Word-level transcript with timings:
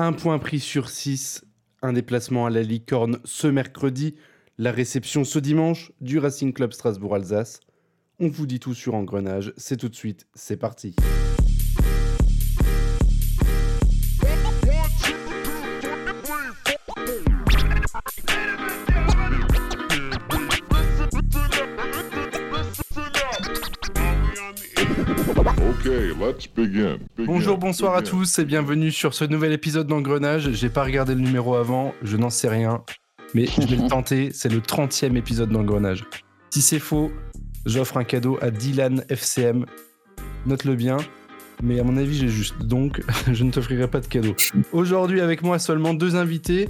Un 0.00 0.12
point 0.12 0.38
pris 0.38 0.60
sur 0.60 0.90
6, 0.90 1.44
un 1.82 1.92
déplacement 1.92 2.46
à 2.46 2.50
la 2.50 2.62
Licorne 2.62 3.18
ce 3.24 3.48
mercredi, 3.48 4.14
la 4.56 4.70
réception 4.70 5.24
ce 5.24 5.40
dimanche 5.40 5.90
du 6.00 6.20
Racing 6.20 6.52
Club 6.52 6.72
Strasbourg-Alsace. 6.72 7.58
On 8.20 8.28
vous 8.28 8.46
dit 8.46 8.60
tout 8.60 8.74
sur 8.74 8.94
Engrenage, 8.94 9.52
c'est 9.56 9.76
tout 9.76 9.88
de 9.88 9.96
suite, 9.96 10.28
c'est 10.34 10.56
parti. 10.56 10.94
Bonsoir 27.58 27.96
à 27.96 28.02
tous 28.02 28.38
et 28.38 28.44
bienvenue 28.44 28.92
sur 28.92 29.14
ce 29.14 29.24
nouvel 29.24 29.52
épisode 29.52 29.88
d'Engrenage. 29.88 30.52
J'ai 30.52 30.68
pas 30.68 30.84
regardé 30.84 31.14
le 31.14 31.20
numéro 31.20 31.56
avant, 31.56 31.92
je 32.02 32.16
n'en 32.16 32.30
sais 32.30 32.48
rien, 32.48 32.84
mais 33.34 33.46
je 33.46 33.66
vais 33.66 33.76
le 33.76 33.88
tenter. 33.88 34.30
C'est 34.32 34.48
le 34.48 34.60
30e 34.60 35.16
épisode 35.16 35.50
d'Engrenage. 35.50 36.04
Si 36.50 36.62
c'est 36.62 36.78
faux, 36.78 37.10
j'offre 37.66 37.96
un 37.96 38.04
cadeau 38.04 38.38
à 38.40 38.52
Dylan 38.52 39.04
FCM. 39.08 39.66
Note-le 40.46 40.76
bien, 40.76 40.98
mais 41.60 41.80
à 41.80 41.84
mon 41.84 41.96
avis, 41.96 42.14
j'ai 42.14 42.28
juste. 42.28 42.58
Donc, 42.60 43.02
je 43.32 43.42
ne 43.42 43.50
t'offrirai 43.50 43.88
pas 43.88 44.00
de 44.00 44.06
cadeau. 44.06 44.36
Aujourd'hui, 44.72 45.20
avec 45.20 45.42
moi, 45.42 45.58
seulement 45.58 45.94
deux 45.94 46.14
invités. 46.14 46.68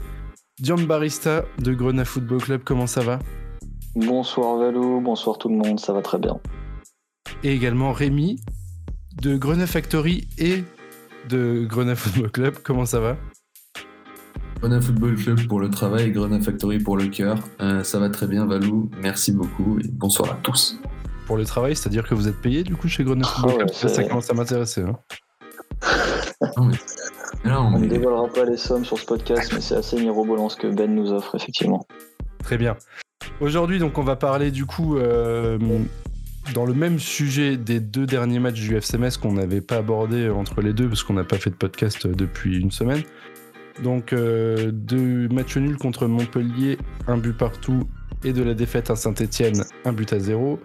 Dion 0.59 0.77
Barista 0.77 1.45
de 1.59 1.75
Grenade 1.75 2.07
Football 2.07 2.39
Club, 2.39 2.63
comment 2.65 2.87
ça 2.87 3.03
va? 3.03 3.19
Bonsoir 3.95 4.57
Valou, 4.57 5.03
bonsoir 5.03 5.37
tout 5.37 5.51
le 5.51 5.57
monde, 5.57 5.79
ça 5.79 5.93
va 5.93 6.01
très 6.01 6.19
bien. 6.19 6.41
Et 7.45 7.53
également 7.53 7.93
Rémi 7.93 8.41
de 9.21 9.37
Grenade 9.37 9.67
Factory 9.67 10.27
et 10.39 10.65
de 11.29 11.65
Grenade 11.65 11.97
Football 11.97 12.31
Club. 12.31 12.55
Comment 12.63 12.87
ça 12.87 13.01
va? 13.01 13.17
Grenade 14.61 14.83
Football 14.83 15.17
Club 15.17 15.47
pour 15.47 15.61
le 15.61 15.71
travail 15.71 16.07
et 16.07 16.11
Grenade 16.11 16.43
Factory 16.43 16.79
pour 16.79 16.97
le 16.97 17.07
cœur. 17.07 17.39
Euh, 17.61 17.85
ça 17.85 17.99
va 17.99 18.09
très 18.09 18.27
bien, 18.27 18.47
Valou. 18.47 18.91
Merci 19.01 19.33
beaucoup 19.33 19.79
et 19.79 19.89
bonsoir 19.89 20.33
à 20.33 20.35
tous. 20.43 20.81
Pour 21.27 21.37
le 21.37 21.45
travail, 21.45 21.77
c'est-à-dire 21.77 22.09
que 22.09 22.15
vous 22.15 22.27
êtes 22.27 22.41
payé 22.41 22.65
du 22.65 22.75
coup 22.75 22.89
chez 22.89 23.05
Grenade 23.05 23.27
Football 23.27 23.67
Club? 23.67 23.73
Ça 23.73 24.05
commence 24.05 24.31
à 24.31 24.35
m'intéresser. 24.35 24.83
Hein. 24.83 24.97
on 27.45 27.79
ne 27.79 27.87
dévoilera 27.87 28.27
pas 28.29 28.45
les 28.45 28.57
sommes 28.57 28.85
sur 28.85 28.99
ce 28.99 29.07
podcast, 29.07 29.53
mais 29.55 29.61
c'est 29.61 29.77
assez 29.77 30.01
mirobolant 30.01 30.49
ce 30.49 30.57
que 30.57 30.67
Ben 30.67 30.93
nous 30.93 31.13
offre, 31.13 31.37
effectivement. 31.37 31.87
Très 32.43 32.57
bien. 32.57 32.77
Aujourd'hui, 33.41 33.79
donc, 33.79 33.99
on 33.99 34.03
va 34.03 34.17
parler 34.17 34.51
du 34.51 34.67
coup 34.67 34.97
euh, 34.97 35.59
dans 36.55 36.65
le 36.65 36.75
même 36.75 36.99
sujet 36.99 37.57
des 37.57 37.81
deux 37.81 38.07
derniers 38.07 38.39
matchs 38.39 38.61
du 38.61 38.77
FCMS 38.77 39.19
qu'on 39.21 39.33
n'avait 39.33 39.61
pas 39.61 39.77
abordé 39.77 40.29
entre 40.29 40.61
les 40.61 40.73
deux 40.73 40.89
parce 40.89 41.03
qu'on 41.03 41.15
n'a 41.15 41.25
pas 41.25 41.39
fait 41.39 41.51
de 41.51 41.57
podcast 41.57 42.07
depuis 42.07 42.59
une 42.59 42.71
semaine. 42.71 43.03
Donc 43.83 44.13
euh, 44.13 44.71
deux 44.73 45.29
matchs 45.29 45.57
nuls 45.57 45.77
contre 45.77 46.07
Montpellier, 46.07 46.79
un 47.07 47.17
but 47.17 47.37
partout 47.37 47.89
et 48.25 48.33
de 48.33 48.43
la 48.43 48.55
défaite 48.55 48.91
à 48.91 48.97
Saint-Etienne, 48.97 49.65
un 49.85 49.93
but 49.93 50.13
à 50.13 50.19
zéro. 50.19 50.59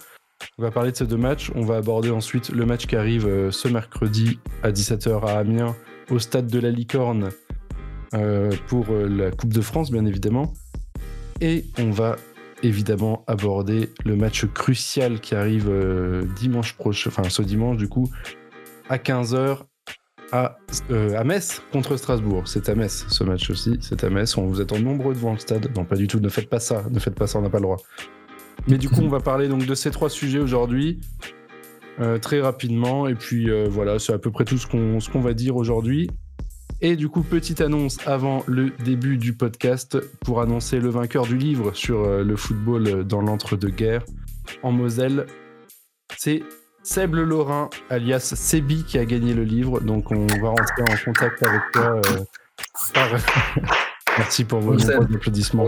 On 0.58 0.64
va 0.64 0.72
parler 0.72 0.92
de 0.92 0.98
ces 0.98 1.06
deux 1.06 1.17
matchs. 1.17 1.52
On 1.56 1.61
va 1.61 1.78
aborder 1.78 2.09
ensuite 2.09 2.50
le 2.50 2.66
match 2.66 2.88
qui 2.88 2.95
arrive 2.95 3.28
euh, 3.28 3.52
ce 3.52 3.67
mercredi 3.67 4.39
à 4.64 4.72
17h 4.72 5.26
à 5.26 5.39
Amiens 5.39 5.76
au 6.09 6.20
stade 6.20 6.48
de 6.48 6.59
la 6.59 6.70
Licorne 6.70 7.30
euh, 8.14 8.52
pour 8.67 8.88
la 8.89 9.31
Coupe 9.31 9.54
de 9.54 9.61
France 9.61 9.92
bien 9.92 10.06
évidemment. 10.06 10.54
Et 11.42 11.66
on 11.78 11.92
va 11.92 12.16
évidemment 12.64 13.23
aborder 13.28 13.89
le 14.06 14.16
match 14.16 14.45
crucial 14.45 15.19
qui 15.19 15.36
arrive 15.36 15.69
euh, 15.69 16.23
dimanche 16.36 16.73
prochain, 16.75 17.09
enfin 17.09 17.30
ce 17.30 17.42
dimanche 17.42 17.78
du 17.78 17.88
coup, 17.88 18.09
à 18.89 18.97
15h 18.97 19.59
à, 20.31 20.58
euh, 20.89 21.17
à 21.17 21.23
Metz 21.23 21.61
contre 21.72 21.95
Strasbourg. 21.97 22.47
C'est 22.47 22.70
à 22.70 22.75
Metz 22.75 23.05
ce 23.08 23.23
match 23.23 23.50
aussi, 23.50 23.78
c'est 23.81 24.03
à 24.03 24.09
Metz. 24.09 24.36
On 24.38 24.47
vous 24.47 24.61
attend 24.61 24.80
nombreux 24.80 25.14
devant 25.14 25.33
le 25.33 25.38
stade. 25.38 25.70
Non, 25.75 25.86
pas 25.86 25.95
du 25.95 26.08
tout, 26.08 26.20
ne 26.20 26.30
faites 26.30 26.50
pas 26.50 26.59
ça, 26.59 26.83
ne 26.89 27.00
faites 27.00 27.16
pas 27.16 27.28
ça, 27.28 27.38
on 27.38 27.44
n'a 27.44 27.50
pas 27.50 27.59
le 27.59 27.64
droit. 27.64 27.78
Mais 28.67 28.77
du 28.77 28.89
coup, 28.89 29.02
on 29.02 29.09
va 29.09 29.20
parler 29.20 29.48
donc 29.48 29.66
de 29.66 29.75
ces 29.75 29.92
trois 29.92 30.09
sujets 30.09 30.39
aujourd'hui. 30.39 31.02
Euh, 31.99 32.17
très 32.17 32.42
rapidement 32.42 33.08
et 33.08 33.14
puis 33.14 33.52
voilà 33.70 33.99
c'est 33.99 34.14
à 34.14 34.17
peu 34.17 34.32
près 34.32 34.45
tout 34.45 34.58
ce 34.58 34.65
qu'on 34.65 34.99
ce 34.99 35.11
qu'on 35.11 35.20
va 35.20 35.36
dire 35.36 35.55
aujourd'hui 35.55 36.09
et 36.83 36.98
du 36.98 37.08
coup, 37.08 37.23
petite 37.23 37.61
annonce 37.61 37.98
avant 38.05 38.44
le 38.45 38.70
début 38.83 39.17
du 39.17 39.33
podcast 39.33 39.98
pour 40.20 40.42
annoncer 40.42 40.82
le 40.82 40.89
vainqueur 40.89 41.26
du 41.26 41.38
livre 41.38 41.73
sur 41.73 42.04
euh, 42.04 42.26
le 42.26 42.36
football 42.36 43.05
dans 43.05 43.21
l'entre-deux-guerres 43.21 44.04
en 44.64 44.73
Moselle. 44.73 45.26
C'est 46.17 46.44
Seb 46.83 47.16
Le 47.16 47.23
Lorrain, 47.23 47.70
alias 47.89 48.33
Sebi, 48.36 48.83
qui 48.83 48.98
a 48.98 49.05
gagné 49.05 49.33
le 49.33 49.45
livre. 49.45 49.80
Donc, 49.80 50.11
on 50.11 50.27
va 50.27 50.49
rentrer 50.49 50.82
en 50.82 51.05
contact 51.05 51.42
avec 51.42 51.61
toi. 51.71 52.02
Euh, 52.05 53.17
Merci 54.17 54.44
pour 54.44 54.60
vos 54.60 54.92
applaudissements. 54.92 55.67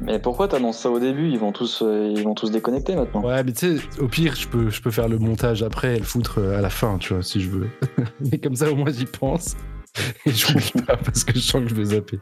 Mais 0.00 0.18
pourquoi 0.18 0.48
t'annonces 0.48 0.78
ça 0.78 0.90
au 0.90 0.98
début? 1.00 1.28
Ils 1.28 1.38
vont 1.38 1.52
tous, 1.52 1.82
euh, 1.82 2.10
ils 2.16 2.24
vont 2.24 2.34
tous 2.34 2.50
déconnecter 2.50 2.96
maintenant. 2.96 3.22
Ouais, 3.22 3.44
mais 3.44 3.52
tu 3.52 3.76
sais, 3.76 4.00
au 4.00 4.08
pire, 4.08 4.34
je 4.36 4.48
peux, 4.48 4.70
je 4.70 4.80
peux 4.80 4.90
faire 4.90 5.08
le 5.08 5.18
montage 5.18 5.62
après 5.62 5.96
et 5.96 5.98
le 5.98 6.04
foutre 6.04 6.38
à 6.38 6.62
la 6.62 6.70
fin, 6.70 6.96
tu 6.96 7.12
vois, 7.12 7.22
si 7.22 7.42
je 7.42 7.50
veux. 7.50 7.68
mais 8.20 8.38
comme 8.38 8.56
ça, 8.56 8.72
au 8.72 8.74
moins, 8.74 8.90
j'y 8.90 9.04
pense. 9.04 9.54
Et 10.26 10.30
je 10.30 10.46
j'oublie 10.46 10.72
pas 10.86 10.96
parce 10.96 11.24
que 11.24 11.34
je 11.34 11.40
sens 11.40 11.62
que 11.62 11.68
je 11.68 11.74
vais 11.74 11.84
zapper. 11.86 12.18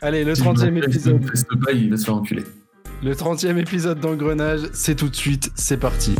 Allez, 0.00 0.24
le 0.24 0.34
30e 0.34 0.76
épisode. 0.82 1.22
il 1.72 1.90
va 1.90 1.96
se 1.96 2.04
faire 2.04 2.16
enculer. 2.16 2.44
Le 3.02 3.14
30e 3.14 3.56
épisode 3.58 4.00
d'Engrenage, 4.00 4.60
c'est 4.72 4.96
tout 4.96 5.08
de 5.08 5.16
suite, 5.16 5.50
c'est 5.54 5.76
parti. 5.76 6.14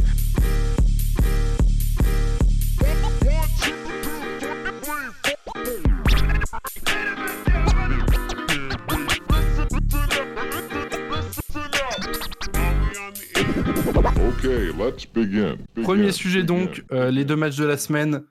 let's 14.79 15.07
begin. 15.07 15.57
Premier 15.83 16.13
sujet 16.13 16.43
donc, 16.43 16.85
euh, 16.93 17.11
les 17.11 17.25
deux 17.25 17.37
matchs 17.37 17.57
de 17.57 17.65
la 17.65 17.77
semaine 17.77 18.23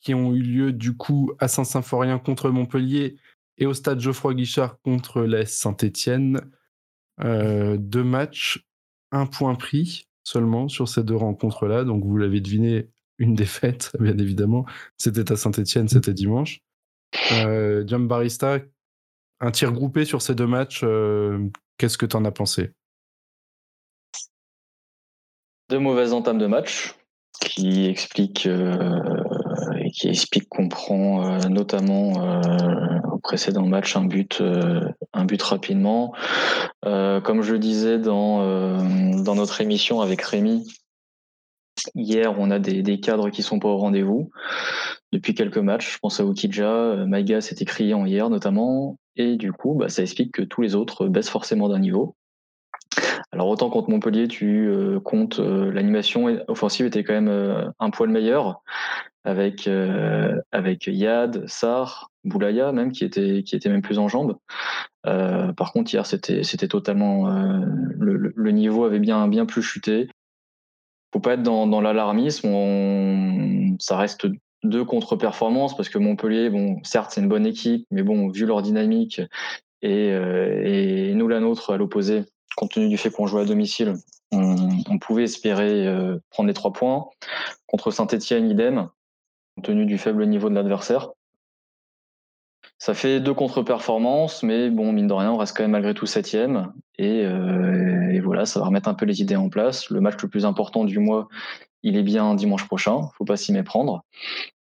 qui 0.00 0.14
ont 0.14 0.34
eu 0.34 0.42
lieu 0.42 0.72
du 0.72 0.96
coup 0.96 1.32
à 1.38 1.48
Saint-Symphorien 1.48 2.18
contre 2.18 2.50
Montpellier 2.50 3.16
et 3.58 3.66
au 3.66 3.74
stade 3.74 4.00
Geoffroy 4.00 4.34
Guichard 4.34 4.80
contre 4.80 5.22
la 5.22 5.44
Saint-Étienne. 5.46 6.40
Euh, 7.20 7.76
deux 7.78 8.04
matchs, 8.04 8.66
un 9.12 9.26
point 9.26 9.54
pris 9.54 10.08
seulement 10.24 10.68
sur 10.68 10.88
ces 10.88 11.02
deux 11.02 11.16
rencontres-là. 11.16 11.84
Donc 11.84 12.04
vous 12.04 12.16
l'avez 12.16 12.40
deviné, 12.40 12.88
une 13.18 13.34
défaite, 13.34 13.92
bien 14.00 14.16
évidemment. 14.18 14.64
C'était 14.96 15.30
à 15.30 15.36
Saint-Étienne, 15.36 15.88
c'était 15.88 16.14
dimanche. 16.14 16.60
Euh, 17.32 17.84
Barista, 17.84 18.58
un 19.40 19.50
tir 19.50 19.72
groupé 19.72 20.04
sur 20.04 20.22
ces 20.22 20.34
deux 20.34 20.46
matchs. 20.46 20.80
Euh, 20.84 21.46
qu'est-ce 21.76 21.98
que 21.98 22.06
tu 22.06 22.16
en 22.16 22.24
as 22.24 22.32
pensé? 22.32 22.72
Deux 25.68 25.78
mauvaises 25.78 26.12
entames 26.12 26.38
de 26.38 26.46
match 26.46 26.94
qui 27.40 27.86
expliquent 27.86 28.46
euh, 28.46 29.00
qui 29.92 30.08
explique 30.08 30.48
qu'on 30.48 30.68
prend 30.68 31.24
euh, 31.24 31.48
notamment 31.48 32.24
euh, 32.24 32.98
au 33.12 33.18
précédent 33.18 33.66
match 33.66 33.96
un 33.96 34.04
but, 34.04 34.40
euh, 34.40 34.80
rapidement. 35.40 36.12
comme 36.82 37.42
je 37.42 37.52
le 37.52 37.58
disais 37.58 37.98
dans, 37.98 38.42
notre 39.34 39.60
émission 39.60 40.00
avec 40.00 40.22
Rémi, 40.22 40.66
hier 41.94 42.34
on 42.38 42.50
a 42.50 42.58
des, 42.58 43.00
cadres 43.00 43.30
qui 43.30 43.42
sont 43.42 43.58
pas 43.58 43.68
au 43.68 43.76
rendez-vous 43.76 44.30
depuis 45.12 45.34
quelques 45.34 45.58
matchs. 45.58 45.94
Je 45.94 45.98
pense 45.98 46.20
à 46.20 46.24
Oukidja, 46.24 47.04
Maïga 47.06 47.40
s'est 47.40 47.56
écrit 47.60 47.94
en 47.94 48.06
hier 48.06 48.30
notamment, 48.30 48.98
et 49.16 49.36
du 49.36 49.52
coup 49.52 49.74
bah, 49.74 49.88
ça 49.88 50.02
explique 50.02 50.32
que 50.32 50.42
tous 50.42 50.62
les 50.62 50.74
autres 50.74 51.06
baissent 51.08 51.30
forcément 51.30 51.68
d'un 51.68 51.80
niveau. 51.80 52.16
Alors 53.32 53.48
autant 53.48 53.70
contre 53.70 53.90
Montpellier, 53.90 54.26
tu 54.26 54.70
comptes 55.04 55.38
l'animation 55.38 56.26
offensive 56.48 56.86
était 56.86 57.04
quand 57.04 57.20
même 57.20 57.72
un 57.78 57.90
poil 57.90 58.10
meilleur, 58.10 58.62
avec 59.24 59.66
euh, 59.66 60.40
avec 60.52 60.86
Yad, 60.86 61.46
Sar, 61.46 62.10
Boulaya 62.24 62.72
même 62.72 62.92
qui 62.92 63.04
était 63.04 63.42
qui 63.42 63.56
était 63.56 63.68
même 63.68 63.82
plus 63.82 63.98
en 63.98 64.08
jambes. 64.08 64.36
Euh, 65.06 65.52
par 65.52 65.72
contre 65.72 65.92
hier 65.92 66.06
c'était 66.06 66.42
c'était 66.42 66.68
totalement 66.68 67.28
euh, 67.28 67.64
le, 67.98 68.50
niveau 68.50 68.84
avait 68.84 68.98
bien 68.98 69.28
bien 69.28 69.46
plus 69.46 69.62
chuté. 69.62 70.08
Faut 71.12 71.20
pas 71.20 71.34
être 71.34 71.42
dans, 71.42 71.66
dans 71.66 71.80
l'alarmisme. 71.80 73.76
Ça 73.80 73.96
reste 73.96 74.28
deux 74.62 74.84
contre-performances 74.84 75.76
parce 75.76 75.88
que 75.88 75.98
Montpellier, 75.98 76.50
bon, 76.50 76.78
certes 76.84 77.10
c'est 77.12 77.20
une 77.20 77.28
bonne 77.28 77.46
équipe, 77.46 77.84
mais 77.90 78.02
bon 78.02 78.28
vu 78.28 78.46
leur 78.46 78.62
dynamique 78.62 79.20
et, 79.82 80.08
et 80.10 81.14
nous 81.14 81.26
la 81.26 81.40
nôtre 81.40 81.72
à 81.72 81.78
l'opposé, 81.78 82.24
compte 82.56 82.72
tenu 82.72 82.88
du 82.88 82.96
fait 82.96 83.10
qu'on 83.10 83.26
joue 83.26 83.38
à 83.38 83.44
domicile, 83.44 83.94
on, 84.32 84.98
pouvait 84.98 85.24
espérer 85.24 85.86
prendre 86.30 86.46
les 86.46 86.54
trois 86.54 86.72
points. 86.72 87.08
Contre 87.66 87.90
Saint-Etienne, 87.90 88.48
idem 88.48 88.88
tenu 89.62 89.84
du 89.86 89.98
faible 89.98 90.24
niveau 90.26 90.48
de 90.48 90.54
l'adversaire. 90.54 91.10
ça 92.78 92.94
fait 92.94 93.20
deux 93.20 93.34
contre-performances, 93.34 94.42
mais 94.42 94.70
bon, 94.70 94.92
mine 94.92 95.08
de 95.08 95.12
rien, 95.12 95.32
on 95.32 95.36
reste 95.36 95.56
quand 95.56 95.64
même 95.64 95.72
malgré 95.72 95.92
tout 95.94 96.06
septième. 96.06 96.72
Et, 96.96 97.22
et 97.22 98.20
voilà, 98.20 98.46
ça 98.46 98.60
va 98.60 98.66
remettre 98.66 98.88
un 98.88 98.94
peu 98.94 99.06
les 99.06 99.20
idées 99.20 99.36
en 99.36 99.48
place. 99.48 99.90
Le 99.90 100.00
match 100.00 100.22
le 100.22 100.28
plus 100.28 100.44
important 100.44 100.84
du 100.84 100.98
mois, 100.98 101.28
il 101.82 101.96
est 101.96 102.02
bien 102.02 102.34
dimanche 102.34 102.66
prochain. 102.66 103.00
Faut 103.16 103.24
pas 103.24 103.36
s'y 103.36 103.52
méprendre. 103.52 104.04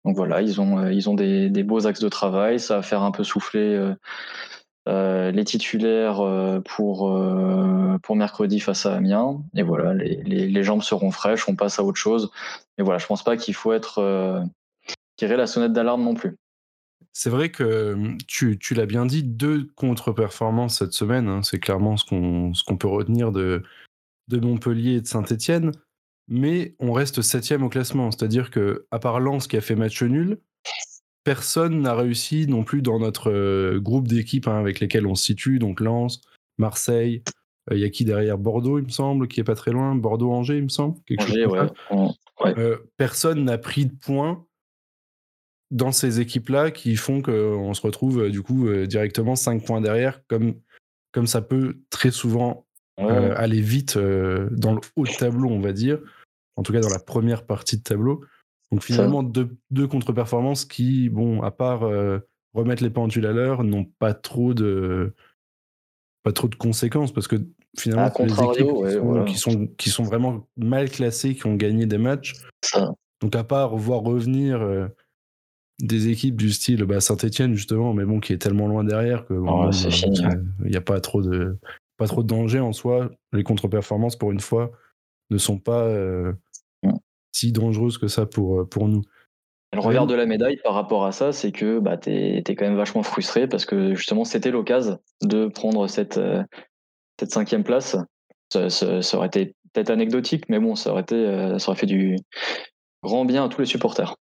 Donc 0.05 0.17
voilà, 0.17 0.41
ils 0.43 0.61
ont, 0.61 0.79
ont 0.79 1.14
des, 1.14 1.62
beaux 1.62 1.87
axes 1.87 2.00
de 2.00 2.08
travail. 2.08 2.61
Ça 2.61 2.76
va 2.76 2.82
faire 2.82 3.02
un 3.02 3.11
peu 3.11 3.25
souffler 3.25 3.75
euh, 3.75 3.94
les 4.88 5.44
titulaires 5.44 6.20
euh, 6.20 6.61
pour, 6.61 7.11
euh, 7.11 7.99
pour 8.02 8.17
mercredi 8.17 8.61
face 8.61 8.87
à 8.87 8.94
Amiens. 8.94 9.43
Et 9.55 9.62
voilà, 9.62 9.94
les, 9.94 10.23
les, 10.23 10.62
jambes 10.64 10.82
seront 10.82 11.11
fraîches, 11.11 11.49
on 11.49 11.56
passe 11.56 11.79
à 11.79 11.85
autre 11.85 11.99
chose. 11.99 12.31
Mais 12.76 12.85
voilà, 12.85 12.99
je 12.99 13.06
pense 13.06 13.23
pas 13.23 13.37
qu'il 13.37 13.55
faut 13.55 13.73
être 13.73 14.43
tirer 15.17 15.37
la 15.37 15.46
sonnette 15.46 15.73
d'alarme 15.73 16.02
non 16.02 16.14
plus. 16.14 16.37
C'est 17.12 17.31
vrai 17.31 17.50
que 17.50 18.17
tu, 18.26 18.58
tu 18.58 18.75
l'as 18.75 18.87
bien 18.87 19.05
dit, 19.05 19.23
deux 19.23 19.69
contre-performances 19.75 20.79
cette 20.79 20.93
semaine. 20.93 21.29
Hein, 21.29 21.43
c'est 21.43 21.58
clairement 21.58 21.96
ce 21.96 22.05
qu'on 22.05 22.55
ce 22.55 22.62
qu'on 22.62 22.76
peut 22.76 22.88
retenir 22.88 23.32
de, 23.32 23.62
de 24.29 24.38
Montpellier 24.38 24.94
et 24.94 25.00
de 25.00 25.06
Saint-Etienne. 25.06 25.73
Mais 26.29 26.76
on 26.79 26.93
reste 26.93 27.23
septième 27.23 27.62
au 27.62 27.69
classement. 27.69 28.11
C'est-à-dire 28.11 28.50
que, 28.50 28.87
à 28.91 28.99
part 28.99 29.19
Lens 29.19 29.49
qui 29.49 29.56
a 29.56 29.61
fait 29.61 29.75
match 29.75 30.02
nul, 30.02 30.38
personne 31.29 31.83
n'a 31.83 31.95
réussi 31.95 32.47
non 32.47 32.65
plus 32.65 32.81
dans 32.81 32.99
notre 32.99 33.31
euh, 33.31 33.79
groupe 33.79 34.09
d'équipes 34.09 34.49
hein, 34.49 34.59
avec 34.59 34.81
lesquels 34.81 35.07
on 35.07 35.15
se 35.15 35.27
situe, 35.27 35.59
donc 35.59 35.81
Lens, 35.81 36.23
Marseille. 36.57 37.23
Euh, 37.71 37.77
il 37.77 37.83
y 37.83 37.85
a 37.85 37.91
qui 37.91 38.07
derrière? 38.07 38.39
Bordeaux, 38.39 38.79
il 38.79 38.87
me 38.87 38.89
semble, 38.89 39.29
qui 39.29 39.41
est 39.41 39.45
pas 39.45 39.55
très 39.55 39.71
loin. 39.71 39.95
Bordeaux-Angers, 39.95 40.57
il 40.57 40.63
me 40.63 40.69
semble. 40.71 40.97
Euh, 42.47 42.79
personne 42.97 43.45
n'a 43.45 43.59
pris 43.59 43.85
de 43.85 43.95
points 43.95 44.47
dans 45.71 45.93
ces 45.93 46.21
équipes-là 46.21 46.71
qui 46.71 46.97
font 46.97 47.21
qu'on 47.21 47.75
se 47.75 47.83
retrouve 47.83 48.31
du 48.31 48.41
coup 48.41 48.73
directement 48.87 49.37
5 49.37 49.67
points 49.67 49.83
derrière, 49.83 50.27
comme, 50.29 50.55
comme 51.13 51.27
ça 51.27 51.43
peut 51.43 51.77
très 51.91 52.11
souvent 52.11 52.65
aller 52.97 53.61
vite 53.61 53.99
dans 53.99 54.73
le 54.73 54.81
haut 54.97 55.05
de 55.05 55.13
tableau, 55.13 55.51
on 55.51 55.61
va 55.61 55.73
dire. 55.73 55.99
En 56.57 56.63
tout 56.63 56.73
cas, 56.73 56.81
dans 56.81 56.89
la 56.89 56.99
première 56.99 57.45
partie 57.45 57.77
de 57.77 57.83
tableau. 57.83 58.25
Donc 58.70 58.82
finalement, 58.82 59.23
deux, 59.23 59.56
deux 59.70 59.87
contre-performances 59.87 60.65
qui, 60.65 61.09
bon, 61.09 61.43
à 61.43 61.50
part 61.50 61.85
euh, 61.85 62.19
remettre 62.55 62.82
les 62.82 62.91
pendules 62.91 63.26
à 63.26 63.32
l'heure, 63.32 63.65
n'ont 63.65 63.85
pas 63.85 64.15
trop 64.15 64.55
de 64.55 65.15
pas 66.23 66.32
trop 66.32 66.49
de 66.49 66.55
conséquences 66.55 67.12
parce 67.12 67.29
que 67.29 67.37
finalement, 67.79 68.12
les 68.19 68.32
équipes 68.32 69.26
qui, 69.26 69.38
sont, 69.38 69.67
qui, 69.79 69.88
sont, 69.88 70.03
vraiment 70.03 70.47
mal 70.56 70.91
classées, 70.91 71.35
qui 71.35 71.47
ont 71.47 71.55
gagné 71.55 71.87
des 71.87 71.99
matchs. 71.99 72.35
Donc 73.20 73.35
à 73.37 73.44
part 73.44 73.76
voir 73.76 74.00
revenir 74.00 74.61
euh, 74.61 74.88
des 75.81 76.09
équipes 76.09 76.37
du 76.37 76.50
style 76.50 76.85
bah, 76.85 77.00
Saint-Etienne 77.00 77.55
justement, 77.55 77.94
mais 77.94 78.05
bon, 78.05 78.20
qui 78.20 78.32
est 78.32 78.38
tellement 78.38 78.67
loin 78.67 78.85
derrière 78.85 79.25
que 79.26 79.35
il 80.65 80.70
n'y 80.70 80.76
a 80.76 80.81
pas 80.81 81.00
trop 81.00 81.23
de 81.23 81.56
pas 81.97 82.06
trop 82.06 82.23
de 82.23 82.29
danger 82.29 82.61
en 82.61 82.73
soi. 82.73 83.11
Les 83.32 83.43
contre-performances, 83.43 84.17
pour 84.17 84.31
une 84.31 84.41
fois, 84.41 84.70
ne 85.31 85.38
sont 85.38 85.59
pas 85.59 85.82
euh, 85.82 86.32
si 87.38 87.52
dangereuse 87.52 87.99
que 87.99 88.08
ça 88.08 88.26
pour, 88.26 88.61
euh, 88.61 88.64
pour 88.64 88.88
nous. 88.88 89.02
Le 89.73 89.81
revers 89.81 90.06
de 90.06 90.14
la 90.14 90.26
médaille 90.26 90.58
par 90.64 90.75
rapport 90.75 91.05
à 91.05 91.12
ça, 91.12 91.32
c'est 91.32 91.52
que 91.52 91.79
bah, 91.79 91.99
tu 91.99 92.11
es, 92.11 92.43
quand 92.43 92.64
même 92.64 92.76
vachement 92.76 93.02
frustré 93.02 93.46
parce 93.46 93.67
que 93.67 93.94
justement, 93.94 94.25
c'était 94.25 94.50
l'occasion 94.50 94.99
de 95.23 95.46
prendre 95.46 95.87
cette, 95.88 96.17
euh, 96.17 96.43
cette 97.20 97.31
cinquième 97.31 97.64
place. 97.64 97.96
Ça, 98.50 98.69
aurait 99.14 99.26
été 99.26 99.55
peut-être 99.75 99.90
anecdotique, 99.90 100.44
mais 100.49 100.58
bon, 100.58 100.75
ça 100.75 100.90
aurait, 100.90 101.02
été, 101.02 101.14
euh, 101.14 101.58
ça 101.58 101.70
aurait 101.70 101.79
fait 101.79 101.87
du 101.87 102.17
grand 103.02 103.26
bien 103.26 103.44
à 103.44 103.49
tous 103.49 103.61
les 103.61 103.67
supporters. 103.67 104.17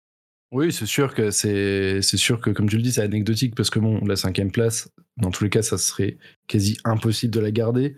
Oui, 0.54 0.72
c'est 0.72 0.86
sûr 0.86 1.14
que 1.14 1.30
c'est 1.30 2.02
sûr 2.02 2.40
que 2.40 2.52
comme 2.52 2.70
tu 2.70 2.78
le 2.78 2.84
dis, 2.84 2.94
c'est 2.94 3.02
anecdotique 3.02 3.54
parce 3.56 3.70
que 3.70 3.80
bon, 3.80 4.00
la 4.06 4.16
cinquième 4.16 4.52
place, 4.52 4.90
dans 5.18 5.32
tous 5.32 5.44
les 5.44 5.50
cas, 5.50 5.62
ça 5.62 5.78
serait 5.78 6.18
quasi 6.48 6.78
impossible 6.86 7.34
de 7.34 7.40
la 7.40 7.52
garder 7.52 7.98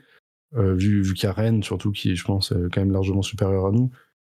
vu, 0.53 1.03
vu 1.03 1.13
qu'il 1.13 1.25
y 1.25 1.29
a 1.29 1.33
Rennes 1.33 1.63
surtout 1.63 1.91
qui 1.91 2.13
est, 2.13 2.15
je 2.15 2.23
pense, 2.23 2.53
quand 2.71 2.77
même 2.77 2.93
largement 2.93 3.21
supérieur 3.21 3.65
à 3.65 3.71
nous. 3.71 3.91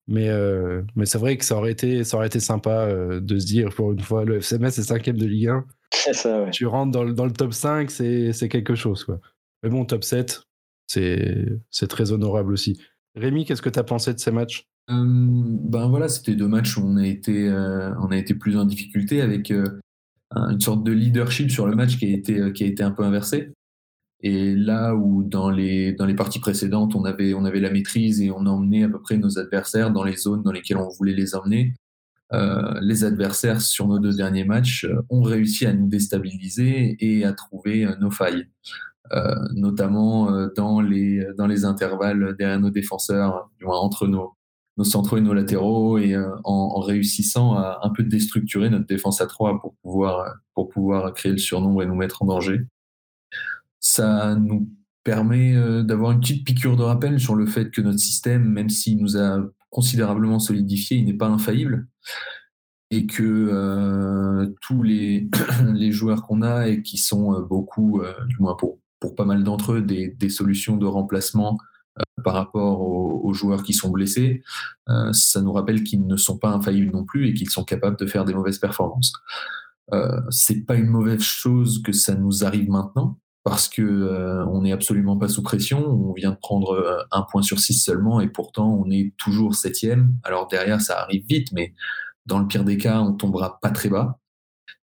Mais, 0.08 0.30
euh, 0.30 0.84
mais 0.96 1.06
c'est 1.06 1.18
vrai 1.18 1.36
que 1.38 1.44
ça 1.44 1.56
aurait 1.58 1.72
été, 1.72 2.04
ça 2.04 2.18
aurait 2.18 2.28
été 2.28 2.40
sympa 2.40 2.88
euh, 2.88 3.20
de 3.20 3.40
se 3.40 3.46
dire 3.46 3.70
pour 3.70 3.92
une 3.92 4.00
fois, 4.00 4.24
le 4.24 4.40
FCMS 4.40 4.68
est 4.68 4.84
cinquième 4.84 5.18
de 5.18 5.26
Ligue 5.26 5.48
1. 5.48 5.66
Ça, 6.14 6.44
ouais. 6.44 6.52
Tu 6.52 6.68
rentres 6.68 6.92
dans 6.92 7.04
le, 7.04 7.14
dans 7.14 7.26
le 7.26 7.32
top 7.32 7.54
5, 7.54 7.90
c'est 7.90 8.50
quelque 8.50 8.76
chose. 8.76 9.04
Quoi. 9.04 9.20
Mais 9.64 9.70
bon, 9.70 9.86
top 9.86 10.04
7, 10.04 10.44
c'est 10.88 11.88
très 11.90 12.12
honorable 12.12 12.54
aussi. 12.54 12.80
Rémi, 13.16 13.46
qu'est-ce 13.46 13.62
que 13.62 13.70
tu 13.70 13.80
as 13.80 13.84
pensé 13.84 14.14
de 14.14 14.20
ces 14.20 14.32
matchs? 14.32 14.68
Euh, 14.92 15.04
Ben 15.04 15.88
voilà, 15.88 16.08
c'était 16.08 16.36
deux 16.36 16.48
matchs 16.48 16.78
où 16.78 16.86
on 16.86 16.98
a 16.98 17.08
été, 17.08 17.50
on 17.50 18.12
a 18.12 18.18
été 18.18 18.36
plus 18.36 18.58
en 18.58 18.66
difficulté 18.66 19.22
avec 19.22 19.52
une 19.52 20.60
sorte 20.60 20.84
de 20.84 20.92
leadership 20.92 21.50
sur 21.50 21.66
le 21.66 21.76
match 21.76 21.98
qui 21.98 22.06
a 22.06 22.10
été, 22.10 22.54
qui 22.54 22.64
a 22.66 22.68
été 22.68 22.84
un 22.84 22.92
peu 22.92 23.04
inversé. 23.04 23.54
Et 24.28 24.56
là 24.56 24.96
où 24.96 25.22
dans 25.22 25.52
les, 25.52 25.94
dans 25.94 26.08
les 26.08 26.16
parties 26.16 26.40
précédentes, 26.40 26.96
on 26.96 27.06
avait, 27.06 27.36
on 27.36 27.46
avait 27.46 27.60
la 27.60 27.70
maîtrise 27.70 28.22
et 28.22 28.32
on 28.32 28.48
emmenait 28.48 28.84
à 28.84 28.90
peu 28.90 29.00
près 29.00 29.18
nos 29.18 29.38
adversaires 29.38 29.92
dans 29.92 30.04
les 30.04 30.18
zones 30.18 30.42
dans 30.42 30.52
lesquelles 30.52 30.78
on 30.78 30.90
voulait 30.90 31.14
les 31.14 31.36
emmener, 31.36 31.76
euh, 32.34 32.74
les 32.82 33.04
adversaires 33.04 33.62
sur 33.62 33.88
nos 33.88 34.00
deux 34.00 34.16
derniers 34.16 34.44
matchs 34.44 34.86
euh, 34.86 35.00
ont 35.12 35.22
réussi 35.22 35.68
à 35.68 35.74
nous 35.74 35.88
déstabiliser 35.88 36.98
et 37.00 37.24
à 37.24 37.34
trouver 37.34 37.86
euh, 37.86 37.96
nos 38.00 38.10
failles, 38.10 38.48
notamment 39.54 40.48
dans, 40.56 40.82
les, 40.82 41.24
dans 41.38 41.46
les 41.46 41.64
intervalles 41.64 42.36
derrière 42.40 42.60
nos 42.60 42.72
défenseurs, 42.72 43.52
entre 43.64 44.08
nos, 44.08 44.34
nos 44.78 44.84
centraux 44.84 45.18
et 45.18 45.22
nos 45.22 45.36
latéraux, 45.36 46.00
et 46.00 46.18
en, 46.18 46.42
en, 46.44 46.80
réussissant 46.80 47.54
à 47.54 47.82
un 47.84 47.92
peu 47.92 48.02
déstructurer 48.02 48.72
notre 48.72 48.88
défense 48.88 49.22
à 49.22 49.28
trois 49.28 49.62
pour 49.62 49.76
pouvoir, 49.84 50.34
pour 50.56 50.70
pouvoir 50.70 51.14
créer 51.14 51.34
le 51.34 51.38
surnombre 51.38 51.84
et 51.84 51.86
nous 51.86 51.94
mettre 51.94 52.24
en 52.24 52.26
danger 52.26 52.66
ça 53.86 54.34
nous 54.34 54.68
permet 55.04 55.56
euh, 55.56 55.84
d'avoir 55.84 56.12
une 56.12 56.20
petite 56.20 56.44
piqûre 56.44 56.76
de 56.76 56.82
rappel 56.82 57.20
sur 57.20 57.36
le 57.36 57.46
fait 57.46 57.70
que 57.70 57.82
notre 57.82 58.00
système, 58.00 58.44
même 58.44 58.70
s'il 58.70 58.98
nous 58.98 59.16
a 59.16 59.40
considérablement 59.70 60.40
solidifié, 60.40 60.98
il 60.98 61.06
n'est 61.06 61.14
pas 61.14 61.28
infaillible 61.28 61.88
et 62.90 63.06
que 63.06 63.22
euh, 63.24 64.48
tous 64.62 64.82
les, 64.82 65.30
joueurs 65.92 66.24
qu'on 66.24 66.42
a 66.42 66.68
et 66.68 66.82
qui 66.82 66.98
sont 66.98 67.36
euh, 67.36 67.42
beaucoup, 67.42 68.02
du 68.28 68.38
moins 68.40 68.56
pour, 68.56 68.80
pour 69.00 69.14
pas 69.14 69.26
mal 69.26 69.44
d'entre 69.44 69.74
eux, 69.74 69.82
des, 69.84 70.30
solutions 70.30 70.78
de 70.78 70.88
remplacement 70.88 71.60
par 72.24 72.34
rapport 72.34 72.82
aux, 72.82 73.22
aux, 73.24 73.34
joueurs 73.34 73.62
qui 73.62 73.74
sont 73.74 73.92
blessés, 73.92 74.42
ça 75.12 75.42
nous 75.42 75.54
rappelle 75.54 75.84
qu'ils 75.84 76.06
ne 76.08 76.18
sont 76.18 76.38
pas 76.38 76.50
infaillibles 76.50 76.92
non 76.92 77.06
plus 77.06 77.28
et 77.28 77.34
qu'ils 77.34 77.50
sont 77.50 77.64
capables 77.64 77.98
de 77.98 78.06
faire 78.08 78.26
des 78.26 78.34
mauvaises 78.34 78.60
performances. 78.60 79.14
c'est 80.30 80.66
pas 80.66 80.76
une 80.76 80.90
mauvaise 80.90 81.22
chose 81.22 81.82
que 81.84 81.92
ça 81.92 82.16
nous 82.16 82.44
arrive 82.44 82.70
maintenant, 82.70 83.20
parce 83.46 83.70
que 83.70 83.84
euh, 83.84 84.44
on 84.48 84.64
n'est 84.64 84.72
absolument 84.72 85.18
pas 85.18 85.28
sous 85.28 85.44
pression. 85.44 85.88
On 85.88 86.14
vient 86.14 86.32
de 86.32 86.36
prendre 86.36 86.72
euh, 86.72 86.98
un 87.12 87.22
point 87.22 87.44
sur 87.44 87.60
six 87.60 87.76
seulement 87.76 88.20
et 88.20 88.28
pourtant 88.28 88.74
on 88.74 88.90
est 88.90 89.14
toujours 89.18 89.54
septième. 89.54 90.16
Alors 90.24 90.48
derrière 90.48 90.82
ça 90.82 91.00
arrive 91.00 91.24
vite, 91.30 91.52
mais 91.54 91.76
dans 92.26 92.40
le 92.40 92.48
pire 92.48 92.64
des 92.64 92.78
cas 92.78 93.00
on 93.02 93.14
tombera 93.14 93.60
pas 93.62 93.70
très 93.70 93.90
bas. 93.90 94.20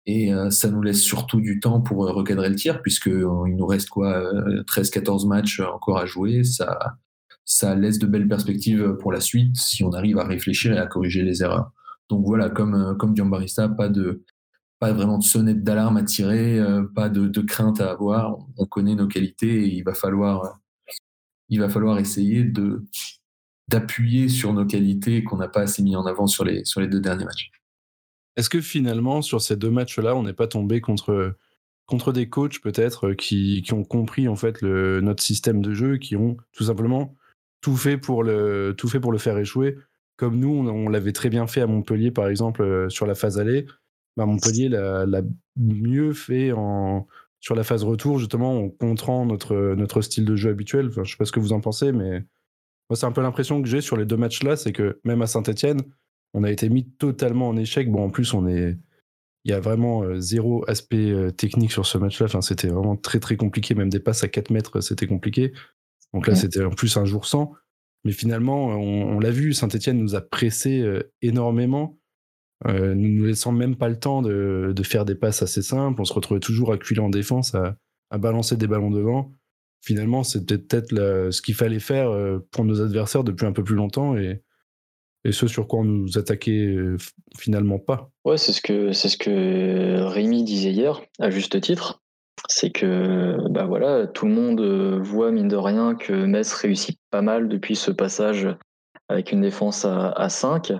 Et 0.05 0.33
euh, 0.33 0.49
ça 0.51 0.69
nous 0.69 0.81
laisse 0.81 1.01
surtout 1.01 1.41
du 1.41 1.59
temps 1.59 1.81
pour 1.81 2.07
recadrer 2.07 2.47
le 2.47 2.55
tir 2.55 2.81
puisque 2.81 3.07
il 3.07 3.55
nous 3.57 3.67
reste 3.67 3.89
quoi 3.89 4.23
13-14 4.63 5.27
matchs 5.27 5.59
encore 5.59 5.97
à 5.97 6.05
jouer. 6.05 6.45
Ça 6.45 6.95
ça 7.43 7.75
laisse 7.75 7.99
de 7.99 8.07
belles 8.07 8.27
perspectives 8.27 8.95
pour 9.01 9.11
la 9.11 9.19
suite 9.19 9.57
si 9.57 9.83
on 9.83 9.91
arrive 9.91 10.17
à 10.17 10.23
réfléchir 10.23 10.73
et 10.73 10.77
à 10.77 10.87
corriger 10.87 11.23
les 11.23 11.43
erreurs. 11.43 11.71
Donc 12.09 12.25
voilà, 12.25 12.49
comme 12.49 12.95
comme 12.97 13.13
Barista, 13.29 13.67
pas 13.67 13.89
de 13.89 14.23
pas 14.85 14.93
vraiment 14.93 15.17
de 15.17 15.23
sonnette 15.23 15.63
d'alarme 15.63 15.97
à 15.97 16.03
tirer, 16.03 16.59
euh, 16.59 16.83
pas 16.83 17.09
de, 17.09 17.27
de, 17.27 17.41
crainte 17.41 17.81
à 17.81 17.89
avoir. 17.89 18.37
On 18.55 18.67
connaît 18.67 18.93
nos 18.93 19.07
qualités 19.07 19.65
et 19.65 19.73
il 19.73 19.83
va 19.83 19.95
falloir, 19.95 20.59
il 21.49 21.59
va 21.59 21.69
falloir 21.69 21.97
essayer 21.97 22.43
de 22.43 22.83
d'appuyer 23.67 24.29
sur 24.29 24.53
nos 24.53 24.63
qualités 24.67 25.23
qu'on 25.23 25.37
n'a 25.37 25.47
pas 25.47 25.61
assez 25.61 25.81
mis 25.81 25.95
en 25.95 26.05
avant 26.05 26.27
sur 26.27 26.43
les, 26.43 26.63
sur 26.65 26.81
les 26.81 26.87
deux 26.87 26.99
derniers 26.99 27.25
matchs. 27.25 27.49
Est-ce 28.35 28.47
que 28.47 28.61
finalement, 28.61 29.23
sur 29.23 29.41
ces 29.41 29.55
deux 29.55 29.71
matchs-là, 29.71 30.15
on 30.15 30.21
n'est 30.21 30.33
pas 30.33 30.45
tombé 30.45 30.81
contre, 30.81 31.35
contre 31.87 32.13
des 32.13 32.29
coachs 32.29 32.59
peut-être 32.61 33.13
qui, 33.13 33.63
qui, 33.63 33.73
ont 33.73 33.83
compris 33.83 34.27
en 34.27 34.35
fait 34.35 34.61
notre 34.61 35.23
système 35.23 35.63
de 35.63 35.73
jeu, 35.73 35.97
qui 35.97 36.15
ont 36.15 36.37
tout 36.51 36.65
simplement 36.65 37.15
tout 37.61 37.75
fait 37.75 37.97
pour 37.97 38.23
le, 38.23 38.75
tout 38.77 38.87
fait 38.87 38.99
pour 38.99 39.11
le 39.11 39.17
faire 39.17 39.39
échouer, 39.39 39.77
comme 40.15 40.37
nous, 40.37 40.49
on, 40.49 40.89
l'avait 40.89 41.11
très 41.11 41.29
bien 41.29 41.47
fait 41.47 41.61
à 41.61 41.67
Montpellier 41.67 42.11
par 42.11 42.27
exemple 42.27 42.61
euh, 42.61 42.87
sur 42.89 43.07
la 43.07 43.15
phase 43.15 43.39
allée 43.39 43.65
bah, 44.17 44.25
Montpellier 44.25 44.69
l'a 44.69 45.21
mieux 45.57 46.13
fait 46.13 46.51
en, 46.51 47.07
sur 47.39 47.55
la 47.55 47.63
phase 47.63 47.83
retour, 47.83 48.17
justement, 48.17 48.57
en 48.57 48.69
contrant 48.69 49.25
notre, 49.25 49.75
notre 49.75 50.01
style 50.01 50.25
de 50.25 50.35
jeu 50.35 50.49
habituel. 50.49 50.87
Enfin, 50.87 51.03
je 51.03 51.11
sais 51.11 51.17
pas 51.17 51.25
ce 51.25 51.31
que 51.31 51.39
vous 51.39 51.53
en 51.53 51.61
pensez, 51.61 51.91
mais 51.91 52.23
moi, 52.89 52.95
c'est 52.95 53.05
un 53.05 53.11
peu 53.11 53.21
l'impression 53.21 53.61
que 53.61 53.67
j'ai 53.67 53.81
sur 53.81 53.97
les 53.97 54.05
deux 54.05 54.17
matchs-là, 54.17 54.55
c'est 54.55 54.71
que 54.71 54.99
même 55.03 55.21
à 55.21 55.27
Saint-Etienne, 55.27 55.81
on 56.33 56.43
a 56.43 56.51
été 56.51 56.69
mis 56.69 56.89
totalement 56.89 57.49
en 57.49 57.57
échec. 57.57 57.91
Bon, 57.91 58.05
en 58.05 58.09
plus, 58.09 58.33
on 58.33 58.47
est. 58.47 58.77
Il 59.43 59.51
y 59.51 59.53
a 59.53 59.59
vraiment 59.59 60.01
euh, 60.01 60.19
zéro 60.19 60.67
aspect 60.67 61.11
euh, 61.11 61.29
technique 61.29 61.71
sur 61.71 61.85
ce 61.85 61.99
match-là. 61.99 62.25
Enfin, 62.25 62.41
c'était 62.41 62.67
vraiment 62.67 62.95
très 62.95 63.19
très 63.19 63.37
compliqué. 63.37 63.75
Même 63.75 63.89
des 63.89 63.99
passes 63.99 64.23
à 64.23 64.27
4 64.27 64.49
mètres, 64.49 64.81
c'était 64.81 65.05
compliqué. 65.05 65.53
Donc 66.13 66.25
là, 66.27 66.33
ouais. 66.33 66.39
c'était 66.39 66.63
en 66.63 66.71
plus 66.71 66.97
un 66.97 67.05
jour 67.05 67.25
sans. 67.25 67.53
Mais 68.05 68.11
finalement, 68.11 68.67
on, 68.69 69.15
on 69.15 69.19
l'a 69.19 69.29
vu, 69.31 69.53
Saint-Etienne 69.53 69.99
nous 69.99 70.15
a 70.15 70.21
pressé 70.21 70.81
euh, 70.81 71.11
énormément. 71.21 71.99
Euh, 72.67 72.95
nous 72.95 73.21
ne 73.21 73.27
laissant 73.27 73.51
même 73.51 73.75
pas 73.75 73.89
le 73.89 73.99
temps 73.99 74.21
de, 74.21 74.73
faire 74.83 75.05
des 75.05 75.15
passes 75.15 75.41
assez 75.41 75.61
simples. 75.61 76.01
On 76.01 76.05
se 76.05 76.13
retrouvait 76.13 76.39
toujours 76.39 76.71
acculé 76.71 76.99
en 76.99 77.09
défense, 77.09 77.55
à, 77.55 77.77
balancer 78.17 78.55
des 78.55 78.67
ballons 78.67 78.91
devant. 78.91 79.31
Finalement, 79.81 80.23
c'était 80.23 80.57
peut-être 80.57 80.89
ce 81.31 81.41
qu'il 81.41 81.53
fallait 81.53 81.79
faire 81.79 82.09
euh, 82.09 82.39
pour 82.51 82.65
nos 82.65 82.81
adversaires 82.81 83.23
depuis 83.23 83.45
un 83.45 83.51
peu 83.51 83.63
plus 83.63 83.75
longtemps 83.75 84.17
et, 84.17 84.41
ce 85.31 85.47
sur 85.47 85.67
quoi 85.67 85.79
on 85.79 85.85
nous 85.85 86.19
attaquait 86.19 86.67
euh, 86.67 86.97
finalement 87.35 87.79
pas. 87.79 88.11
Ouais, 88.25 88.37
c'est 88.37 88.53
ce 88.53 88.61
que 88.61 88.91
c'est 88.91 89.09
ce 89.09 89.17
que 89.17 89.99
Rémi 90.03 90.43
disait 90.43 90.71
hier, 90.71 91.01
à 91.19 91.31
juste 91.31 91.59
titre. 91.61 92.03
C'est 92.47 92.69
que 92.69 93.35
bah 93.49 93.65
voilà, 93.65 94.05
tout 94.05 94.27
le 94.27 94.33
monde 94.33 94.61
voit 95.01 95.31
mine 95.31 95.47
de 95.47 95.55
rien 95.55 95.95
que 95.95 96.13
Metz 96.13 96.53
réussit 96.53 96.99
pas 97.09 97.23
mal 97.23 97.49
depuis 97.49 97.75
ce 97.75 97.89
passage 97.89 98.47
avec 99.09 99.31
une 99.31 99.41
défense 99.41 99.83
à, 99.83 100.11
à 100.11 100.29
5. 100.29 100.73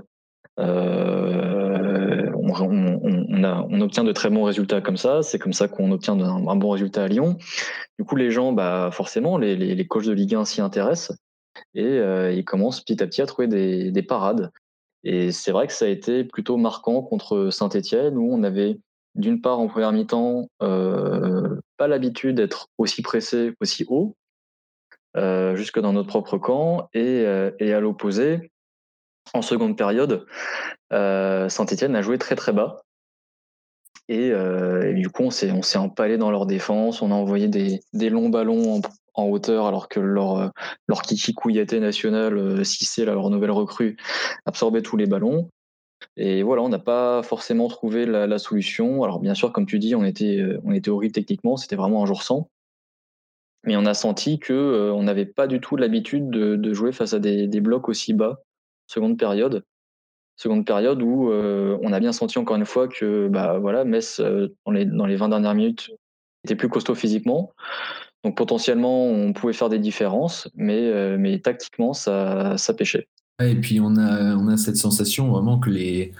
Euh, 0.59 1.64
on, 2.61 3.81
obtient 3.81 4.03
de 4.03 4.11
très 4.11 4.29
bons 4.29 4.43
résultats 4.43 4.81
comme 4.81 4.97
ça. 4.97 5.21
C'est 5.23 5.39
comme 5.39 5.53
ça 5.53 5.67
qu'on 5.67 5.91
obtient 5.91 6.19
un, 6.19 6.55
bon 6.55 6.69
résultat 6.69 7.03
à 7.03 7.07
Lyon. 7.07 7.37
Du 7.99 8.05
coup, 8.05 8.15
les 8.15 8.31
gens, 8.31 8.51
bah, 8.51 8.89
forcément, 8.91 9.37
les, 9.37 9.55
les, 9.55 9.87
coachs 9.87 10.05
de 10.05 10.11
Ligue 10.11 10.35
1 10.35 10.45
s'y 10.45 10.61
intéressent 10.61 11.17
et 11.73 11.85
euh, 11.85 12.31
ils 12.31 12.45
commencent 12.45 12.81
petit 12.81 13.01
à 13.01 13.07
petit 13.07 13.21
à 13.21 13.25
trouver 13.25 13.47
des, 13.47 14.03
parades. 14.03 14.51
Et 15.03 15.31
c'est 15.31 15.51
vrai 15.51 15.67
que 15.67 15.73
ça 15.73 15.85
a 15.85 15.89
été 15.89 16.23
plutôt 16.23 16.57
marquant 16.57 17.01
contre 17.01 17.49
Saint-Etienne 17.51 18.17
où 18.17 18.33
on 18.33 18.43
avait 18.43 18.79
d'une 19.13 19.39
part 19.39 19.59
en 19.59 19.67
première 19.67 19.93
mi-temps 19.93 20.49
euh, 20.61 21.59
pas 21.77 21.87
l'habitude 21.87 22.35
d'être 22.35 22.67
aussi 22.77 23.01
pressé, 23.01 23.53
aussi 23.61 23.85
haut, 23.87 24.15
jusque 25.53 25.79
dans 25.79 25.93
notre 25.93 26.09
propre 26.09 26.37
camp, 26.37 26.89
et 26.93 27.25
à 27.25 27.79
l'opposé, 27.79 28.51
en 29.33 29.41
seconde 29.41 29.77
période, 29.77 30.25
euh, 30.93 31.49
Saint-Etienne 31.49 31.95
a 31.95 32.01
joué 32.01 32.17
très 32.17 32.35
très 32.35 32.53
bas. 32.53 32.81
Et, 34.07 34.31
euh, 34.31 34.93
du 34.93 35.09
coup, 35.09 35.23
on 35.23 35.31
s'est, 35.31 35.51
empalé 35.77 36.17
dans 36.17 36.29
leur 36.29 36.45
défense. 36.45 37.01
On 37.01 37.11
a 37.11 37.15
envoyé 37.15 37.47
des, 37.47 38.09
longs 38.09 38.29
ballons 38.29 38.81
en, 39.15 39.23
hauteur 39.25 39.65
alors 39.65 39.89
que 39.89 39.99
leur, 39.99 40.51
leur 40.87 41.01
Kiki 41.01 41.33
national, 41.79 42.37
euh, 42.37 42.63
Cissé, 42.63 43.05
leur 43.05 43.29
nouvelle 43.29 43.51
recrue, 43.51 43.97
absorbait 44.45 44.83
tous 44.83 44.97
les 44.97 45.07
ballons. 45.07 45.49
Et 46.17 46.43
voilà, 46.43 46.61
on 46.61 46.69
n'a 46.69 46.79
pas 46.79 47.23
forcément 47.23 47.67
trouvé 47.67 48.05
la, 48.05 48.37
solution. 48.37 49.03
Alors 49.03 49.19
bien 49.19 49.33
sûr, 49.33 49.51
comme 49.51 49.65
tu 49.65 49.79
dis, 49.79 49.95
on 49.95 50.03
était, 50.05 50.43
on 50.63 50.71
était 50.71 50.91
horrible 50.91 51.13
techniquement, 51.13 51.57
c'était 51.57 51.75
vraiment 51.75 52.03
un 52.03 52.05
jour 52.05 52.21
sans. 52.21 52.49
Mais 53.63 53.75
on 53.75 53.85
a 53.87 53.95
senti 53.95 54.37
que 54.37 54.91
on 54.93 55.03
n'avait 55.03 55.25
pas 55.25 55.47
du 55.47 55.59
tout 55.59 55.77
l'habitude 55.77 56.29
de, 56.29 56.73
jouer 56.73 56.91
face 56.91 57.13
à 57.13 57.19
des 57.19 57.61
blocs 57.61 57.89
aussi 57.89 58.13
bas 58.13 58.44
seconde 58.87 59.17
période. 59.17 59.63
Seconde 60.37 60.65
période 60.65 61.01
où 61.01 61.31
euh, 61.31 61.77
on 61.81 61.93
a 61.93 61.99
bien 61.99 62.11
senti 62.11 62.37
encore 62.37 62.57
une 62.57 62.65
fois 62.65 62.87
que 62.87 63.29
bah, 63.29 63.57
voilà, 63.57 63.85
Metz, 63.85 64.19
euh, 64.19 64.49
dans, 64.65 64.73
les, 64.73 64.85
dans 64.85 65.05
les 65.05 65.15
20 65.15 65.29
dernières 65.29 65.55
minutes, 65.55 65.91
était 66.43 66.55
plus 66.55 66.67
costaud 66.67 66.95
physiquement. 66.95 67.53
Donc 68.23 68.35
potentiellement, 68.35 69.05
on 69.05 69.31
pouvait 69.33 69.53
faire 69.53 69.69
des 69.69 69.79
différences, 69.79 70.49
mais, 70.55 70.89
euh, 70.91 71.15
mais 71.17 71.39
tactiquement, 71.39 71.93
ça, 71.93 72.57
ça 72.57 72.73
pêchait. 72.73 73.07
Et 73.41 73.55
puis 73.55 73.79
on 73.79 73.95
a, 73.95 74.35
on 74.35 74.47
a 74.47 74.57
cette 74.57 74.77
sensation 74.77 75.31
vraiment 75.31 75.59
que 75.59 75.69
les, 75.69 76.11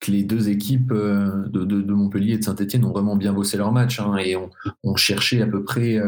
que 0.00 0.10
les 0.10 0.22
deux 0.22 0.50
équipes 0.50 0.92
de, 0.92 1.64
de, 1.64 1.92
Montpellier 1.92 2.34
et 2.34 2.38
de 2.38 2.44
Saint-Etienne 2.44 2.84
ont 2.84 2.92
vraiment 2.92 3.16
bien 3.16 3.32
bossé 3.32 3.56
leur 3.56 3.72
match 3.72 4.00
hein, 4.00 4.16
et 4.18 4.36
ont, 4.36 4.96
cherché 4.96 5.40
à 5.40 5.46
peu 5.46 5.64
près 5.64 5.98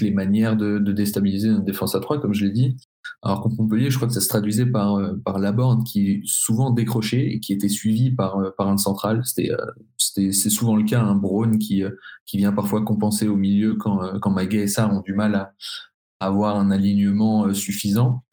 les 0.00 0.10
manières 0.10 0.56
de, 0.56 0.78
de, 0.78 0.92
déstabiliser 0.92 1.48
notre 1.48 1.64
défense 1.64 1.94
à 1.94 2.00
3, 2.00 2.20
comme 2.20 2.34
je 2.34 2.44
l'ai 2.44 2.50
dit. 2.50 2.76
Alors 3.22 3.40
contre 3.40 3.56
Montpellier, 3.60 3.90
je 3.90 3.96
crois 3.96 4.08
que 4.08 4.14
ça 4.14 4.20
se 4.20 4.28
traduisait 4.28 4.66
par, 4.66 4.96
euh, 4.96 5.14
par 5.24 5.38
Laborde 5.38 5.84
qui 5.84 6.22
souvent 6.24 6.70
décroché 6.70 7.34
et 7.34 7.40
qui 7.40 7.52
était 7.52 7.68
suivi 7.68 8.10
par, 8.10 8.36
euh, 8.38 8.50
par 8.56 8.68
un 8.68 8.76
central. 8.76 9.22
Euh, 9.38 9.56
c'était, 9.96 10.32
c'est 10.32 10.50
souvent 10.50 10.76
le 10.76 10.84
cas, 10.84 11.00
un 11.00 11.14
Braun 11.14 11.58
qui, 11.58 11.82
qui 12.26 12.36
vient 12.36 12.52
parfois 12.52 12.82
compenser 12.82 13.28
au 13.28 13.36
milieu 13.36 13.74
quand, 13.74 14.18
quand 14.20 14.30
Maguet 14.30 14.62
et 14.62 14.66
ça 14.66 14.88
ont 14.88 15.00
du 15.00 15.14
mal 15.14 15.34
à 15.34 15.54
avoir 16.20 16.56
un 16.56 16.70
alignement 16.70 17.52
suffisant. 17.54 18.24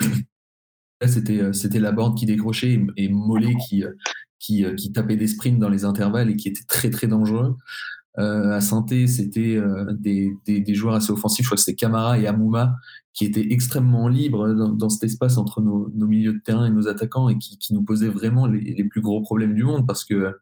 Là, 1.01 1.08
c'était, 1.08 1.51
c'était 1.54 1.80
Laborde 1.80 2.18
qui 2.18 2.25
décrochait 2.25 2.80
et, 2.96 3.10
Mollet 3.10 3.56
qui, 3.68 3.84
qui, 4.40 4.66
qui 4.75 4.92
tapait 4.92 5.16
des 5.16 5.28
sprints 5.28 5.58
dans 5.58 5.70
les 5.70 5.84
intervalles 5.84 6.30
et 6.30 6.36
qui 6.36 6.48
était 6.48 6.66
très 6.68 6.92
très 6.92 7.08
dangereux. 7.08 7.58
Euh, 8.20 8.51
à 8.51 8.62
Santé, 8.62 9.08
c'était 9.08 9.56
euh, 9.56 9.94
des, 9.94 10.36
des, 10.46 10.74
joueurs 10.74 10.96
assez 10.96 11.12
offensifs. 11.12 11.46
Je 11.46 11.50
crois 11.50 11.56
que 11.56 11.62
c'était 11.62 11.75
Camara 11.75 12.20
et 12.20 12.27
Amouma 12.27 12.75
qui 13.13 13.25
étaient 13.25 13.51
extrêmement 13.51 14.08
libres 14.08 14.53
dans, 14.53 14.89
cet 14.89 15.03
espace 15.03 15.38
entre 15.38 15.62
nos, 15.62 15.89
nos, 15.94 16.08
milieux 16.08 16.34
de 16.34 16.39
terrain 16.39 16.65
et 16.65 16.72
nos 16.72 16.88
attaquants 16.88 17.30
et 17.30 17.38
qui, 17.38 17.58
qui 17.58 17.74
nous 17.74 17.84
posaient 17.84 18.10
vraiment 18.10 18.48
les, 18.48 18.60
les, 18.60 18.84
plus 18.84 19.01
gros 19.01 19.22
problèmes 19.22 19.53
du 19.53 19.63
monde 19.63 19.88
parce 19.88 20.03
que 20.06 20.36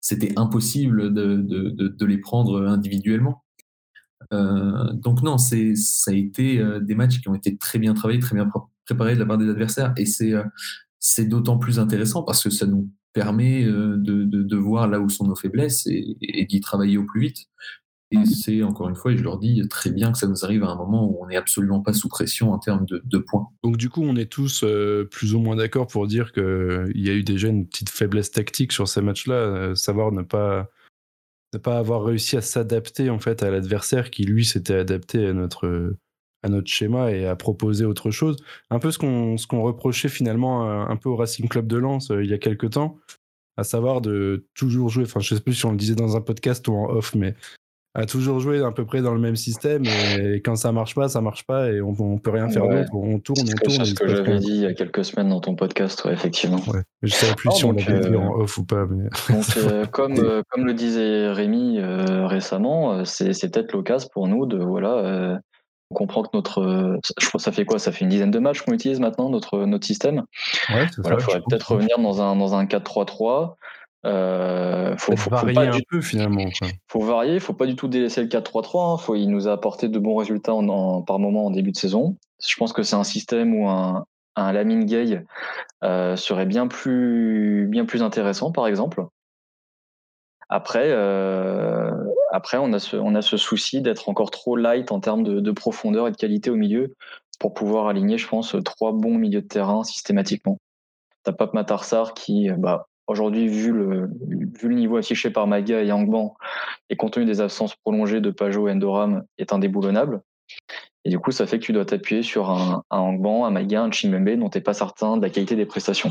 c'était 0.00 0.32
impossible 0.38 1.12
de, 1.12 1.36
de, 1.36 1.70
de, 1.88 2.06
les 2.06 2.18
prendre 2.18 2.66
individuellement. 2.66 3.44
Euh, 4.32 4.92
donc 4.92 5.22
non, 5.22 5.38
c'est 5.38 5.74
ça 5.74 6.10
a 6.10 6.14
été 6.14 6.60
euh, 6.60 6.80
des 6.80 6.94
matchs 6.94 7.20
qui 7.20 7.28
ont 7.28 7.34
été 7.34 7.56
très 7.56 7.78
bien 7.78 7.94
travaillés, 7.94 8.20
très 8.20 8.34
bien 8.34 8.48
préparés 8.84 9.14
de 9.14 9.20
la 9.20 9.26
part 9.26 9.38
des 9.38 9.48
adversaires 9.48 9.92
et 9.96 10.06
c'est 10.06 10.32
c'est 10.98 11.26
d'autant 11.26 11.58
plus 11.58 11.78
intéressant 11.78 12.22
parce 12.22 12.42
que 12.42 12.50
ça 12.50 12.66
nous 12.66 12.90
permet 13.12 13.64
euh, 13.64 13.96
de, 13.96 14.24
de, 14.24 14.56
voir 14.56 14.88
là 14.88 15.00
où 15.00 15.08
sont 15.08 15.26
nos 15.26 15.34
faiblesses 15.34 15.86
et, 15.86 16.46
d'y 16.48 16.60
travailler 16.60 16.98
au 16.98 17.04
plus 17.04 17.20
vite. 17.20 17.38
Et 18.10 18.24
c'est 18.24 18.62
encore 18.62 18.88
une 18.88 18.96
fois, 18.96 19.12
et 19.12 19.18
je 19.18 19.22
leur 19.22 19.38
dis 19.38 19.62
très 19.68 19.90
bien 19.90 20.12
que 20.12 20.18
ça 20.18 20.26
nous 20.26 20.42
arrive 20.42 20.64
à 20.64 20.68
un 20.68 20.76
moment 20.76 21.04
où 21.04 21.22
on 21.22 21.26
n'est 21.26 21.36
absolument 21.36 21.80
pas 21.80 21.92
sous 21.92 22.08
pression 22.08 22.52
en 22.52 22.58
termes 22.58 22.86
de, 22.86 23.18
points. 23.18 23.48
Donc 23.62 23.76
du 23.76 23.90
coup, 23.90 24.02
on 24.02 24.16
est 24.16 24.32
tous 24.32 24.64
euh, 24.64 25.04
plus 25.04 25.34
ou 25.34 25.40
moins 25.40 25.56
d'accord 25.56 25.88
pour 25.88 26.06
dire 26.06 26.32
qu'il 26.32 26.90
y 26.94 27.10
a 27.10 27.12
eu 27.12 27.22
déjà 27.22 27.48
une 27.48 27.66
petite 27.66 27.90
faiblesse 27.90 28.30
tactique 28.30 28.72
sur 28.72 28.88
ces 28.88 29.02
matchs-là, 29.02 29.34
euh, 29.34 29.74
savoir 29.74 30.12
ne 30.12 30.22
pas 30.22 30.70
ne 31.52 31.58
pas 31.58 31.78
avoir 31.78 32.04
réussi 32.04 32.36
à 32.36 32.42
s'adapter 32.42 33.10
en 33.10 33.18
fait 33.18 33.42
à 33.42 33.50
l'adversaire 33.50 34.10
qui 34.10 34.24
lui 34.24 34.44
s'était 34.44 34.74
adapté 34.74 35.26
à 35.26 35.32
notre 35.32 35.96
à 36.42 36.48
notre 36.48 36.68
schéma 36.68 37.12
et 37.12 37.26
à 37.26 37.36
proposer 37.36 37.84
autre 37.84 38.10
chose. 38.10 38.36
Un 38.70 38.78
peu 38.78 38.90
ce 38.90 38.98
qu'on 38.98 39.36
qu'on 39.48 39.62
reprochait 39.62 40.08
finalement 40.08 40.70
un 40.88 40.96
peu 40.96 41.08
au 41.08 41.16
Racing 41.16 41.48
Club 41.48 41.66
de 41.66 41.76
Lens 41.76 42.10
euh, 42.10 42.24
il 42.24 42.30
y 42.30 42.34
a 42.34 42.38
quelques 42.38 42.70
temps, 42.70 42.98
à 43.56 43.64
savoir 43.64 44.00
de 44.00 44.46
toujours 44.54 44.88
jouer, 44.88 45.04
enfin 45.04 45.20
je 45.20 45.34
sais 45.34 45.40
plus 45.40 45.54
si 45.54 45.66
on 45.66 45.72
le 45.72 45.76
disait 45.76 45.94
dans 45.94 46.16
un 46.16 46.20
podcast 46.20 46.66
ou 46.68 46.74
en 46.74 46.90
off, 46.90 47.14
mais 47.14 47.34
à 47.94 48.06
toujours 48.06 48.38
jouer 48.38 48.62
à 48.62 48.70
peu 48.70 48.84
près 48.84 49.02
dans 49.02 49.14
le 49.14 49.18
même 49.18 49.34
système 49.34 49.82
et 49.86 50.36
quand 50.36 50.54
ça 50.54 50.70
marche 50.70 50.94
pas, 50.94 51.08
ça 51.08 51.20
marche 51.20 51.44
pas 51.44 51.72
et 51.72 51.80
on, 51.80 51.96
on 51.98 52.18
peut 52.18 52.30
rien 52.30 52.48
faire 52.48 52.68
d'autre. 52.68 52.94
On 52.94 53.18
tourne, 53.18 53.40
on 53.40 53.56
tourne. 53.56 53.84
C'est 53.84 53.86
ce 53.86 53.94
que 53.94 54.06
j'avais 54.06 54.38
dit 54.38 54.50
il 54.50 54.60
y 54.60 54.66
a 54.66 54.74
quelques 54.74 55.04
semaines 55.04 55.30
dans 55.30 55.40
ton 55.40 55.56
podcast, 55.56 56.04
ouais, 56.04 56.12
effectivement. 56.12 56.60
Ouais. 56.68 56.82
Je 57.02 57.12
sais 57.12 57.34
plus 57.34 57.50
si 57.50 57.64
on 57.64 57.72
l'avait 57.72 58.00
dit 58.00 58.14
en 58.14 58.38
euh, 58.38 58.42
off 58.42 58.58
ou 58.58 58.64
pas. 58.64 58.86
Mais... 58.86 59.08
Donc, 59.30 59.44
euh, 59.56 59.86
comme, 59.90 60.42
comme 60.48 60.66
le 60.66 60.74
disait 60.74 61.32
Rémi 61.32 61.80
récemment, 61.80 63.04
c'est 63.04 63.32
peut-être 63.50 63.72
l'occasion 63.72 64.08
pour 64.12 64.28
nous 64.28 64.46
de 64.46 64.58
voilà 64.58 65.40
on 65.90 65.94
comprend 65.94 66.22
que 66.22 66.30
notre, 66.34 66.98
je 67.18 67.28
crois, 67.28 67.40
ça 67.40 67.52
fait 67.52 67.64
quoi? 67.64 67.78
Ça 67.78 67.92
fait 67.92 68.04
une 68.04 68.10
dizaine 68.10 68.30
de 68.30 68.38
matchs 68.38 68.62
qu'on 68.62 68.72
utilise 68.72 69.00
maintenant 69.00 69.30
notre 69.30 69.64
notre 69.64 69.86
système. 69.86 70.24
Ouais, 70.68 70.86
voilà, 70.98 71.16
il 71.18 71.22
faudrait 71.22 71.40
peut-être 71.48 71.72
revenir 71.72 71.98
dans 71.98 72.20
un 72.20 72.36
dans 72.36 72.54
un 72.54 72.64
4-3-3. 72.64 73.54
Euh, 74.06 74.96
faut, 74.96 75.16
faut, 75.16 75.30
varier 75.30 75.54
pas 75.54 75.62
un 75.62 75.80
peu 75.88 76.00
finalement. 76.00 76.40
Il 76.40 76.72
Faut 76.86 77.00
varier, 77.00 77.34
il 77.34 77.40
faut 77.40 77.54
pas 77.54 77.66
du 77.66 77.74
tout 77.74 77.88
délaisser 77.88 78.22
le 78.22 78.28
4-3-3. 78.28 78.94
Hein. 78.94 78.96
Faut, 78.98 79.16
il 79.16 79.28
nous 79.28 79.48
a 79.48 79.52
apporté 79.52 79.88
de 79.88 79.98
bons 79.98 80.16
résultats 80.16 80.54
en, 80.54 81.02
par 81.02 81.18
moment 81.18 81.46
en 81.46 81.50
début 81.50 81.72
de 81.72 81.76
saison. 81.76 82.16
Je 82.46 82.54
pense 82.56 82.72
que 82.72 82.82
c'est 82.82 82.96
un 82.96 83.04
système 83.04 83.54
où 83.54 83.68
un, 83.68 84.04
un 84.36 84.52
Lamine 84.52 84.84
Gay 84.84 85.24
euh, 85.84 86.16
serait 86.16 86.46
bien 86.46 86.68
plus 86.68 87.66
bien 87.68 87.86
plus 87.86 88.02
intéressant, 88.02 88.52
par 88.52 88.66
exemple. 88.66 89.04
Après, 90.48 90.90
euh, 90.90 91.90
après 92.30 92.58
on, 92.58 92.72
a 92.72 92.78
ce, 93.22 93.36
souci 93.36 93.80
d'être 93.80 94.08
encore 94.08 94.30
trop 94.30 94.56
light 94.56 94.92
en 94.92 95.00
termes 95.00 95.22
de, 95.22 95.50
profondeur 95.52 96.08
et 96.08 96.10
de 96.10 96.16
qualité 96.16 96.50
au 96.50 96.56
milieu 96.56 96.94
pour 97.38 97.54
pouvoir 97.54 97.86
aligner, 97.86 98.18
je 98.18 98.26
pense, 98.26 98.56
trois 98.64 98.92
bons 98.92 99.16
milieux 99.16 99.42
de 99.42 99.46
terrain 99.46 99.84
systématiquement. 99.84 100.58
T'as 101.22 101.32
Pape 101.32 101.54
Matarsar 101.54 102.14
qui, 102.14 102.50
bah, 102.58 102.88
aujourd'hui, 103.06 103.46
vu 103.46 103.72
le, 103.72 104.10
niveau 104.64 104.96
affiché 104.96 105.30
par 105.30 105.46
Maga 105.46 105.82
et 105.82 105.86
Yangban 105.86 106.34
et 106.90 106.96
compte 106.96 107.12
tenu 107.12 107.26
des 107.26 107.40
absences 107.40 107.76
prolongées 107.76 108.20
de 108.20 108.30
Pajot 108.30 108.68
et 108.68 108.72
Endoram, 108.72 109.24
est 109.38 109.52
indéboulonnable. 109.52 110.20
Et 111.04 111.10
du 111.10 111.18
coup, 111.18 111.30
ça 111.30 111.46
fait 111.46 111.58
que 111.58 111.64
tu 111.64 111.72
dois 111.72 111.84
t'appuyer 111.84 112.22
sur 112.22 112.50
un, 112.50 112.82
un 112.90 112.98
Angban, 112.98 113.44
un 113.44 113.50
Maga, 113.50 113.82
un 113.82 113.90
Chimembe 113.90 114.30
dont 114.36 114.50
tu 114.50 114.58
n'es 114.58 114.62
pas 114.62 114.74
certain 114.74 115.16
de 115.16 115.22
la 115.22 115.30
qualité 115.30 115.54
des 115.54 115.66
prestations. 115.66 116.10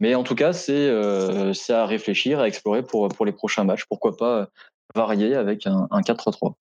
Mais 0.00 0.16
en 0.16 0.24
tout 0.24 0.34
cas, 0.34 0.50
euh, 0.68 1.52
c'est 1.52 1.72
à 1.72 1.86
réfléchir, 1.86 2.40
à 2.40 2.48
explorer 2.48 2.82
pour 2.82 3.24
les 3.24 3.32
prochains 3.32 3.62
matchs. 3.62 3.84
Pourquoi 3.88 4.16
pas 4.16 4.48
varier 4.94 5.34
avec 5.34 5.66
un, 5.66 5.86
4-3-3 5.90 6.54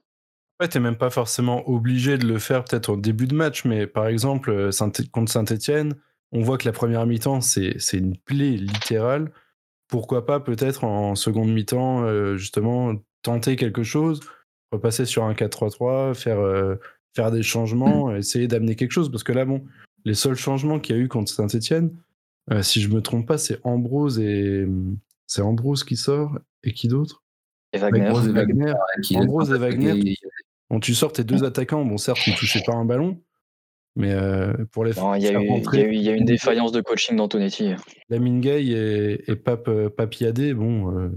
Ouais, 0.59 0.67
t'es 0.67 0.79
même 0.79 0.97
pas 0.97 1.09
forcément 1.09 1.67
obligé 1.67 2.17
de 2.17 2.27
le 2.27 2.37
faire 2.37 2.63
peut-être 2.63 2.89
au 2.89 2.97
début 2.97 3.25
de 3.25 3.33
match, 3.33 3.65
mais 3.65 3.87
par 3.87 4.07
exemple, 4.07 4.51
euh, 4.51 4.69
contre 5.11 5.31
Saint-Etienne, 5.31 5.95
on 6.31 6.41
voit 6.41 6.57
que 6.57 6.65
la 6.65 6.71
première 6.71 7.05
mi-temps, 7.07 7.41
c'est 7.41 7.73
une 7.93 8.15
plaie 8.15 8.51
littérale. 8.51 9.31
Pourquoi 9.87 10.25
pas 10.25 10.39
peut-être 10.39 10.83
en 10.83 11.15
seconde 11.15 11.51
mi-temps, 11.51 12.03
euh, 12.03 12.37
justement, 12.37 12.93
tenter 13.23 13.55
quelque 13.55 13.83
chose, 13.83 14.21
repasser 14.71 15.05
sur 15.05 15.23
un 15.23 15.33
4-3-3, 15.33 16.13
faire, 16.13 16.77
faire 17.15 17.31
des 17.31 17.43
changements, 17.43 18.11
essayer 18.15 18.47
d'amener 18.47 18.75
quelque 18.75 18.91
chose. 18.91 19.09
Parce 19.09 19.23
que 19.23 19.33
là, 19.33 19.45
bon, 19.45 19.65
les 20.05 20.13
seuls 20.13 20.35
changements 20.35 20.79
qu'il 20.79 20.95
y 20.95 20.99
a 20.99 21.01
eu 21.01 21.07
contre 21.07 21.31
Saint-Etienne, 21.31 21.91
euh, 22.51 22.63
si 22.63 22.81
je 22.81 22.89
me 22.89 23.01
trompe 23.01 23.27
pas, 23.27 23.37
c'est 23.37 23.59
Ambrose 23.63 24.19
et 24.19 24.67
C'est 25.27 25.41
Ambrose 25.41 25.83
qui 25.83 25.95
sort 25.95 26.37
et 26.63 26.73
qui 26.73 26.87
d'autre? 26.87 27.20
Et 27.73 27.77
Wagner. 27.77 28.07
Et 28.07 29.57
Wagner. 29.57 29.99
qui- 29.99 30.17
Bon, 30.69 30.79
tu 30.79 30.93
sors 30.95 31.11
tes 31.11 31.23
deux 31.23 31.43
attaquants. 31.43 31.83
Bon, 31.83 31.97
certes, 31.97 32.25
ils 32.27 32.35
touchaient 32.35 32.63
pas 32.65 32.73
un 32.73 32.85
ballon, 32.85 33.19
mais 33.97 34.11
euh, 34.13 34.53
pour 34.71 34.85
les 34.85 34.91
Il 34.91 35.23
y, 35.23 35.27
y 35.27 36.01
y 36.03 36.09
a 36.09 36.13
une 36.15 36.23
défaillance 36.25 36.71
de 36.71 36.79
coaching 36.81 37.17
d'Antonetti. 37.17 37.73
Lamine 38.09 38.39
Gay 38.39 38.63
et, 38.67 39.29
et 39.31 39.35
Pape, 39.35 39.67
euh, 39.67 39.89
Papiadé, 39.89 40.53
bon, 40.53 40.97
euh, 40.97 41.09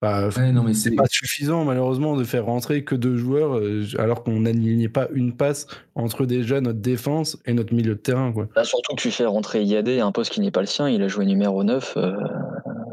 bah, 0.00 0.28
Ouais, 0.34 0.50
non, 0.50 0.62
mais 0.62 0.72
c'est 0.72 0.94
pas 0.94 1.04
suffisant 1.10 1.64
malheureusement 1.66 2.16
de 2.16 2.24
faire 2.24 2.46
rentrer 2.46 2.84
que 2.84 2.94
deux 2.94 3.16
joueurs 3.18 3.58
euh, 3.58 3.84
alors 3.98 4.24
qu'on 4.24 4.40
n'alignait 4.40 4.88
pas 4.88 5.08
une 5.12 5.36
passe 5.36 5.66
entre 5.94 6.24
déjà 6.24 6.60
notre 6.62 6.80
défense 6.80 7.38
et 7.44 7.52
notre 7.52 7.74
milieu 7.74 7.94
de 7.94 8.00
terrain. 8.00 8.32
Quoi. 8.32 8.48
Là, 8.56 8.64
surtout 8.64 8.96
que 8.96 9.00
tu 9.02 9.10
fais 9.10 9.26
rentrer 9.26 9.62
Yadé 9.62 10.00
à 10.00 10.06
un 10.06 10.12
poste 10.12 10.32
qui 10.32 10.40
n'est 10.40 10.50
pas 10.50 10.60
le 10.62 10.66
sien. 10.66 10.88
Il 10.88 11.02
a 11.02 11.08
joué 11.08 11.26
numéro 11.26 11.62
9. 11.64 11.96
euh, 11.98 12.12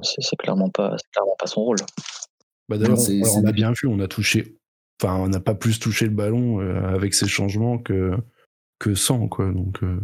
c'est 0.02 0.22
c'est 0.22 0.36
clairement, 0.36 0.70
pas- 0.70 0.96
c'est 0.98 1.10
clairement 1.12 1.36
pas 1.40 1.48
son 1.48 1.62
rôle. 1.62 1.78
Bah, 2.70 2.78
D'ailleurs, 2.78 3.00
on, 3.36 3.46
a 3.46 3.52
bien 3.52 3.72
vu, 3.72 3.88
on 3.88 4.00
a 4.00 4.08
touché, 4.08 4.58
enfin, 5.02 5.16
on 5.16 5.28
n'a 5.28 5.40
pas 5.40 5.56
plus 5.56 5.80
touché 5.80 6.06
le 6.06 6.12
ballon 6.12 6.62
euh, 6.62 6.96
avec 6.96 7.16
ces 7.16 7.28
changements 7.28 7.80
que, 7.80 8.16
que 8.80 8.96
sans. 8.96 9.28
Quoi, 9.28 9.52
donc, 9.52 9.84
euh, 9.84 10.00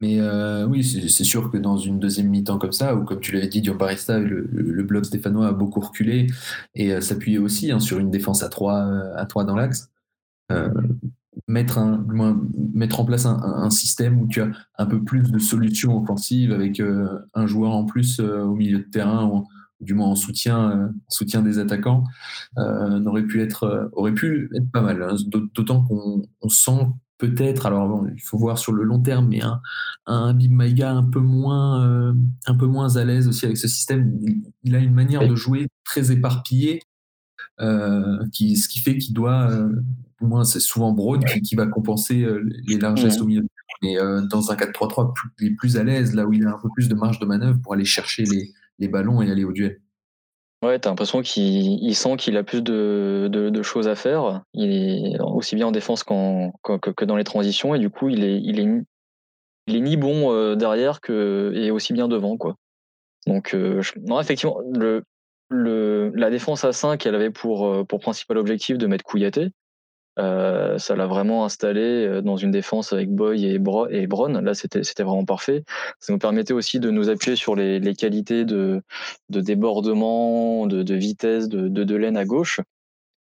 Mais 0.00 0.20
euh, 0.20 0.66
oui, 0.66 0.84
c'est 0.84 1.24
sûr 1.24 1.50
que 1.50 1.56
dans 1.56 1.78
une 1.78 1.98
deuxième 1.98 2.28
mi-temps 2.28 2.58
comme 2.58 2.72
ça, 2.72 2.94
où 2.94 3.04
comme 3.04 3.20
tu 3.20 3.32
l'avais 3.32 3.48
dit, 3.48 3.62
Dion 3.62 3.76
Barista, 3.76 4.18
le, 4.18 4.82
bloc 4.82 5.06
stéphanois 5.06 5.48
a 5.48 5.52
beaucoup 5.52 5.80
reculé 5.80 6.26
et 6.74 6.92
euh, 6.92 7.00
s'appuyait 7.00 7.38
aussi 7.38 7.70
hein, 7.72 7.80
sur 7.80 7.98
une 7.98 8.10
défense 8.10 8.42
à 8.42 8.48
3 8.48 8.74
à 9.16 9.24
trois 9.26 9.44
dans 9.44 9.56
l'axe. 9.56 9.90
Mettre, 11.48 11.78
un, 11.78 12.04
mettre 12.72 12.98
en 12.98 13.04
place 13.04 13.26
un, 13.26 13.68
système 13.70 14.20
où 14.20 14.26
tu 14.26 14.40
as 14.40 14.50
un 14.78 14.86
peu 14.86 15.04
plus 15.04 15.30
de 15.30 15.38
solutions 15.38 16.00
offensives 16.00 16.50
avec 16.50 16.80
un 16.80 17.46
joueur 17.46 17.72
en 17.72 17.84
plus 17.84 18.20
au 18.20 18.54
milieu 18.54 18.78
de 18.78 18.84
terrain 18.84 19.26
ou 19.26 19.46
du 19.80 19.94
moins 19.94 20.08
en 20.08 20.14
soutien, 20.16 20.70
euh, 20.70 20.86
en 20.88 21.10
soutien 21.10 21.42
des 21.42 21.58
attaquants, 21.58 22.04
euh, 22.58 22.98
n'aurait 22.98 23.24
pu 23.26 23.42
être, 23.42 23.64
euh, 23.64 23.86
aurait 23.92 24.14
pu 24.14 24.50
être 24.54 24.70
pas 24.72 24.80
mal. 24.80 25.02
hein. 25.02 25.16
D'aut- 25.26 25.48
D'autant 25.54 25.82
qu'on 25.84 26.22
on 26.40 26.48
sent 26.48 26.86
peut-être, 27.18 27.66
alors 27.66 27.88
bon, 27.88 28.10
il 28.14 28.20
faut 28.22 28.38
voir 28.38 28.58
sur 28.58 28.72
le 28.72 28.82
long 28.84 29.00
terme, 29.00 29.28
mais 29.28 29.42
un, 29.42 29.60
un 30.06 30.34
Maiga 30.50 30.92
un 30.92 31.02
peu 31.02 31.20
moins, 31.20 31.86
euh, 31.86 32.14
un 32.46 32.54
peu 32.54 32.66
moins 32.66 32.96
à 32.96 33.04
l'aise 33.04 33.28
aussi 33.28 33.44
avec 33.46 33.56
ce 33.56 33.68
système. 33.68 34.18
Il, 34.22 34.42
il 34.64 34.74
a 34.74 34.78
une 34.78 34.94
manière 34.94 35.22
Oui. 35.22 35.28
de 35.28 35.34
jouer 35.34 35.66
très 35.84 36.10
éparpillée, 36.12 36.80
euh, 37.60 38.18
qui, 38.32 38.56
ce 38.56 38.68
qui 38.68 38.80
fait 38.80 38.98
qu'il 38.98 39.14
doit, 39.14 39.50
euh, 39.50 39.72
au 40.20 40.26
moins 40.26 40.44
c'est 40.44 40.60
souvent 40.60 40.92
Broad 40.92 41.24
qui, 41.24 41.40
qui 41.42 41.54
va 41.54 41.66
compenser 41.66 42.26
les 42.66 42.78
largesses 42.78 43.20
au 43.20 43.26
milieu. 43.26 43.42
Mais 43.82 43.96
dans 44.30 44.50
un 44.50 44.56
4-3-3, 44.56 45.12
plus- 45.14 45.30
il 45.40 45.46
est 45.48 45.54
plus 45.54 45.76
à 45.76 45.84
l'aise, 45.84 46.14
là 46.14 46.26
où 46.26 46.32
il 46.32 46.46
a 46.46 46.54
un 46.54 46.58
peu 46.58 46.68
plus 46.74 46.88
de 46.88 46.94
marge 46.94 47.18
de 47.18 47.26
manœuvre 47.26 47.58
pour 47.62 47.74
aller 47.74 47.84
chercher 47.84 48.24
les, 48.24 48.52
les 48.78 48.88
ballons 48.88 49.22
et 49.22 49.30
aller 49.30 49.44
au 49.44 49.52
duel. 49.52 49.80
Ouais, 50.62 50.78
t'as 50.78 50.88
l'impression 50.90 51.20
qu'il 51.22 51.82
il 51.84 51.94
sent 51.94 52.16
qu'il 52.16 52.36
a 52.36 52.42
plus 52.42 52.62
de, 52.62 53.62
choses 53.62 53.88
à 53.88 53.94
faire. 53.94 54.42
Il 54.54 54.72
est 54.72 55.20
aussi 55.20 55.54
bien 55.54 55.66
en 55.66 55.72
défense 55.72 56.02
qu'en- 56.02 56.52
que, 56.62 57.04
dans 57.04 57.16
les 57.16 57.24
transitions. 57.24 57.74
Et 57.74 57.78
du 57.78 57.90
coup, 57.90 58.08
il 58.08 58.24
est, 58.24 59.80
ni- 59.80 59.96
bon 59.96 60.32
euh, 60.32 60.56
derrière 60.56 61.00
que, 61.00 61.52
et 61.54 61.70
aussi 61.70 61.92
bien 61.92 62.08
devant. 62.08 62.36
Quoi. 62.36 62.56
Donc, 63.26 63.54
euh, 63.54 63.82
non, 64.02 64.18
effectivement, 64.20 64.60
la 65.50 66.30
défense 66.30 66.64
à 66.64 66.72
5, 66.72 67.04
elle 67.04 67.14
avait 67.14 67.30
pour, 67.30 67.66
euh, 67.66 67.84
pour 67.84 68.00
principal 68.00 68.38
objectif 68.38 68.78
de 68.78 68.86
mettre 68.86 69.04
Kouyaté. 69.04 69.50
Euh, 70.18 70.78
ça 70.78 70.96
l'a 70.96 71.06
vraiment 71.06 71.44
installé 71.44 72.06
euh, 72.06 72.22
dans 72.22 72.36
une 72.36 72.50
défense 72.50 72.92
avec 72.92 73.10
Boy 73.10 73.44
et, 73.46 73.58
Bro 73.58 73.88
Bron. 74.08 74.28
Là, 74.40 74.54
c'était 74.54 75.02
vraiment 75.02 75.24
parfait. 75.24 75.64
Ça 76.00 76.12
nous 76.12 76.18
permettait 76.18 76.54
aussi 76.54 76.80
de 76.80 76.90
nous 76.90 77.10
appuyer 77.10 77.36
sur 77.36 77.54
les, 77.54 77.94
qualités 77.94 78.44
de, 78.44 78.82
de 79.28 79.40
débordement, 79.40 80.66
de, 80.66 80.94
vitesse 80.94 81.48
de, 81.48 81.68
Delaine 81.68 82.16
à 82.16 82.24
gauche. 82.24 82.60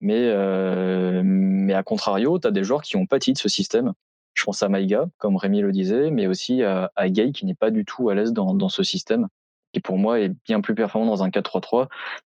Mais, 0.00 0.26
euh, 0.28 1.68
à 1.74 1.82
contrario, 1.82 2.38
tu 2.38 2.48
as 2.48 2.50
des 2.50 2.64
joueurs 2.64 2.82
qui 2.82 2.96
ont 2.96 3.06
pâti 3.06 3.32
de 3.32 3.38
ce 3.38 3.48
système. 3.48 3.92
Je 4.34 4.44
pense 4.44 4.62
à 4.62 4.68
Maïga, 4.68 5.06
comme 5.18 5.36
Rémi 5.36 5.60
le 5.60 5.72
disait, 5.72 6.10
mais 6.10 6.26
aussi 6.26 6.62
à, 6.62 6.90
à 6.96 7.08
Gay, 7.08 7.32
qui 7.32 7.46
n'est 7.46 7.54
pas 7.54 7.70
du 7.70 7.84
tout 7.84 8.08
à 8.08 8.14
l'aise 8.14 8.32
dans, 8.32 8.68
ce 8.68 8.82
système, 8.82 9.28
qui 9.72 9.80
pour 9.80 9.98
moi 9.98 10.20
est 10.20 10.32
bien 10.46 10.60
plus 10.60 10.74
performant 10.74 11.06
dans 11.06 11.22
un 11.22 11.28
4-3-3. 11.28 11.88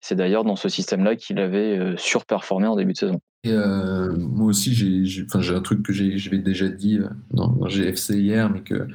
C'est 0.02 0.16
d'ailleurs 0.16 0.44
dans 0.44 0.56
ce 0.56 0.70
système-là 0.70 1.16
qu'il 1.16 1.40
avait 1.40 1.96
surperformé 1.98 2.68
en 2.68 2.76
début 2.76 2.94
de 2.94 2.98
saison. 2.98 3.22
Et 3.44 3.52
euh, 3.52 4.16
moi 4.16 4.48
aussi, 4.48 4.74
j'ai 4.74 5.26
un 5.34 5.62
truc 5.62 5.84
que 5.84 5.92
j'avais 5.92 6.40
déjà 6.40 6.70
dit 6.70 7.00
euh, 7.00 7.10
dans, 7.32 7.50
dans 7.50 7.68
GFC 7.68 8.18
hier, 8.18 8.50
mais 8.50 8.62
que, 8.64 8.88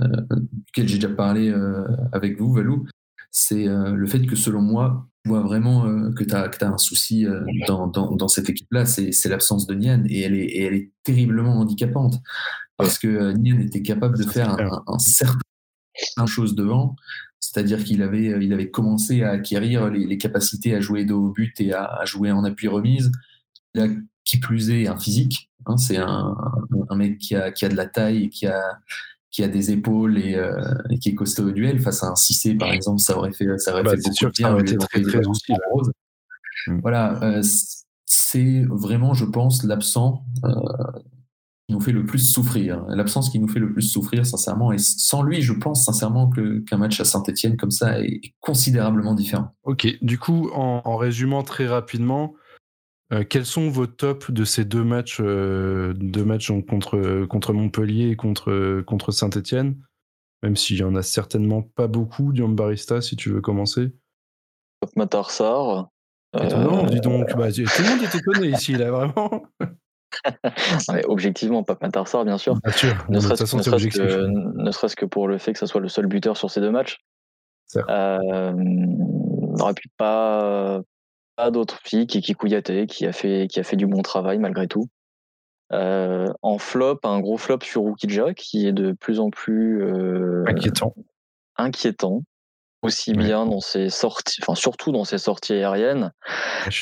euh, 0.00 0.06
duquel 0.66 0.88
j'ai 0.88 0.96
déjà 0.96 1.08
parlé 1.08 1.54
avec 2.12 2.38
vous, 2.38 2.52
Valou. 2.52 2.86
C'est 3.30 3.66
le 3.66 4.06
fait 4.06 4.24
que, 4.26 4.36
selon 4.36 4.62
moi, 4.62 5.08
je 5.24 5.30
vois 5.30 5.40
vraiment 5.40 6.12
que 6.12 6.22
tu 6.22 6.34
as, 6.34 6.50
un 6.62 6.78
souci 6.78 7.26
dans, 7.66 8.28
cette 8.28 8.48
équipe-là, 8.48 8.84
c'est 8.86 9.28
l'absence 9.28 9.66
de 9.66 9.74
Nian, 9.74 10.04
et 10.08 10.20
elle 10.20 10.34
est, 10.34 10.92
terriblement 11.02 11.58
handicapante. 11.58 12.20
Parce 12.76 12.98
que 12.98 13.32
Nian 13.32 13.60
était 13.60 13.82
capable 13.82 14.18
de 14.18 14.24
faire 14.24 14.50
un, 14.50 14.82
un 14.86 14.98
certain 14.98 16.26
chose 16.26 16.54
devant, 16.54 16.96
c'est-à-dire 17.40 17.84
qu'il 17.84 18.02
avait, 18.02 18.70
commencé 18.70 19.22
à 19.22 19.30
acquérir 19.30 19.90
les, 19.90 20.18
capacités 20.18 20.74
à 20.74 20.80
jouer 20.80 21.04
dos 21.04 21.26
au 21.26 21.30
but 21.30 21.60
et 21.60 21.72
à 21.72 22.04
jouer 22.04 22.32
en 22.32 22.44
appui 22.44 22.68
remise. 22.68 23.12
Il 23.74 23.80
a, 23.82 23.86
qui 24.24 24.38
plus 24.38 24.70
est, 24.70 24.86
un 24.86 24.96
physique. 24.98 25.50
hein, 25.66 25.76
c'est 25.76 25.96
un, 25.98 26.34
mec 26.96 27.18
qui 27.18 27.34
a, 27.34 27.50
qui 27.52 27.64
a 27.64 27.68
de 27.68 27.74
la 27.76 27.86
taille 27.86 28.24
et 28.24 28.28
qui 28.30 28.46
a, 28.46 28.60
qui 29.30 29.42
a 29.42 29.48
des 29.48 29.70
épaules 29.72 30.16
et, 30.18 30.34
euh, 30.36 30.56
et 30.90 30.98
qui 30.98 31.10
est 31.10 31.14
costaud 31.14 31.48
au 31.48 31.50
duel. 31.50 31.80
Face 31.80 32.02
à 32.02 32.08
un 32.08 32.14
Cissé, 32.16 32.54
par 32.54 32.72
exemple, 32.72 33.00
ça 33.00 33.16
aurait 33.18 33.32
fait, 33.32 33.58
ça 33.58 33.72
aurait 33.72 33.82
Bah, 33.82 33.90
fait 33.90 33.96
c'est 33.96 34.02
beaucoup 34.04 34.16
sûr 34.16 34.28
de 34.28 34.32
que 34.32 34.42
ça 34.42 34.52
aurait 34.52 34.62
été 34.62 34.76
très, 34.76 35.02
très 35.02 35.20
rose. 35.70 35.90
Mm. 36.68 36.78
Voilà, 36.80 37.22
euh, 37.22 37.42
c'est 38.06 38.64
vraiment, 38.70 39.12
je 39.14 39.24
pense, 39.24 39.64
l'absent 39.64 40.24
euh, 40.44 40.50
qui 41.66 41.74
nous 41.74 41.80
fait 41.80 41.92
le 41.92 42.06
plus 42.06 42.20
souffrir. 42.20 42.84
L'absence 42.88 43.28
qui 43.30 43.38
nous 43.38 43.48
fait 43.48 43.58
le 43.58 43.72
plus 43.72 43.82
souffrir, 43.82 44.24
sincèrement. 44.24 44.72
Et 44.72 44.78
sans 44.78 45.22
lui, 45.22 45.42
je 45.42 45.52
pense 45.52 45.84
sincèrement 45.84 46.28
que- 46.30 46.60
qu'un 46.60 46.76
match 46.78 47.00
à 47.00 47.04
Saint-Etienne 47.04 47.56
comme 47.56 47.70
ça 47.72 48.00
est 48.00 48.20
considérablement 48.40 49.14
différent. 49.14 49.54
Ok, 49.64 49.86
du 50.00 50.18
coup, 50.18 50.48
en, 50.54 50.80
en 50.84 50.96
résumant 50.96 51.42
très 51.42 51.66
rapidement, 51.66 52.34
euh, 53.14 53.24
quels 53.24 53.46
sont 53.46 53.68
vos 53.70 53.86
tops 53.86 54.30
de 54.30 54.44
ces 54.44 54.64
deux 54.64 54.84
matchs, 54.84 55.18
euh, 55.20 55.94
deux 55.96 56.24
matchs 56.24 56.48
donc, 56.48 56.66
contre, 56.66 57.24
contre 57.26 57.52
Montpellier 57.52 58.10
et 58.10 58.16
contre, 58.16 58.82
contre 58.82 59.12
Saint-Etienne 59.12 59.76
Même 60.42 60.56
s'il 60.56 60.76
y 60.78 60.82
en 60.82 60.94
a 60.94 61.02
certainement 61.02 61.62
pas 61.62 61.86
beaucoup, 61.86 62.32
Dion 62.32 62.48
Barista, 62.48 63.00
si 63.00 63.16
tu 63.16 63.30
veux 63.30 63.40
commencer. 63.40 63.92
Matarsar. 64.96 65.88
Étonnant, 66.38 66.84
euh, 66.84 66.88
dis 66.88 67.00
donc. 67.00 67.34
Bah, 67.36 67.52
tout 67.52 67.60
le 67.60 67.88
monde 67.88 68.02
est 68.02 68.14
étonné 68.14 68.48
ici, 68.48 68.72
là, 68.74 68.90
vraiment. 68.90 69.44
ouais, 70.88 71.04
objectivement, 71.06 71.62
Pape 71.62 71.82
Matarsar, 71.82 72.24
bien 72.24 72.38
sûr. 72.38 72.56
Bien 72.62 72.72
sûr, 72.72 72.88
Ne 73.08 73.14
de 73.16 73.20
toute 73.20 73.22
serait-ce 73.22 73.42
façon, 73.42 73.56
ne 73.58 73.62
c'est 73.62 73.70
serait-ce 73.70 73.86
objectif. 73.86 74.02
que, 74.02 74.62
ne 74.62 74.70
serait-ce 74.70 74.96
que 74.96 75.06
pour 75.06 75.28
le 75.28 75.38
fait 75.38 75.52
que 75.52 75.58
ça 75.58 75.66
soit 75.66 75.80
le 75.80 75.88
seul 75.88 76.06
buteur 76.06 76.36
sur 76.36 76.50
ces 76.50 76.60
deux 76.60 76.70
matchs. 76.70 76.98
Euh, 77.76 78.18
on 78.52 79.56
n'aurait 79.56 79.74
pu 79.74 79.88
pas, 79.96 80.80
pas 81.36 81.50
d'autres 81.50 81.78
filles 81.84 82.06
qui, 82.06 82.20
qui 82.20 82.34
Kouyaté, 82.34 82.86
qui 82.86 83.06
a 83.06 83.12
fait 83.12 83.46
qui 83.50 83.60
a 83.60 83.64
fait 83.64 83.76
du 83.76 83.86
bon 83.86 84.02
travail 84.02 84.38
malgré 84.38 84.66
tout. 84.68 84.88
Euh, 85.72 86.26
en 86.42 86.58
flop, 86.58 87.00
un 87.04 87.20
gros 87.20 87.38
flop 87.38 87.58
sur 87.62 87.84
Rukija 87.84 88.34
qui 88.34 88.66
est 88.66 88.72
de 88.72 88.92
plus 88.92 89.18
en 89.18 89.30
plus 89.30 89.82
euh, 89.82 90.44
Inquiétant. 90.46 90.94
inquiétant, 91.56 92.22
aussi 92.82 93.12
Ouais. 93.12 93.16
bien 93.24 93.46
dans 93.46 93.60
ses 93.60 93.88
sorties, 93.88 94.40
enfin 94.42 94.54
surtout 94.54 94.92
dans 94.92 95.04
ses 95.04 95.18
sorties 95.18 95.54
aériennes, 95.54 96.12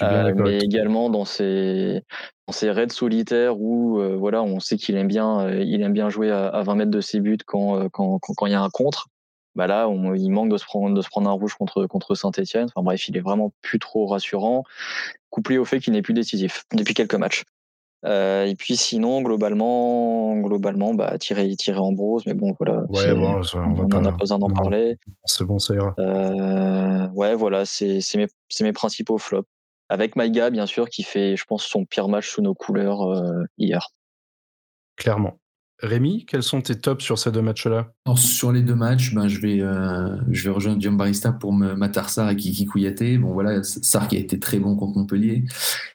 euh, 0.02 0.34
mais 0.36 0.58
également 0.58 1.10
dans 1.10 1.24
ses 1.24 2.02
dans 2.48 2.52
ses 2.52 2.70
raids 2.72 2.88
solitaires 2.88 3.58
où 3.60 4.00
voilà, 4.18 4.42
on 4.42 4.58
sait 4.58 4.76
qu'il 4.76 4.96
aime 4.96 5.06
bien 5.08 5.48
il 5.60 5.80
aime 5.82 5.92
bien 5.92 6.10
jouer 6.10 6.30
à, 6.32 6.48
à 6.48 6.62
20 6.62 6.74
mètres 6.74 6.90
de 6.90 7.00
ses 7.00 7.20
buts 7.20 7.38
quand 7.46 7.78
euh, 7.78 7.88
quand 7.90 8.18
quand 8.18 8.34
quand 8.34 8.46
il 8.46 8.52
y 8.52 8.56
a 8.56 8.62
un 8.62 8.68
contre. 8.70 9.06
Bah 9.54 9.66
là, 9.66 9.88
on- 9.88 10.14
il 10.14 10.30
manque 10.30 10.50
de 10.50 10.56
se 10.56 10.64
prendre 10.64 10.94
de 10.94 11.02
se 11.02 11.08
prendre 11.08 11.28
un 11.28 11.32
rouge 11.32 11.54
contre 11.54 11.86
contre 11.86 12.14
Saint-Étienne. 12.14 12.66
Enfin 12.74 12.82
bref, 12.82 13.06
il 13.08 13.16
est 13.16 13.20
vraiment 13.20 13.52
plus 13.60 13.78
trop 13.78 14.06
rassurant, 14.06 14.64
couplé 15.30 15.58
au 15.58 15.64
fait 15.64 15.78
qu'il 15.80 15.92
n'est 15.92 16.02
plus 16.02 16.14
décisif 16.14 16.64
depuis 16.72 16.94
quelques 16.94 17.14
matchs. 17.16 17.44
Euh, 18.04 18.46
et 18.46 18.56
puis 18.56 18.76
sinon, 18.76 19.22
globalement, 19.22 20.34
globalement, 20.36 20.92
bah 20.94 21.18
tirer 21.18 21.54
tirer 21.54 21.78
en 21.78 21.92
brose, 21.92 22.24
mais 22.26 22.34
bon 22.34 22.56
voilà. 22.58 22.80
Ouais, 22.88 23.00
c'est- 23.02 23.14
bon, 23.14 23.42
ça, 23.44 23.58
on 23.58 23.78
on 23.78 23.86
n'en 23.88 24.02
pas. 24.02 24.10
besoin 24.12 24.38
d'en 24.38 24.48
parler. 24.50 24.96
C'est 25.24 25.44
bon, 25.44 25.58
ça 25.60 25.74
ira. 25.74 25.94
Euh, 26.00 27.08
ouais, 27.10 27.34
voilà, 27.36 27.64
c'est 27.64 28.00
c'est 28.00 28.18
mes, 28.18 28.26
c'est 28.48 28.64
mes 28.64 28.72
principaux 28.72 29.18
flops. 29.18 29.48
Avec 29.88 30.16
Maïga, 30.16 30.48
bien 30.50 30.64
sûr, 30.66 30.88
qui 30.88 31.02
fait, 31.02 31.36
je 31.36 31.44
pense, 31.44 31.64
son 31.64 31.84
pire 31.84 32.08
match 32.08 32.28
sous 32.28 32.40
nos 32.42 32.54
couleurs 32.54 33.02
euh, 33.02 33.44
hier. 33.58 33.90
Clairement. 34.96 35.38
Rémi, 35.82 36.24
quels 36.26 36.44
sont 36.44 36.60
tes 36.60 36.76
tops 36.78 37.04
sur 37.04 37.18
ces 37.18 37.32
deux 37.32 37.42
matchs-là? 37.42 37.92
Sur 38.14 38.52
les 38.52 38.62
deux 38.62 38.76
matchs, 38.76 39.12
ben, 39.14 39.26
je, 39.26 39.40
vais, 39.40 39.60
euh, 39.60 40.16
je 40.30 40.44
vais 40.44 40.50
rejoindre 40.54 40.78
Dion 40.78 40.92
Barista 40.92 41.32
pour 41.32 41.52
me 41.52 41.74
Matar 41.74 42.08
Sarr 42.08 42.30
et 42.30 42.36
Kiki 42.36 42.66
Kouyaté. 42.66 43.18
Bon, 43.18 43.32
voilà, 43.32 43.62
Sarr 43.64 44.06
qui 44.06 44.16
a 44.16 44.20
été 44.20 44.38
très 44.38 44.60
bon 44.60 44.76
contre 44.76 44.96
Montpellier 44.96 45.44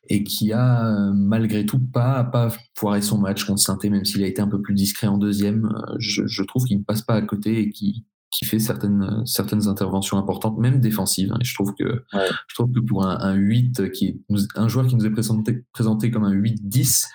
et 0.09 0.25
qui 0.25 0.51
a, 0.51 0.85
euh, 0.87 1.13
malgré 1.13 1.65
tout, 1.65 1.79
pas, 1.79 2.25
pas 2.25 2.49
foiré 2.75 3.01
son 3.01 3.17
match 3.17 3.45
contre 3.45 3.61
saint 3.61 3.77
même 3.83 4.03
s'il 4.03 4.23
a 4.23 4.27
été 4.27 4.41
un 4.41 4.47
peu 4.47 4.61
plus 4.61 4.73
discret 4.73 5.07
en 5.07 5.17
deuxième. 5.17 5.65
Euh, 5.65 5.95
je, 5.99 6.27
je 6.27 6.43
trouve 6.43 6.65
qu'il 6.65 6.79
ne 6.79 6.83
passe 6.83 7.01
pas 7.01 7.15
à 7.15 7.21
côté 7.21 7.59
et 7.61 7.69
qui 7.69 8.05
qui 8.29 8.45
fait 8.45 8.59
certaines, 8.59 9.23
certaines 9.25 9.67
interventions 9.67 10.17
importantes, 10.17 10.57
même 10.57 10.79
défensives. 10.79 11.31
hein. 11.31 11.37
Et 11.41 11.45
je 11.45 11.53
trouve 11.53 11.73
que, 11.73 12.03
je 12.13 12.55
trouve 12.55 12.71
que 12.71 12.81
pour 12.81 13.05
un, 13.05 13.17
un 13.21 13.33
8, 13.35 13.89
qui 13.91 14.07
est, 14.07 14.17
un 14.55 14.67
joueur 14.67 14.85
qui 14.85 14.95
nous 14.95 15.05
est 15.05 15.11
présenté, 15.11 15.63
présenté 15.71 16.11
comme 16.11 16.25
un 16.25 16.33
8-10, 16.33 17.05
euh, 17.05 17.07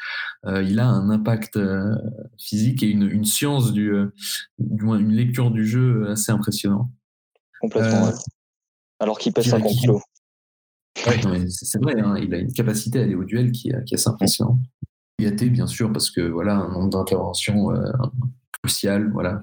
il 0.63 0.81
a 0.81 0.89
un 0.89 1.09
impact 1.11 1.57
euh, 1.57 1.95
physique 2.39 2.83
et 2.83 2.89
une, 2.91 3.09
une 3.09 3.25
science, 3.25 3.73
du, 3.73 3.93
euh, 3.93 4.13
du 4.59 4.85
moins 4.85 4.99
une 4.99 5.13
lecture 5.13 5.51
du 5.51 5.65
jeu 5.67 6.09
assez 6.11 6.33
impressionnante. 6.33 6.91
Complètement. 7.61 8.07
Euh, 8.07 8.11
ouais. 8.11 8.17
Alors 8.99 9.19
qu'il 9.19 9.33
pèse 9.33 9.45
dirais 9.45 9.59
50 9.59 9.71
qu'il- 9.73 9.81
kilos. 9.81 10.03
Non, 11.25 11.31
mais 11.31 11.49
c'est 11.49 11.81
vrai, 11.83 11.99
hein, 12.01 12.17
il 12.19 12.33
a 12.35 12.39
une 12.39 12.53
capacité 12.53 13.01
à 13.01 13.03
aller 13.03 13.15
au 13.15 13.25
duel 13.25 13.51
qui, 13.53 13.71
est- 13.71 13.85
qui 13.85 13.95
est 13.95 13.99
assez 13.99 14.09
impressionnante. 14.09 14.59
Yaté, 15.19 15.49
bien 15.51 15.67
sûr, 15.67 15.93
parce 15.93 16.11
que 16.11 16.21
voilà, 16.21 16.57
un 16.57 16.69
nombre 16.73 16.91
d'interventions 16.91 17.71
euh, 17.75 17.91
crucial, 18.63 19.11
voilà. 19.13 19.43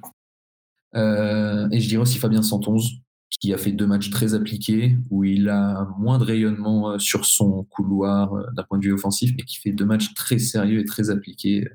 Euh, 0.96 1.68
et 1.72 1.80
je 1.80 1.88
dirais 1.88 2.02
aussi 2.02 2.18
Fabien 2.20 2.42
Santonze, 2.42 2.90
qui 3.30 3.54
a 3.54 3.58
fait 3.58 3.72
deux 3.72 3.86
matchs 3.88 4.10
très 4.10 4.34
appliqués, 4.34 4.98
où 5.10 5.24
il 5.24 5.50
a 5.50 5.88
moins 5.98 6.18
de 6.18 6.24
rayonnement 6.24 6.92
euh, 6.92 6.98
sur 7.00 7.26
son 7.26 7.64
couloir 7.66 8.34
euh, 8.34 8.44
d'un 8.56 8.64
point 8.64 8.78
de 8.80 8.84
vue 8.86 8.94
offensif, 8.94 9.32
mais 9.38 9.44
qui 9.44 9.58
fait 9.60 9.72
deux 9.72 9.86
matchs 9.86 10.14
très 10.14 10.40
sérieux 10.40 10.80
et 10.80 10.86
très 10.86 11.10
appliqués 11.10 11.66
euh, 11.66 11.70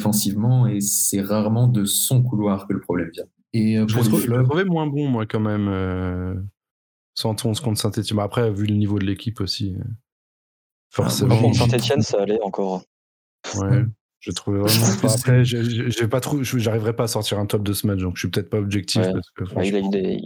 offensivement, 0.00 0.66
et 0.66 0.80
c'est 0.80 1.20
rarement 1.20 1.68
de 1.68 1.84
son 1.84 2.22
couloir 2.22 2.66
que 2.66 2.72
le 2.72 2.80
problème 2.80 3.10
vient. 3.12 3.24
Et 3.52 3.78
euh, 3.78 3.86
Je 3.88 3.94
pour 3.94 4.04
je 4.04 4.10
flops, 4.26 4.48
trouvé 4.48 4.64
moins 4.64 4.86
bon, 4.86 5.08
moi, 5.08 5.26
quand 5.26 5.40
même. 5.40 5.68
Euh, 5.68 6.34
111 7.18 7.60
contre 7.60 7.80
Saint-Etienne. 7.80 8.18
Après, 8.18 8.50
vu 8.50 8.66
le 8.66 8.74
niveau 8.74 8.98
de 8.98 9.06
l'équipe 9.06 9.40
aussi. 9.40 9.74
euh, 9.78 9.84
Forcément. 10.92 11.30
Par 11.30 11.40
contre, 11.40 11.56
Saint-Etienne, 11.58 12.02
ça 12.02 12.20
allait 12.22 12.40
encore. 12.42 12.82
Ouais. 13.56 13.84
Je 14.20 14.30
trouvais 14.32 14.58
vraiment. 14.66 14.86
Après, 15.04 15.38
pas 15.38 15.42
je- 15.44 16.58
J'arriverai 16.58 16.94
pas 16.96 17.04
à 17.04 17.08
sortir 17.08 17.38
un 17.38 17.46
top 17.46 17.62
de 17.62 17.72
ce 17.72 17.86
match, 17.86 18.00
donc 18.00 18.16
je 18.16 18.20
suis 18.20 18.30
peut-être 18.30 18.50
pas 18.50 18.58
objectif 18.58 19.00
Ouais. 19.02 19.12
parce 19.12 19.30
que 19.30 19.44
Ouais, 19.54 19.68
il 19.68 19.76
a 19.76 19.78
eu 19.80 19.88
des, 19.88 20.20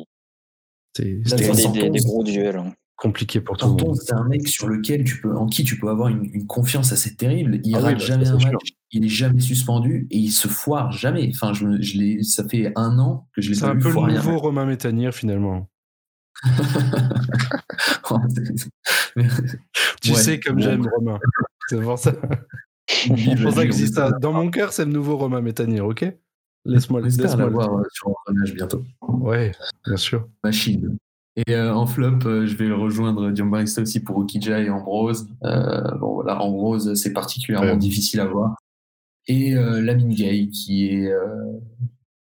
c'était 0.96 1.14
des, 1.14 1.28
Santonze- 1.52 1.72
des- 1.72 1.90
des 1.90 1.98
gros 2.00 2.24
duels. 2.24 2.56
hein. 2.56 2.72
compliqué 2.96 3.40
pour 3.40 3.56
tout 3.56 3.66
le 3.66 3.82
monde. 3.82 3.96
c'est 3.96 4.12
un 4.12 4.24
mec 4.28 4.46
sur 4.46 4.68
lequel 4.68 5.04
tu 5.04 5.20
peux, 5.22 5.34
en 5.34 5.46
qui 5.46 5.64
tu 5.64 5.78
peux 5.78 5.88
avoir 5.88 6.08
une, 6.08 6.28
une 6.34 6.46
confiance 6.46 6.92
assez 6.92 7.16
terrible. 7.16 7.58
Il 7.64 7.74
Ah 7.74 7.78
oui, 7.78 7.84
rate 7.84 7.98
bah, 7.98 8.04
jamais 8.04 8.28
un 8.28 8.38
sûr. 8.38 8.52
match, 8.52 8.68
il 8.92 9.06
est 9.06 9.08
jamais 9.08 9.40
suspendu 9.40 10.06
et 10.10 10.18
il 10.18 10.30
se 10.30 10.48
foire 10.48 10.92
jamais. 10.92 11.30
Enfin, 11.34 11.54
je, 11.54 11.80
je 11.80 12.22
ça 12.22 12.46
fait 12.46 12.72
un 12.76 12.98
an 12.98 13.26
que 13.34 13.40
je 13.40 13.48
l'ai 13.50 13.54
C'est 13.54 13.64
un 13.64 13.76
peu 13.76 13.88
le 13.88 14.12
nouveau. 14.12 14.36
Romain 14.38 14.66
Métanier, 14.66 15.12
finalement. 15.12 15.70
Mais- 19.16 19.24
Tu 20.02 20.12
Ouais, 20.12 20.16
sais 20.18 20.40
comme 20.40 20.56
bon. 20.56 20.62
j'aime 20.62 20.86
Romain. 20.86 21.18
C'est 21.68 21.80
pour 21.80 21.98
ça. 21.98 22.12
C'est 22.86 23.42
pour 23.42 23.52
ça 23.52 23.66
que 23.66 23.72
je 23.72 23.76
dis 23.76 23.88
ça. 23.88 24.10
Dans 24.20 24.32
mon 24.32 24.50
cœur, 24.50 24.72
c'est 24.72 24.84
le 24.84 24.92
nouveau 24.92 25.16
Romain 25.16 25.40
Métanier, 25.40 25.80
ok? 25.80 26.04
Laisse-moi 26.64 27.00
On 27.02 27.04
espère 27.06 27.26
laisse-moi 27.26 27.44
le 27.46 27.50
l'avoir 27.56 27.78
euh, 27.78 27.82
sur 27.92 28.08
l'engrenage 28.08 28.54
bientôt. 28.54 28.84
Ouais, 29.02 29.52
bien 29.86 29.96
sûr. 29.96 30.28
Machine. 30.44 30.96
Et 31.36 31.54
euh, 31.54 31.72
en 31.74 31.86
flop, 31.86 32.18
euh, 32.26 32.46
je 32.46 32.54
vais 32.56 32.70
rejoindre 32.70 33.30
Diombarista 33.30 33.80
aussi 33.82 34.00
pour 34.00 34.16
Okija 34.18 34.60
et 34.60 34.68
Ambrose. 34.68 35.28
Euh, 35.44 35.80
bon, 35.98 36.14
voilà, 36.14 36.40
Ambrose, 36.42 36.94
c'est 36.94 37.12
particulièrement 37.12 37.70
Ouais. 37.72 37.76
difficile 37.78 38.20
à 38.20 38.26
voir. 38.26 38.56
Et 39.26 39.54
euh, 39.56 39.80
Lamine 39.80 40.12
Gay, 40.12 40.48
qui 40.48 40.88
est 40.88 41.06
euh, 41.10 41.26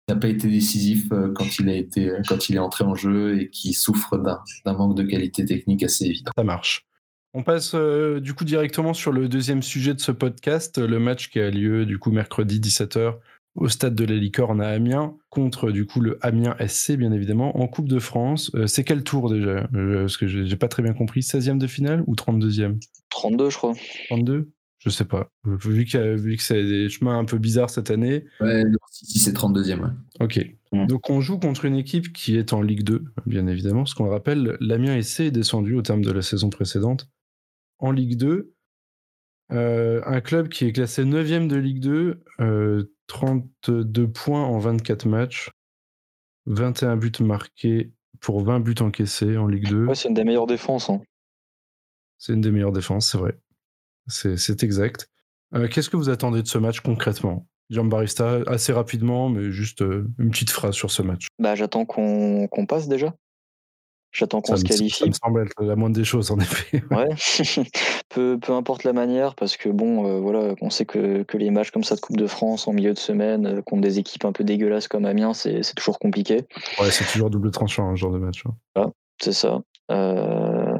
n'a 0.09 0.15
pas 0.15 0.27
été 0.27 0.47
décisif 0.47 1.09
quand 1.09 1.57
il 1.59 1.69
a 1.69 1.75
été 1.75 2.11
quand 2.27 2.49
il 2.49 2.55
est 2.55 2.59
entré 2.59 2.83
en 2.83 2.93
jeu 2.93 3.39
et 3.39 3.49
qui 3.49 3.73
souffre 3.73 4.17
d'un 4.17 4.39
d'un 4.65 4.73
manque 4.73 4.95
de 4.95 5.03
qualité 5.03 5.43
technique 5.45 5.81
assez 5.83 6.05
évident. 6.05 6.31
Ça 6.37 6.43
marche. 6.43 6.85
On 7.33 7.41
passe 7.41 7.71
euh, 7.73 8.19
du 8.19 8.33
coup 8.35 8.43
directement 8.45 8.93
sur 8.93 9.11
le 9.11 9.27
deuxième 9.27 9.63
sujet 9.63 9.93
de 9.95 9.99
ce 10.01 10.11
podcast, 10.11 10.77
le 10.77 10.99
match 10.99 11.29
qui 11.31 11.39
a 11.39 11.49
lieu 11.49 11.85
du 11.85 11.97
coup 11.97 12.11
mercredi 12.11 12.59
17h 12.59 13.15
au 13.55 13.67
stade 13.69 13.93
de 13.95 14.03
la 14.05 14.15
Licorne 14.15 14.61
à 14.61 14.69
Amiens 14.69 15.15
contre 15.29 15.71
du 15.71 15.85
coup 15.85 15.99
le 16.01 16.17
Amiens 16.25 16.55
SC 16.59 16.93
bien 16.97 17.11
évidemment 17.11 17.57
en 17.59 17.67
Coupe 17.67 17.87
de 17.87 17.99
France. 17.99 18.49
Euh, 18.55 18.65
c'est 18.67 18.83
quel 18.83 19.03
tour 19.03 19.29
déjà? 19.31 19.67
Euh, 19.75 20.01
Parce 20.01 20.17
que 20.17 20.27
j'ai 20.27 20.55
pas 20.57 20.67
très 20.67 20.81
bien 20.83 20.93
compris. 20.93 21.21
16e 21.21 21.57
de 21.59 21.67
finale 21.67 22.03
ou 22.07 22.15
32e 22.15 22.79
32, 23.09 23.49
je 23.51 23.57
crois. 23.57 23.73
32 24.09 24.49
Je 24.79 24.89
sais 24.89 25.05
pas. 25.05 25.29
Vu, 25.45 25.85
y 25.85 25.97
a- 25.97 26.15
vu 26.15 26.35
que 26.35 26.41
c'est 26.43 26.63
des 26.63 26.89
chemins 26.89 27.17
un 27.19 27.25
peu 27.25 27.37
bizarres 27.37 27.69
cette 27.69 27.91
année. 27.91 28.25
Ouais, 28.41 28.63
si, 28.91 29.19
c'est 29.19 29.33
32e. 29.33 29.81
ouais. 29.81 29.89
Ok. 30.19 30.45
Donc 30.87 31.11
on 31.11 31.21
joue 31.21 31.37
contre 31.37 31.65
une 31.65 31.75
équipe 31.75 32.11
qui 32.11 32.35
est 32.35 32.51
en 32.53 32.63
Ligue 32.63 32.83
2, 32.83 33.03
bien 33.27 33.45
évidemment. 33.45 33.85
Ce 33.85 33.93
qu'on 33.93 34.09
rappelle, 34.09 34.57
l'Amiens 34.59 34.99
SC 34.99 35.19
est 35.27 35.31
descendu 35.31 35.75
au 35.75 35.83
terme 35.83 36.01
de 36.03 36.11
la 36.11 36.23
saison 36.23 36.49
précédente 36.49 37.07
en 37.77 37.91
Ligue 37.91 38.17
2. 38.17 38.51
Euh, 39.51 40.01
un 40.05 40.19
club 40.21 40.49
qui 40.49 40.65
est 40.65 40.71
classé 40.71 41.03
9e 41.05 41.47
de 41.47 41.57
Ligue 41.57 41.79
2, 41.79 42.23
euh, 42.39 42.85
32 43.07 44.07
points 44.11 44.43
en 44.43 44.59
24 44.59 45.05
matchs, 45.07 45.49
21 46.45 46.97
buts 46.97 47.11
marqués 47.21 47.91
pour 48.19 48.41
20 48.43 48.59
buts 48.61 48.75
encaissés 48.81 49.37
en 49.37 49.47
Ligue 49.47 49.67
2. 49.69 49.85
Ouais, 49.87 49.95
c'est 49.95 50.07
une 50.09 50.13
des 50.13 50.23
meilleures 50.23 50.47
défenses. 50.47 50.89
hein. 50.89 51.01
C'est 52.17 52.33
une 52.33 52.41
des 52.41 52.51
meilleures 52.51 52.71
défenses, 52.71 53.11
c'est 53.11 53.17
vrai. 53.17 53.37
C'est 54.07 54.63
exact. 54.63 55.09
Euh, 55.55 55.67
Qu'est-ce 55.67 55.89
que 55.89 55.97
vous 55.97 56.09
attendez 56.09 56.41
de 56.41 56.47
ce 56.47 56.57
match 56.57 56.79
concrètement? 56.81 57.47
Jean 57.69 57.85
Barista, 57.85 58.39
assez 58.47 58.73
rapidement, 58.73 59.29
mais 59.29 59.51
juste 59.51 59.81
euh, 59.81 60.07
une 60.19 60.31
petite 60.31 60.49
phrase 60.49 60.75
sur 60.75 60.91
ce 60.91 61.01
match. 61.01 61.27
Bah, 61.39 61.55
j'attends 61.55 61.85
qu'on 61.85 62.47
qu'on 62.47 62.65
passe 62.65 62.87
déjà. 62.87 63.15
J'attends 64.13 64.41
qu'on 64.41 64.55
se 64.55 64.61
me, 64.63 64.67
ça 64.67 64.75
qualifie. 64.75 65.07
me 65.07 65.13
semble 65.13 65.41
être 65.41 65.63
la 65.63 65.75
moindre 65.75 65.95
des 65.95 66.03
choses, 66.03 66.29
en 66.31 66.37
effet. 66.39 66.83
Ouais, 66.91 67.09
peu, 68.09 68.37
peu 68.39 68.53
importe 68.53 68.83
la 68.83 68.93
manière, 68.93 69.33
parce 69.35 69.57
que 69.57 69.69
bon, 69.69 70.05
euh, 70.05 70.19
voilà, 70.19 70.53
on 70.61 70.69
sait 70.69 70.85
que, 70.85 71.23
que 71.23 71.37
les 71.37 71.49
matchs 71.49 71.71
comme 71.71 71.83
ça 71.83 71.95
de 71.95 71.99
Coupe 71.99 72.17
de 72.17 72.27
France 72.27 72.67
en 72.67 72.73
milieu 72.73 72.93
de 72.93 72.99
semaine 72.99 73.47
euh, 73.47 73.61
contre 73.61 73.81
des 73.81 73.97
équipes 73.99 74.25
un 74.25 74.31
peu 74.31 74.43
dégueulasses 74.43 74.87
comme 74.87 75.05
Amiens, 75.05 75.33
c'est 75.33 75.63
c'est 75.63 75.73
toujours 75.73 75.97
compliqué. 75.99 76.45
Ouais, 76.79 76.91
c'est 76.91 77.05
toujours 77.11 77.29
double 77.31 77.49
tranchant, 77.51 77.87
un 77.89 77.95
genre 77.95 78.11
de 78.11 78.19
match. 78.19 78.43
hein. 78.75 78.91
C'est 79.21 79.33
ça. 79.33 79.61
Euh, 79.91 80.75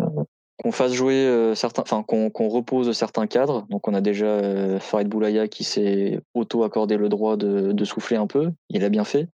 qu'on 0.58 0.72
fasse 0.72 0.94
jouer 0.94 1.52
certains, 1.56 1.82
enfin 1.82 2.04
qu'on 2.04 2.30
repose 2.50 2.92
certains 2.96 3.26
cadres. 3.28 3.66
Donc 3.70 3.88
on 3.88 3.94
a 3.94 4.02
déjà 4.02 4.80
Farid 4.80 5.08
Boulaya 5.08 5.48
qui 5.48 5.64
s'est 5.64 6.20
auto 6.34 6.64
accordé 6.64 6.96
le 6.98 7.10
droit 7.10 7.36
de, 7.38 7.72
de 7.72 7.86
souffler 7.86 8.18
un 8.18 8.28
peu. 8.28 8.52
Il 8.70 8.84
a 8.84 8.90
bien 8.90 9.04
fait. 9.04 9.28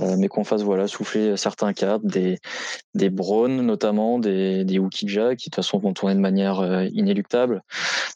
Euh, 0.00 0.16
mais 0.18 0.26
qu'on 0.26 0.42
fasse 0.42 0.62
voilà 0.62 0.88
souffler 0.88 1.36
certains 1.36 1.72
cadres, 1.72 2.04
des 2.04 2.38
des 2.94 3.10
Braun 3.10 3.62
notamment, 3.62 4.18
des 4.18 4.64
des 4.64 4.76
Ukija 4.78 5.36
qui 5.36 5.50
de 5.50 5.54
toute 5.54 5.54
façon 5.54 5.78
vont 5.78 5.92
tourner 5.92 6.16
de 6.16 6.20
manière 6.20 6.58
euh, 6.58 6.86
inéluctable. 6.92 7.62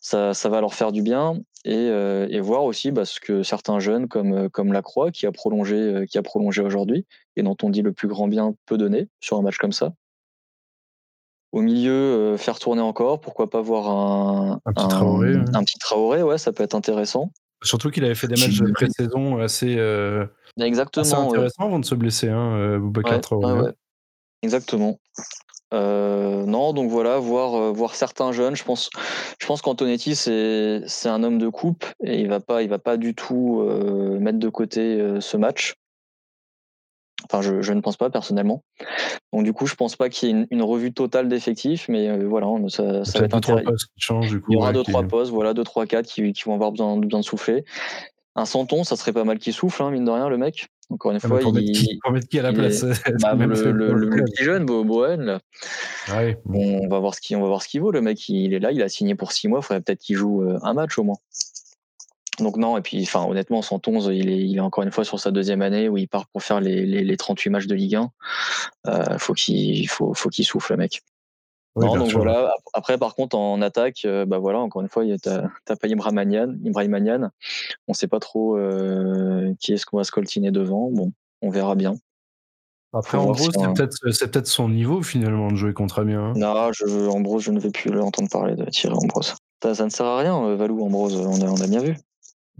Ça 0.01 0.35
ça 0.35 0.49
va 0.49 0.61
leur 0.61 0.75
faire 0.75 0.91
du 0.91 1.03
bien 1.03 1.39
et, 1.65 1.77
euh, 1.77 2.27
et 2.31 2.41
voir 2.41 2.65
aussi 2.65 2.91
bah, 2.91 3.05
ce 3.05 3.21
que 3.21 3.45
certains 3.45 3.79
jeunes 3.79 4.09
comme 4.09 4.49
comme 4.51 4.73
Lacroix 4.73 5.13
qui 5.13 5.25
a 5.27 5.31
prolongé 5.31 5.77
euh, 5.77 6.05
qui 6.05 6.19
a 6.19 6.23
prolongé 6.23 6.63
aujourd'hui 6.63 7.07
et 7.37 7.45
dont 7.45 7.57
on 7.63 7.71
dit 7.71 7.83
le 7.83 7.93
plus 7.93 8.09
grand 8.09 8.27
bien 8.27 8.55
peut 8.67 8.77
donner 8.77 9.09
sur 9.21 9.37
un 9.37 9.43
match 9.43 9.59
comme 9.59 9.73
ça. 9.73 9.93
Au 11.53 11.63
milieu, 11.63 11.93
euh, 11.93 12.37
faire 12.37 12.59
tourner 12.59 12.83
encore, 12.83 13.21
pourquoi 13.21 13.49
pas 13.49 13.63
voir 13.63 13.89
un, 13.89 14.61
Un 14.67 14.73
petit 14.73 14.89
Traoré, 14.89 15.35
ouais. 15.35 15.45
un 15.55 15.65
petit 15.65 15.79
Traoré, 15.79 16.23
ouais, 16.23 16.37
ça 16.37 16.53
peut 16.53 16.63
être 16.63 16.75
intéressant. 16.75 17.33
Surtout 17.63 17.91
qu'il 17.91 18.05
avait 18.05 18.15
fait 18.15 18.29
des 18.29 18.39
matchs 18.39 18.61
de 18.61 18.71
pré-saison 18.71 19.39
assez, 19.39 19.77
euh, 19.79 20.27
assez 20.61 20.69
Exactement. 20.69 21.21
ouais. 21.23 21.27
intéressants 21.37 21.65
avant 21.65 21.79
de 21.79 21.85
se 21.85 21.95
blesser, 21.95 22.29
hein, 22.29 22.57
euh, 22.57 22.79
Boubacar 22.79 23.21
Ouais, 23.33 23.53
ouais. 23.53 23.73
Exactement. 24.43 24.99
Euh, 25.75 26.45
non, 26.47 26.73
donc 26.73 26.91
voilà, 26.91 27.19
voir, 27.19 27.55
euh, 27.55 27.73
voir 27.73 27.95
certains 27.95 28.33
jeunes. 28.33 28.57
Je 28.57 28.65
pense, 28.65 28.89
je 29.39 29.47
pense 29.47 29.61
qu'Antonetti 29.61 30.17
c'est 30.17 30.81
c'est 30.87 31.11
un 31.11 31.23
homme 31.23 31.39
de 31.39 31.49
coupe 31.51 31.85
et 32.03 32.21
il 32.21 32.29
va 32.29 32.41
pas, 32.41 32.63
il 32.63 32.71
va 32.71 32.79
pas 32.79 32.97
du 32.97 33.15
tout 33.15 33.61
euh, 33.61 34.19
mettre 34.19 34.39
de 34.39 34.49
côté 34.49 34.99
euh, 34.99 35.21
ce 35.21 35.37
match. 35.37 35.75
Enfin, 37.25 37.43
je, 37.43 37.61
je 37.61 37.73
ne 37.73 37.81
pense 37.81 37.97
pas 37.97 38.09
personnellement. 38.11 38.63
Donc 39.35 39.43
du 39.45 39.53
coup, 39.53 39.67
je 39.67 39.75
pense 39.75 39.97
pas 39.97 40.09
qu'il 40.09 40.29
y 40.29 40.33
ait 40.33 40.35
une, 40.35 40.47
une 40.51 40.63
revue 40.63 40.95
totale 40.95 41.29
d'effectifs, 41.29 41.87
mais 41.89 42.09
euh, 42.09 42.27
voilà, 42.27 42.47
on- 42.47 42.69
ça, 42.69 43.05
ça 43.05 43.19
va 43.19 43.25
être 43.27 43.35
intéressant. 43.35 43.71
postes 43.71 43.87
qui 43.95 44.01
changent, 44.01 44.31
du 44.31 44.41
coup. 44.41 44.53
Il 44.53 44.55
y 44.55 44.57
aura 44.57 44.69
ouais, 44.69 44.73
deux, 44.73 44.85
trois 44.85 45.03
postes, 45.03 45.33
voilà, 45.33 45.53
deux, 45.53 45.65
trois, 45.65 45.85
quatre 45.85 46.07
qui, 46.07 46.33
qui 46.33 46.45
vont 46.45 46.55
avoir 46.55 46.71
besoin, 46.71 46.97
besoin 46.97 47.21
de 47.21 47.25
souffler. 47.25 47.65
Un 48.39 48.45
Santon, 48.45 48.85
ça 48.85 48.95
serait 48.95 49.13
pas 49.13 49.25
mal 49.25 49.39
qu'il 49.41 49.53
souffle, 49.53 49.83
hein, 49.83 49.91
mine 49.91 50.05
de 50.05 50.11
rien, 50.13 50.29
le 50.29 50.39
mec. 50.39 50.69
Encore 50.91 51.11
une 51.11 51.19
Ah 51.21 51.27
fois, 51.27 51.41
pour, 51.41 51.53
mettre 51.53 51.67
il, 51.67 51.73
qui, 51.73 51.99
pour 52.01 52.13
mettre 52.13 52.29
qui 52.29 52.39
à 52.39 52.43
la 52.43 52.53
place 52.53 52.85
bah, 53.21 53.35
le, 53.35 54.25
petit 54.25 54.45
jeune, 54.45 54.65
Bo- 54.65 54.85
Bohen, 54.85 55.23
là. 55.23 55.41
Ouais, 56.09 56.39
bon. 56.45 56.79
Bon, 56.79 56.81
on 56.85 56.89
va 56.89 57.01
voir 57.01 57.15
ce 57.17 57.21
qu'il, 57.21 57.37
on 57.37 57.41
va 57.43 57.49
voir 57.49 57.63
ce 57.63 57.69
qu'il 57.69 57.81
vaut. 57.81 57.91
Le 57.91 58.01
mec, 58.01 58.29
il 58.29 58.55
est 58.55 58.61
là, 58.61 58.71
il 58.71 58.81
a 58.81 58.89
signé 58.89 59.17
pour 59.17 59.33
six 59.33 59.49
mois. 59.49 59.59
Il 59.59 59.65
faudrait 59.65 59.81
peut-être 59.81 59.99
qu'il 59.99 60.17
joue 60.17 60.43
euh, 60.45 60.57
un 60.63 60.73
match 60.73 60.97
au 60.99 61.03
moins. 61.03 61.17
Donc 62.39 62.57
non, 62.57 62.79
et 62.79 62.81
puis, 62.81 63.03
enfin, 63.03 63.25
honnêtement, 63.25 63.61
111, 63.61 64.11
il 64.15 64.31
est, 64.31 64.39
il 64.39 64.57
est 64.57 64.61
encore 64.61 64.85
une 64.85 64.93
fois 64.93 65.05
sur 65.05 65.19
sa 65.19 65.33
deuxième 65.33 65.61
année 65.61 65.89
où 65.89 65.99
il 65.99 66.07
part 66.07 66.29
pour 66.29 66.45
faire 66.45 66.61
les, 66.61 66.87
les, 66.87 67.03
les 67.03 67.17
38 67.17 67.51
matchs 67.51 67.67
de 67.67 67.75
Ligue 67.75 67.97
1. 67.97 68.11
Euh, 68.87 69.19
faut 69.19 69.35
qu'il, 69.35 69.89
faut, 69.89 70.15
faut 70.15 70.29
qu'il 70.29 70.47
souffle, 70.47 70.75
le 70.75 70.79
mec. 70.79 71.03
Oui, 71.79 71.87
non, 71.87 71.97
donc 71.97 72.09
sûr. 72.09 72.19
voilà. 72.19 72.53
Après, 72.73 72.99
par 72.99 73.15
contre, 73.15 73.37
en 73.37 73.63
attaque, 73.63 74.03
euh, 74.05 74.27
bah 74.27 74.39
voilà, 74.39 74.59
encore 74.59 74.83
une 74.83 74.89
fois, 74.89 75.05
t'as, 75.23 75.49
pas 75.77 75.87
Ibrahimanian, 75.87 76.57
Ibrahimanian. 76.65 77.31
On 77.87 77.95
sait 77.95 78.09
pas 78.09 78.21
trop 78.21 78.57
euh, 78.57 79.55
qui 79.61 79.73
est-ce 79.73 79.87
qu'on 79.87 79.97
va 79.97 80.05
scoltiner 80.05 80.51
devant. 80.51 80.91
Bon, 80.91 81.13
on 81.41 81.51
verra 81.51 81.75
bien. 81.75 81.95
Après, 82.93 83.19
en 83.19 83.27
gros, 83.27 83.37
si 83.37 83.51
c'est 83.53 83.67
un- 83.67 83.75
peut-être 83.75 84.47
son 84.47 84.69
niveau 84.69 85.03
finalement 85.03 85.51
de 85.51 85.57
jouer 85.57 85.73
contre 85.75 86.01
Amiens. 86.01 86.31
hein. 86.31 86.33
Non, 86.37 86.73
je, 86.73 87.09
Ambrose, 87.09 87.43
je 87.43 87.53
ne 87.53 87.61
vais 87.61 87.71
plus 87.71 87.91
l'entendre 87.91 88.31
parler 88.31 88.57
de 88.57 88.65
Thierry 88.65 88.97
Ambrose. 88.97 89.35
Ça, 89.63 89.75
ça 89.75 89.85
ne 89.85 89.91
sert 89.91 90.07
à 90.07 90.19
rien, 90.19 90.43
euh, 90.45 90.57
Valou, 90.57 90.83
Ambrose, 90.83 91.17
on 91.17 91.41
a, 91.43 91.51
on 91.51 91.61
a 91.61 91.67
bien 91.67 91.81
vu. 91.81 91.97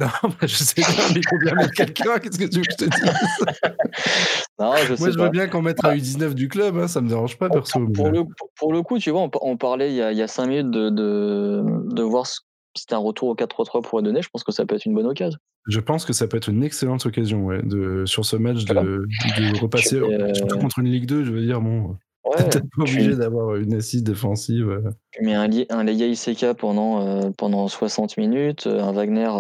Non, 0.01 0.07
bah, 0.23 0.31
je 0.43 0.55
sais 0.57 0.81
pas, 0.83 0.89
mais 1.13 1.21
il 1.21 1.29
faut 1.29 1.39
bien 1.39 1.55
mettre 1.55 1.73
quelqu'un. 1.73 2.19
Qu'est-ce 2.19 2.39
que 2.39 2.45
tu 2.45 2.59
veux 2.59 2.65
que 2.65 2.73
je 2.73 2.77
te 2.77 2.85
dise? 2.85 3.05
Non, 4.61 4.73
je 4.89 4.95
sais 4.95 5.01
Moi, 5.01 5.11
je 5.11 5.17
pas. 5.17 5.25
veux 5.25 5.31
bien 5.31 5.47
qu'en 5.47 5.63
mettre 5.63 5.85
un 5.85 5.95
U19 5.95 6.35
du 6.35 6.49
club, 6.49 6.77
hein, 6.79 6.89
ça 6.89 7.01
me 7.01 7.09
dérange 7.09 7.39
pas, 7.39 7.49
perso. 7.49 7.87
Pour 7.89 8.11
le, 8.11 8.25
pour- 8.25 8.51
pour 8.57 8.73
le 8.73 8.83
coup, 8.83 8.99
tu 8.99 9.11
vois, 9.11 9.23
on, 9.23 9.31
on 9.43 9.57
parlait 9.57 9.91
il 9.91 9.97
y, 9.97 10.03
a, 10.03 10.11
il 10.13 10.19
y 10.19 10.23
a 10.23 10.27
cinq 10.27 10.47
minutes 10.49 10.71
de, 10.71 10.91
de, 10.91 11.63
de 11.95 12.03
voir 12.03 12.27
ce- 12.27 12.41
si 12.77 12.83
c'était 12.83 12.95
un 12.95 12.99
retour 12.99 13.29
au 13.29 13.35
4-3-3 13.35 13.83
pourrait 13.83 14.03
donner. 14.03 14.21
Je 14.23 14.29
pense 14.31 14.43
que 14.45 14.51
ça 14.53 14.67
peut 14.67 14.75
être 14.75 14.85
une 14.85 14.95
bonne 14.95 15.07
occasion. 15.07 15.39
Je 15.69 15.79
pense 15.81 16.05
que 16.05 16.13
ça 16.13 16.27
peut 16.27 16.37
être 16.37 16.49
une 16.49 16.63
excellente 16.65 17.05
occasion, 17.07 17.45
ouais, 17.45 17.63
de, 17.63 18.05
sur 18.07 18.25
ce 18.25 18.37
match, 18.37 18.65
de, 18.65 18.75
de 18.75 19.61
repasser, 19.61 19.97
euh, 19.97 20.33
surtout 20.35 20.59
contre 20.59 20.79
une 20.81 20.87
Ligue 20.91 21.07
2, 21.07 21.25
je 21.25 21.31
veux 21.31 21.45
dire, 21.45 21.61
bon, 21.61 21.97
Ouais, 22.31 22.49
t'es 22.51 22.61
pas 22.61 22.67
tu- 22.77 22.81
obligé 22.83 23.17
d'avoir 23.17 23.57
une 23.57 23.75
assise 23.75 24.03
défensive. 24.03 24.69
euh. 24.69 24.91
Tu 25.13 25.23
mets 25.23 25.35
un, 25.35 25.49
un 25.71 25.85
Leia 25.85 26.07
Iseka 26.07 26.55
pendant, 26.55 27.07
euh, 27.07 27.31
pendant 27.37 27.69
60 27.69 28.17
minutes, 28.17 28.67
euh, 28.67 28.83
un 28.83 28.93
Wagner 28.93 29.31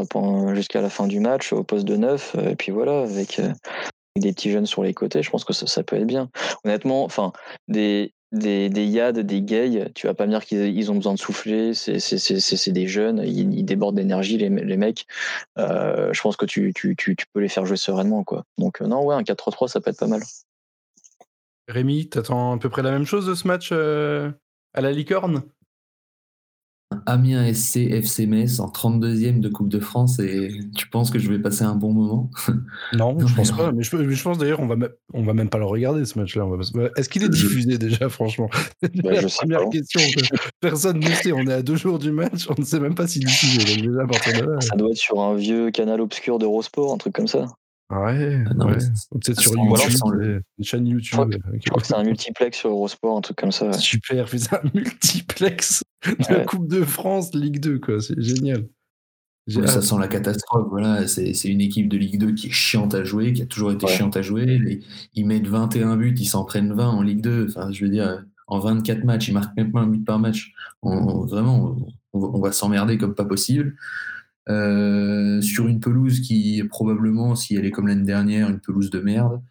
jusqu'à 0.54 0.80
la 0.80 0.88
fin 0.90 1.06
du 1.06 1.20
match 1.20 1.52
au 1.52 1.62
poste 1.64 1.86
de 1.86 1.96
9, 1.96 2.34
euh, 2.38 2.50
et 2.50 2.56
puis 2.56 2.72
voilà, 2.72 3.02
avec, 3.02 3.38
euh, 3.38 3.52
des 4.16 4.32
petits 4.32 4.50
jeunes 4.50 4.66
sur 4.66 4.82
les 4.82 4.94
côtés, 4.94 5.22
je 5.22 5.30
pense 5.30 5.44
que 5.44 5.52
ça, 5.52 5.66
ça 5.66 5.82
peut 5.84 5.96
être 5.96 6.06
bien. 6.06 6.28
Honnêtement, 6.64 7.04
enfin, 7.04 7.32
des, 7.68 8.12
des, 8.32 8.68
des 8.68 8.84
Yad, 8.84 9.18
des 9.20 9.40
Gay, 9.42 9.90
tu 9.94 10.08
vas 10.08 10.14
pas 10.14 10.26
me 10.26 10.30
dire 10.30 10.44
qu'ils 10.44 10.76
ils 10.76 10.90
ont 10.90 10.96
besoin 10.96 11.14
de 11.14 11.18
souffler, 11.18 11.72
c'est 11.74 12.72
des 12.72 12.88
jeunes, 12.88 13.22
ils, 13.24 13.54
ils 13.54 13.62
débordent 13.64 13.94
d'énergie, 13.94 14.36
les, 14.36 14.48
les 14.48 14.76
mecs. 14.76 15.06
Euh, 15.58 16.12
je 16.12 16.20
pense 16.20 16.36
que 16.36 16.46
tu, 16.46 16.72
tu, 16.74 16.96
tu, 16.96 17.14
tu 17.14 17.26
peux 17.32 17.40
les 17.40 17.48
faire 17.48 17.64
jouer 17.64 17.76
sereinement, 17.76 18.24
quoi. 18.24 18.44
Donc, 18.58 18.80
non, 18.80 19.04
ouais, 19.04 19.14
un 19.14 19.22
4-3-3, 19.22 19.68
ça 19.68 19.80
peut 19.80 19.90
être 19.90 19.98
pas 20.00 20.08
mal. 20.08 20.20
Rémi, 21.68 22.08
t'attends 22.08 22.52
à 22.54 22.58
peu 22.58 22.68
près 22.68 22.82
la 22.82 22.90
même 22.90 23.04
chose 23.06 23.26
de 23.26 23.34
ce 23.34 23.46
match 23.46 23.70
euh, 23.72 24.30
à 24.74 24.80
la 24.80 24.90
licorne? 24.92 25.42
Amiens 27.04 27.52
SC 27.52 27.76
FC 27.90 28.26
Metz 28.26 28.60
en 28.60 28.68
32e 28.68 29.40
de 29.40 29.50
Coupe 29.50 29.68
de 29.68 29.78
France 29.78 30.18
et 30.20 30.48
tu 30.74 30.88
penses 30.88 31.10
que 31.10 31.18
je 31.18 31.28
vais 31.30 31.38
passer 31.38 31.62
un 31.64 31.74
bon 31.74 31.92
moment? 31.92 32.30
Non, 32.94 33.12
Non, 33.14 33.26
je 33.26 33.34
pense 33.34 33.52
pas. 33.52 33.70
Mais 33.72 33.82
je, 33.82 33.94
mais 33.96 34.14
je 34.14 34.22
pense 34.22 34.38
d'ailleurs, 34.38 34.60
on 34.60 34.66
va, 34.66 34.76
on 35.12 35.22
va 35.22 35.34
même 35.34 35.50
pas 35.50 35.58
le 35.58 35.66
regarder 35.66 36.06
ce 36.06 36.18
match-là. 36.18 36.46
Va 36.46 36.56
pas- 36.56 36.90
Est-ce 36.96 37.10
qu'il 37.10 37.22
est 37.22 37.26
Je- 37.26 37.30
diffusé 37.46 37.76
déjà, 37.76 38.08
franchement? 38.08 38.48
Bah, 38.82 38.88
La 39.12 39.20
je 39.20 39.34
première 39.36 39.68
question. 39.68 40.00
quoi. 40.14 40.38
Personne 40.60 40.98
ne 41.00 41.10
sait. 41.10 41.32
On 41.32 41.46
est 41.46 41.52
à 41.52 41.62
deux 41.62 41.76
jours 41.76 41.98
du 41.98 42.10
match. 42.10 42.46
On 42.48 42.54
ne 42.58 42.64
sait 42.64 42.80
même 42.80 42.94
pas 42.94 43.06
s'il 43.06 43.22
est 43.22 43.26
diffusé. 43.26 43.82
Donc 43.82 44.24
déjà. 44.24 44.60
Ça 44.60 44.76
doit 44.76 44.90
être 44.90 44.96
sur 44.96 45.20
un 45.20 45.34
vieux 45.34 45.70
canal 45.70 46.00
obscur 46.00 46.38
d'Eurosport, 46.38 46.94
un 46.94 46.98
truc 46.98 47.12
comme 47.14 47.28
ça. 47.28 47.46
Ouais. 47.90 48.44
Ah 48.60 48.66
ouais. 48.66 48.72
mais 48.74 48.80
c'est- 48.80 49.08
Ou 49.12 49.18
Peut-être 49.18 49.40
sur 49.40 49.52
YouTube. 49.52 49.68
voilà, 49.68 49.90
sans 49.90 50.12
euh, 50.12 50.40
une 50.58 50.64
chaîne 50.64 51.00
Je 51.00 51.10
crois 51.12 51.24
YouTube. 51.24 51.42
que- 51.42 51.58
Je 51.64 51.70
crois 51.70 51.80
que 51.80 51.86
c'est 51.86 51.94
un 51.94 52.02
multiplex 52.04 52.58
sur 52.58 52.70
Eurosport, 52.70 53.16
un 53.16 53.20
truc 53.22 53.36
comme 53.38 53.52
ça. 53.52 53.66
ouais. 53.66 53.72
Super, 53.78 54.28
fais 54.28 54.38
un 54.54 54.60
multiplex 54.74 55.82
de 56.06 56.34
Ouais. 56.34 56.44
Coupe 56.44 56.68
de 56.68 56.82
France, 56.84 57.34
Ligue 57.34 57.60
2, 57.60 57.78
quoi. 57.78 58.00
C'est 58.00 58.20
génial. 58.20 58.66
Ouais, 59.56 59.66
ça 59.66 59.80
sent 59.80 59.94
la 59.98 60.08
catastrophe. 60.08 60.66
Voilà, 60.68 61.08
c'est 61.08 61.32
c'est 61.32 61.48
une 61.48 61.62
équipe 61.62 61.88
de 61.88 61.96
Ligue 61.96 62.18
2 62.18 62.32
qui 62.32 62.48
est 62.48 62.52
chiante 62.52 62.94
à 62.94 63.02
jouer, 63.04 63.32
qui 63.32 63.40
a 63.40 63.46
toujours 63.46 63.72
été 63.72 63.86
Ouais. 63.86 63.92
chiante 63.92 64.14
à 64.18 64.20
jouer. 64.20 64.44
Les- 64.44 64.80
ils 65.14 65.24
mettent 65.24 65.46
21 65.46 65.96
buts, 65.96 66.14
ils 66.18 66.26
s'en 66.26 66.44
prennent 66.44 66.74
20 66.74 66.88
en 66.90 67.00
Ligue 67.00 67.22
2. 67.22 67.46
Enfin, 67.48 67.72
je 67.72 67.82
veux 67.82 67.90
dire, 67.90 68.22
en 68.46 68.58
24 68.58 69.04
matchs, 69.04 69.28
ils 69.28 69.32
marquent 69.34 69.56
même 69.56 69.72
pas 69.72 69.80
un 69.80 69.86
but 69.86 70.04
par 70.04 70.18
match. 70.18 70.52
On- 70.82 70.90
on- 70.92 71.24
vraiment, 71.24 71.76
on 72.12 72.38
va 72.40 72.52
s'emmerder 72.52 72.98
comme 72.98 73.14
pas 73.14 73.24
possible. 73.24 73.74
Euh, 74.48 75.42
sur 75.42 75.66
une 75.68 75.78
pelouse 75.78 76.20
qui, 76.20 76.62
probablement, 76.70 77.34
si 77.34 77.54
elle 77.54 77.66
est 77.66 77.70
comme 77.70 77.86
l'année 77.86 78.04
dernière, 78.04 78.48
une 78.48 78.60
pelouse 78.60 78.90
de 78.90 79.00
merde. 79.00 79.42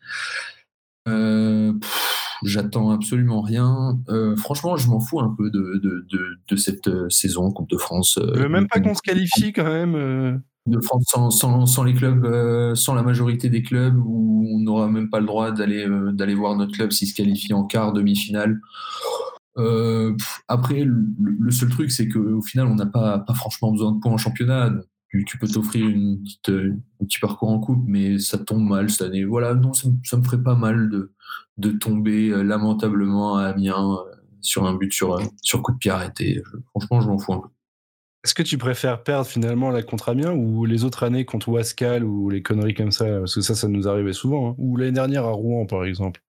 Euh, 1.07 1.73
J'attends 2.43 2.91
absolument 2.91 3.41
rien. 3.41 3.99
Euh, 4.09 4.35
franchement, 4.35 4.75
je 4.75 4.87
m'en 4.89 4.99
fous 4.99 5.19
un 5.19 5.33
peu 5.35 5.49
de, 5.49 5.79
de, 5.83 6.05
de, 6.11 6.37
de 6.47 6.55
cette 6.55 6.89
saison 7.09 7.51
Coupe 7.51 7.69
de 7.69 7.77
France. 7.77 8.19
Tu 8.33 8.39
veux 8.39 8.49
même 8.49 8.67
pas 8.67 8.79
qu'on 8.79 8.93
se 8.93 9.01
qualifie 9.01 9.53
quand 9.53 9.65
même 9.65 10.41
de 10.67 10.79
France 10.81 11.05
sans, 11.07 11.31
sans, 11.31 11.65
sans 11.65 11.83
les 11.83 11.93
clubs, 11.93 12.75
sans 12.75 12.93
la 12.93 13.01
majorité 13.01 13.49
des 13.49 13.63
clubs, 13.63 13.97
où 13.97 14.47
on 14.53 14.59
n'aura 14.59 14.87
même 14.87 15.09
pas 15.09 15.19
le 15.19 15.25
droit 15.25 15.51
d'aller 15.51 15.87
d'aller 16.13 16.35
voir 16.35 16.55
notre 16.55 16.73
club 16.73 16.91
s'il 16.91 17.07
se 17.07 17.15
qualifie 17.15 17.53
en 17.53 17.63
quart, 17.63 17.93
demi-finale. 17.93 18.59
Euh, 19.57 20.13
pff, 20.13 20.41
après, 20.47 20.83
le, 20.83 21.05
le 21.39 21.51
seul 21.51 21.69
truc, 21.69 21.91
c'est 21.91 22.07
qu'au 22.07 22.41
final, 22.41 22.67
on 22.67 22.75
n'a 22.75 22.85
pas, 22.85 23.19
pas 23.19 23.33
franchement 23.33 23.71
besoin 23.71 23.91
de 23.93 23.99
points 23.99 24.11
en 24.13 24.17
championnat. 24.17 24.69
Donc, 24.69 24.83
Tu, 25.09 25.23
tu 25.25 25.37
peux 25.37 25.47
t'offrir 25.47 25.87
une 25.87 26.21
petite, 26.21 26.49
euh, 26.49 26.73
un 27.01 27.05
petit 27.05 27.19
parcours 27.19 27.49
en 27.49 27.59
coupe, 27.59 27.83
mais 27.87 28.19
ça 28.19 28.37
tombe 28.37 28.67
mal 28.67 28.89
cette 28.89 29.03
année. 29.07 29.23
Voilà, 29.23 29.53
non, 29.55 29.73
ça, 29.73 29.87
me- 29.89 29.95
ça 30.03 30.17
me 30.17 30.23
ferait 30.23 30.41
pas 30.43 30.55
mal 30.55 30.89
de, 30.89 31.13
de 31.57 31.71
tomber 31.71 32.29
euh, 32.29 32.43
lamentablement 32.43 33.37
à 33.37 33.45
Amiens 33.45 33.97
sur 34.41 34.65
un 34.67 34.75
but 34.75 34.91
sur, 34.93 35.19
sur 35.41 35.61
coup 35.63 35.71
de 35.71 35.77
pied 35.77 35.91
arrêté. 35.91 36.41
Je- 36.45 36.57
franchement, 36.69 37.01
je 37.01 37.07
m'en 37.07 37.17
fous 37.17 37.33
un 37.33 37.39
peu. 37.39 37.47
Est-ce 38.25 38.33
que 38.33 38.43
tu 38.43 38.57
préfères 38.57 39.03
perdre 39.03 39.25
finalement 39.25 39.69
la 39.71 39.81
contre 39.81 40.09
Amiens 40.09 40.33
ou 40.33 40.65
les 40.65 40.83
autres 40.83 41.03
années 41.03 41.23
contre 41.23 41.47
Wascal 41.49 42.03
ou 42.03 42.29
les 42.29 42.41
conneries 42.41 42.73
comme 42.73 42.91
ça? 42.91 43.05
Parce 43.19 43.33
que 43.35 43.41
ça, 43.41 43.55
ça 43.55 43.69
nous 43.69 43.87
arrivait 43.87 44.11
souvent. 44.11 44.49
hein. 44.51 44.55
Ou 44.57 44.75
l'année 44.75 44.91
dernière 44.91 45.23
à 45.23 45.31
Rouen, 45.31 45.65
par 45.65 45.85
exemple. 45.85 46.21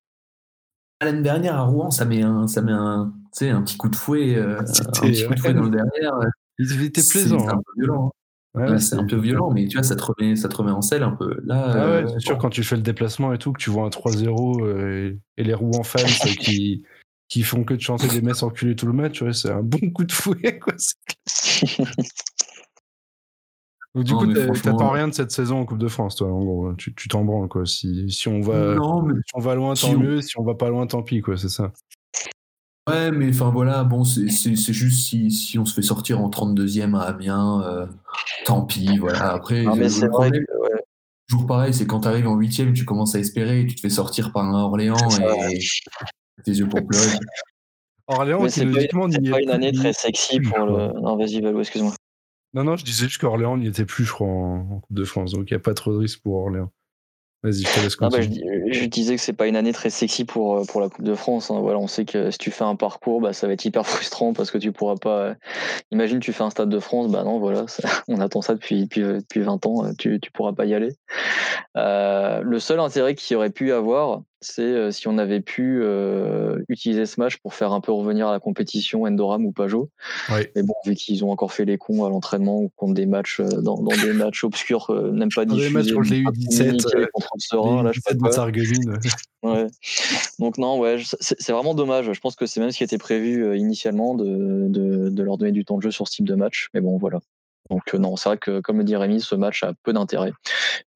L'année 1.03 1.23
dernière 1.23 1.57
à 1.57 1.63
Rouen, 1.63 1.91
ça 1.91 2.05
met 2.05 2.23
un, 2.23 2.47
ça 2.47 2.63
met 2.63 2.73
un, 2.73 3.13
sais, 3.39 3.51
un 3.51 3.63
petit 3.63 3.77
coup 3.77 3.89
de 3.89 3.97
fouet, 3.97 4.37
euh, 4.37 4.61
un 4.61 4.67
C'était- 4.67 5.01
petit 5.11 5.25
coup 5.27 5.35
de 5.35 5.41
fouet 5.41 5.55
dans 5.55 5.63
le 5.63 5.71
derrière. 5.71 6.15
Il 6.59 6.83
était 6.83 7.03
plaisant. 7.09 7.39
C'est 7.39 7.47
un 7.47 7.51
hein. 7.57 7.61
peu 7.65 7.73
violent. 7.83 8.07
hein. 8.07 8.11
Ouais, 8.55 8.65
Ouais, 8.65 8.71
ouais, 8.73 8.79
c'est 8.81 8.97
un 8.97 9.05
peu 9.07 9.17
violent, 9.17 9.51
mais 9.53 9.69
tu 9.69 9.77
vois, 9.77 9.85
ça 9.85 9.95
te 9.95 10.03
remet, 10.03 10.35
ça 10.35 10.49
te 10.49 10.57
remet 10.57 10.71
en 10.73 10.81
selle 10.83 11.03
un 11.05 11.13
peu. 11.13 11.37
Là, 11.45 11.65
Ah 11.69 11.75
ouais, 11.75 11.81
euh, 12.05 12.09
c'est 12.09 12.21
sûr, 12.21 12.35
bon, 12.37 12.41
quand 12.41 12.51
tu 12.51 12.65
fais 12.65 12.77
le 12.77 12.83
déplacement 12.83 13.33
et 13.33 13.39
tout, 13.39 13.53
que 13.53 13.61
tu 13.61 13.71
vois 13.71 13.85
un 13.85 13.91
3-0 13.91 14.65
euh, 14.65 15.15
et, 15.37 15.45
les 15.45 15.55
Rouen 15.55 15.83
fans 15.85 15.99
euh, 16.01 16.35
qui, 16.41 16.83
qui 17.29 17.43
font 17.43 17.63
que 17.63 17.75
de 17.75 17.81
chanter 17.81 18.09
des 18.09 18.23
messes 18.23 18.43
enculées 18.43 18.75
tout 18.75 18.87
le 18.87 18.95
match, 18.95 19.23
c'est 19.33 19.51
un 19.53 19.63
bon 19.63 19.91
coup 19.91 20.05
de 20.05 20.13
fouet. 20.13 20.59
Quoi. 20.59 20.73
Donc, 23.95 24.05
du 24.05 24.13
Non, 24.13 24.19
coup, 24.53 24.59
t'attends 24.61 24.91
rien 24.91 25.09
de 25.09 25.15
cette 25.15 25.31
saison 25.31 25.61
en 25.61 25.65
Coupe 25.65 25.79
de 25.79 25.89
France, 25.89 26.17
toi, 26.17 26.29
en 26.29 26.45
gros. 26.45 26.73
Tu 26.75 26.93
t'en 27.09 27.25
branles, 27.25 27.49
quoi. 27.49 27.65
Si, 27.67 28.11
si 28.11 28.29
on 28.29 28.41
va. 28.41 28.75
non, 28.75 29.03
mais 29.03 29.15
Si 29.15 29.33
on 29.35 29.41
va 29.41 29.55
loin, 29.55 29.75
Si 29.75 29.87
tant 29.87 29.93
on- 29.93 29.99
mieux. 29.99 30.21
Si 30.21 30.39
on 30.39 30.43
va 30.45 30.55
pas 30.55 30.69
loin, 30.69 30.87
tant 30.87 31.03
pis, 31.03 31.21
quoi, 31.21 31.37
c'est 31.37 31.49
ça. 31.49 31.73
Ouais, 32.89 33.11
mais 33.11 33.29
enfin 33.31 33.51
voilà, 33.51 33.85
bon, 33.85 34.05
c'est 34.05 34.29
juste 34.73 35.07
si, 35.07 35.31
si 35.31 35.59
on 35.59 35.65
se 35.65 35.75
fait 35.75 35.83
sortir 35.83 36.21
en 36.21 36.31
32e 36.31 36.97
à 36.97 37.03
Amiens, 37.03 37.63
euh, 37.67 37.87
tant 38.45 38.63
pis, 38.63 38.99
voilà. 38.99 39.33
Après, 39.33 39.63
Non, 39.63 39.77
mais 39.77 39.85
le 39.85 39.89
c'est 39.89 40.09
vrai 40.09 40.31
que, 40.31 40.37
ouais, 40.39 40.81
toujours 41.29 41.47
pareil, 41.47 41.75
c'est 41.75 41.87
quand 41.87 42.01
tu 42.01 42.09
arrives 42.09 42.29
en 42.29 42.37
8e, 42.37 42.73
tu 42.73 42.85
commences 42.85 43.15
à 43.15 43.19
espérer, 43.19 43.67
tu 43.67 43.75
te 43.75 43.81
fais 43.81 43.91
sortir 43.91 44.33
par 44.33 44.45
un 44.45 44.55
Orléans 44.55 44.97
et 45.51 45.59
tes 46.45 46.53
yeux 46.53 46.69
pour 46.69 46.87
pleurer. 46.87 47.19
Orléans, 48.07 48.49
c'est 48.49 48.65
pas, 48.65 48.81
pas 49.31 49.41
une 49.41 49.51
année 49.51 49.73
très 49.73 49.93
sexy 49.93 50.41
pour 50.41 50.59
le. 50.59 51.01
Non, 51.01 51.17
vas-y, 51.17 51.41
Valou, 51.41 51.61
excuse-moi. 51.61 51.93
Non, 52.55 52.65
non, 52.65 52.77
je 52.77 52.85
disais 52.85 53.05
juste 53.07 53.21
qu'Orléans 53.21 53.59
n'y 53.59 53.67
était 53.67 53.85
plus, 53.85 54.05
je 54.05 54.13
crois, 54.13 54.27
en, 54.27 54.61
en 54.71 54.81
Coupe 54.81 54.97
de 54.97 55.05
France. 55.05 55.33
Donc, 55.33 55.51
il 55.51 55.53
n'y 55.53 55.59
a 55.59 55.61
pas 55.61 55.75
trop 55.75 55.93
de 55.93 55.99
risque 55.99 56.23
pour 56.23 56.37
Orléans. 56.37 56.73
Vas-y, 57.45 57.63
je 57.63 57.73
te 57.73 57.81
laisse 57.81 57.97
bah, 57.99 58.09
je, 58.21 58.85
disais 58.87 59.15
que 59.15 59.21
c'est 59.23 59.33
pas 59.33 59.47
une 59.47 59.55
année 59.55 59.73
très 59.73 59.91
sexy 59.91 60.25
pour, 60.25 60.57
euh, 60.57 60.65
pour 60.65 60.81
la 60.81 60.89
Coupe 60.89 61.05
de 61.05 61.15
France. 61.15 61.53
hein. 61.53 61.61
Voilà, 61.61 61.79
on 61.79 61.87
sait 61.87 62.05
que 62.05 62.33
si 62.33 62.39
tu 62.39 62.51
fais 62.51 62.65
un 62.65 62.75
parcours, 62.75 63.21
bah, 63.21 63.33
ça 63.33 63.47
va 63.47 63.53
être 63.53 63.65
hyper 63.65 63.87
frustrant 63.87 64.33
parce 64.33 64.51
que 64.51 64.59
tu 64.59 64.73
pourras 64.73 64.97
pas. 64.97 65.19
euh, 65.21 65.35
Imagine, 65.93 66.19
tu 66.19 66.33
fais 66.33 66.43
un 66.43 66.51
Stade 66.51 66.69
de 66.69 66.81
France, 66.81 67.11
bah 67.13 67.23
non, 67.23 67.39
voilà, 67.39 67.69
ça- 67.69 67.89
on 68.09 68.21
attend 68.21 68.43
ça 68.43 68.55
depuis, 68.55 68.83
depuis, 68.83 69.03
depuis 69.03 69.41
20 69.41 69.65
ans, 69.67 69.85
euh, 69.85 69.93
tu, 69.97 70.19
tu 70.21 70.33
pourras 70.33 70.53
pas 70.53 70.65
y 70.65 70.75
aller. 70.75 70.91
Euh, 71.77 72.41
le 72.43 72.59
seul 72.59 72.81
intérêt 72.81 73.15
qu'il 73.15 73.37
aurait 73.37 73.51
pu 73.51 73.73
avoir, 73.73 74.23
c'est 74.41 74.63
euh, 74.63 74.91
si 74.91 75.09
on 75.09 75.19
avait 75.19 75.41
pu 75.41 75.81
euh, 75.83 76.63
utiliser 76.69 77.07
ce 77.07 77.19
match 77.21 77.39
pour 77.39 77.55
faire 77.55 77.73
un 77.73 77.81
peu 77.81 77.93
revenir 77.93 78.29
à 78.29 78.33
la 78.33 78.41
compétition 78.41 79.03
Endoram 79.03 79.45
ou 79.45 79.53
Pajot. 79.53 79.91
Mais 80.31 80.63
bon, 80.63 80.75
vu 80.87 80.95
qu'ils 80.95 81.25
ont 81.25 81.31
encore 81.31 81.53
fait 81.53 81.65
les 81.65 81.79
cons 81.79 82.05
à 82.05 82.09
l'entraînement 82.09 82.59
ou 82.59 82.71
contre 82.77 82.95
des 82.95 83.07
matchs 83.07 83.41
euh, 83.41 83.49
dans, 83.61 83.83
dans 83.83 83.97
des 83.97 84.13
matchs 84.13 84.45
obscurs, 84.45 84.91
euh, 84.91 85.11
même 85.11 85.29
pas 85.35 85.45
Dans 85.45 85.55
des 85.55 85.69
diffusés, 85.69 85.75
matchs 85.75 85.93
contre 85.93 86.11
les 86.11 86.17
même 86.17 86.25
pas 86.25 86.31
U17, 86.33 86.59
communiqués 86.59 86.97
euh, 86.97 87.07
contre 87.13 87.29
Serein, 87.39 87.83
là, 87.83 87.93
je 87.93 88.01
sais 88.01 88.17
pas. 88.17 88.49
Ouais. 89.45 89.69
Donc 90.41 90.59
non, 90.59 90.81
ouais, 90.81 90.97
c'est 91.21 91.53
vraiment 91.53 91.73
dommage. 91.73 92.13
Je 92.13 92.19
pense 92.19 92.35
que 92.35 92.45
c'est 92.45 92.59
même 92.59 92.73
ce 92.73 92.79
qui 92.79 92.83
était 92.83 92.99
prévu 92.99 93.57
initialement 93.57 94.17
de, 94.17 94.67
de, 94.69 95.11
de 95.11 95.23
leur 95.23 95.39
donner 95.39 95.53
du 95.53 95.65
temps 95.65 95.77
de 95.77 95.83
jeu 95.83 95.93
sur 95.93 96.09
ce 96.09 96.15
type 96.15 96.27
de 96.27 96.35
match. 96.35 96.71
Mais 96.75 96.81
bon, 96.81 96.99
voilà. 96.99 97.21
Donc 97.71 97.95
euh, 97.95 97.99
non, 97.99 98.17
c'est 98.17 98.29
vrai 98.31 98.39
que 98.39 98.61
comme 98.61 98.79
le 98.79 98.85
dit 98.85 98.97
Rémi, 98.97 99.21
ce 99.21 99.35
match 99.35 99.63
a 99.63 99.73
peu 99.83 99.93
d'intérêt. 99.93 100.33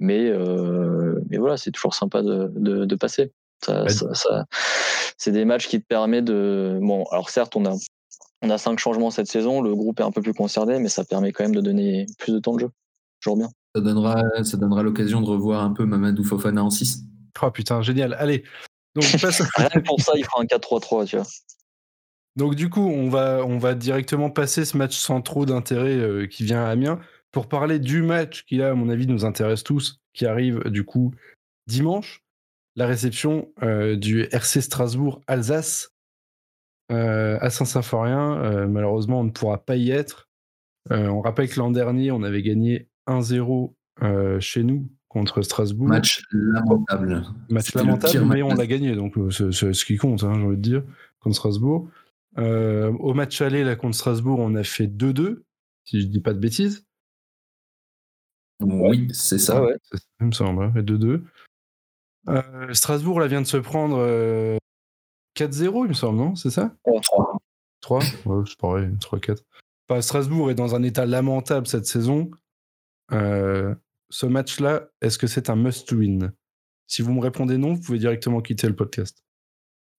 Mais, 0.01 0.27
euh, 0.29 1.21
mais 1.31 1.39
voilà, 1.39 1.57
c'est 1.57 1.71
toujours 1.71 1.95
sympa 1.95 2.23
de, 2.23 2.51
de, 2.57 2.85
de 2.85 2.95
passer. 2.95 3.33
Ça, 3.65 3.85
ça- 3.89 4.15
ça- 4.15 4.45
c'est 5.19 5.33
des 5.33 5.45
matchs 5.45 5.69
qui 5.69 5.81
te 5.81 5.87
permettent 5.87 6.25
de. 6.25 6.79
Bon, 6.83 7.05
alors 7.13 7.31
certes, 7.31 7.55
on 7.57 7.65
a, 7.67 7.75
on 8.43 8.51
a 8.51 8.59
cinq 8.59 8.79
changements 8.79 9.11
cette 9.11 9.29
saison. 9.29 9.61
Le 9.61 9.75
groupe 9.75 10.01
est 10.01 10.05
un 10.05 10.11
peu 10.11 10.21
plus 10.23 10.35
concerné, 10.35 10.79
mais 10.81 10.89
ça 10.89 11.05
permet 11.05 11.31
quand 11.33 11.45
même 11.45 11.55
de 11.55 11.61
donner 11.61 12.07
plus 12.19 12.33
de 12.33 12.39
temps 12.41 12.55
de 12.55 12.61
jeu. 12.61 12.71
Toujours 13.21 13.37
bien. 13.37 13.49
Ça 13.77 13.81
donnera, 13.81 14.23
ça 14.43 14.57
donnera 14.57 14.83
l'occasion 14.83 15.21
de 15.21 15.27
revoir 15.27 15.63
un 15.63 15.73
peu 15.73 15.85
Mamadou 15.85 16.25
Fofana 16.25 16.65
en 16.65 16.71
6. 16.71 17.05
Oh 17.41 17.51
putain, 17.51 17.83
génial. 17.83 18.15
Allez. 18.19 18.43
Donc, 18.97 19.05
passe- 19.21 19.43
Rien 19.57 19.69
que 19.69 19.79
pour 19.81 20.01
ça, 20.01 20.13
il 20.17 20.25
fera 20.25 20.41
un 20.43 20.45
4-3-3, 20.47 21.07
tu 21.07 21.17
vois. 21.17 21.27
Donc 22.37 22.55
du 22.55 22.71
coup, 22.71 22.87
on 22.89 23.09
va, 23.09 23.45
on 23.45 23.59
va 23.59 23.75
directement 23.75 24.31
passer 24.31 24.65
ce 24.65 24.77
match 24.77 24.97
sans 24.97 25.21
trop 25.21 25.45
d'intérêt 25.45 25.97
euh, 25.97 26.27
qui 26.27 26.45
vient 26.45 26.65
à 26.65 26.69
Amiens 26.69 26.99
pour 27.31 27.49
parler 27.49 27.79
du 27.79 28.03
match 28.03 28.45
qui, 28.45 28.57
là, 28.57 28.71
à 28.71 28.75
mon 28.75 28.89
avis, 28.89 29.07
nous 29.07 29.25
intéresse 29.25 29.63
tous, 29.63 30.01
qui 30.13 30.27
arrive 30.27 30.69
du 30.69 30.85
coup 30.85 31.15
dimanche, 31.67 32.23
la 32.77 32.87
réception 32.87 33.53
euh, 33.63 33.97
du 33.97 34.23
RC 34.31 34.63
Strasbourg-Alsace 34.63 35.93
euh, 36.91 37.39
à 37.41 37.51
Saint-Symphorien. 37.51 38.67
Malheureusement, 38.67 39.21
on 39.21 39.25
ne 39.25 39.31
pourra 39.31 39.65
pas 39.65 39.77
y 39.77 39.91
être. 39.91 40.29
On 40.91 41.21
rappelle 41.21 41.49
que 41.49 41.59
l'an 41.61 41.71
dernier, 41.71 42.11
on 42.11 42.23
avait 42.23 42.43
gagné 42.43 42.89
1-0 43.07 43.73
chez 44.41 44.63
nous 44.63 44.91
contre 45.09 45.43
Strasbourg. 45.43 45.89
Match 45.89 46.23
lamentable. 46.33 47.23
Match 47.51 47.75
lamentable, 47.75 48.25
mais 48.25 48.43
on 48.43 48.55
l'a 48.55 48.67
gagné, 48.67 48.97
donc 48.97 49.15
c'est 49.31 49.53
ce 49.53 49.85
qui 49.85 49.97
compte, 49.97 50.25
hein, 50.25 50.33
j'ai 50.35 50.45
envie 50.45 50.57
de 50.57 50.63
dire, 50.63 50.83
contre 51.21 51.37
Strasbourg. 51.37 51.89
Au 52.37 53.15
match 53.15 53.41
aller, 53.41 53.65
là, 53.65 53.77
contre 53.77 53.97
Strasbourg, 53.97 54.39
on 54.39 54.55
a 54.55 54.65
fait 54.65 54.87
2-2, 54.87 55.43
si 55.85 56.01
je 56.01 56.07
dis 56.07 56.21
pas 56.21 56.33
de 56.35 56.39
bêtises. 56.39 56.87
Oui, 58.61 59.09
c'est 59.13 59.39
ça. 59.39 59.63
ouais. 59.63 59.75
Ça 59.93 60.25
me 60.25 60.33
semble, 60.33 60.73
2-2. 60.83 61.23
Euh, 62.29 62.73
Strasbourg 62.75 63.19
là, 63.19 63.27
vient 63.27 63.43
de 63.43 63.47
se 63.47 63.57
prendre 63.57 63.99
4-0, 65.37 65.85
il 65.85 65.89
me 65.89 65.93
semble, 65.95 66.19
non 66.19 66.35
C'est 66.37 66.51
ça? 66.51 66.75
3. 66.85 67.39
3 67.81 67.99
Ouais, 68.27 68.45
c'est 68.47 68.59
pareil, 68.59 68.89
3-4. 69.01 69.43
Strasbourg 70.01 70.51
est 70.51 70.55
dans 70.55 70.75
un 70.75 70.83
état 70.83 71.05
lamentable 71.05 71.67
cette 71.67 71.87
saison. 71.87 72.31
Euh, 73.13 73.75
ce 74.09 74.27
match-là, 74.27 74.89
est-ce 75.01 75.19
que 75.19 75.27
c'est 75.27 75.51
un 75.51 75.57
must-win? 75.57 76.33
Si 76.87 77.03
vous 77.03 77.13
me 77.13 77.21
répondez 77.21 77.59
non, 77.59 77.75
vous 77.75 77.81
pouvez 77.81 77.99
directement 77.99 78.41
quitter 78.41 78.69
le 78.69 78.77
podcast. 78.77 79.23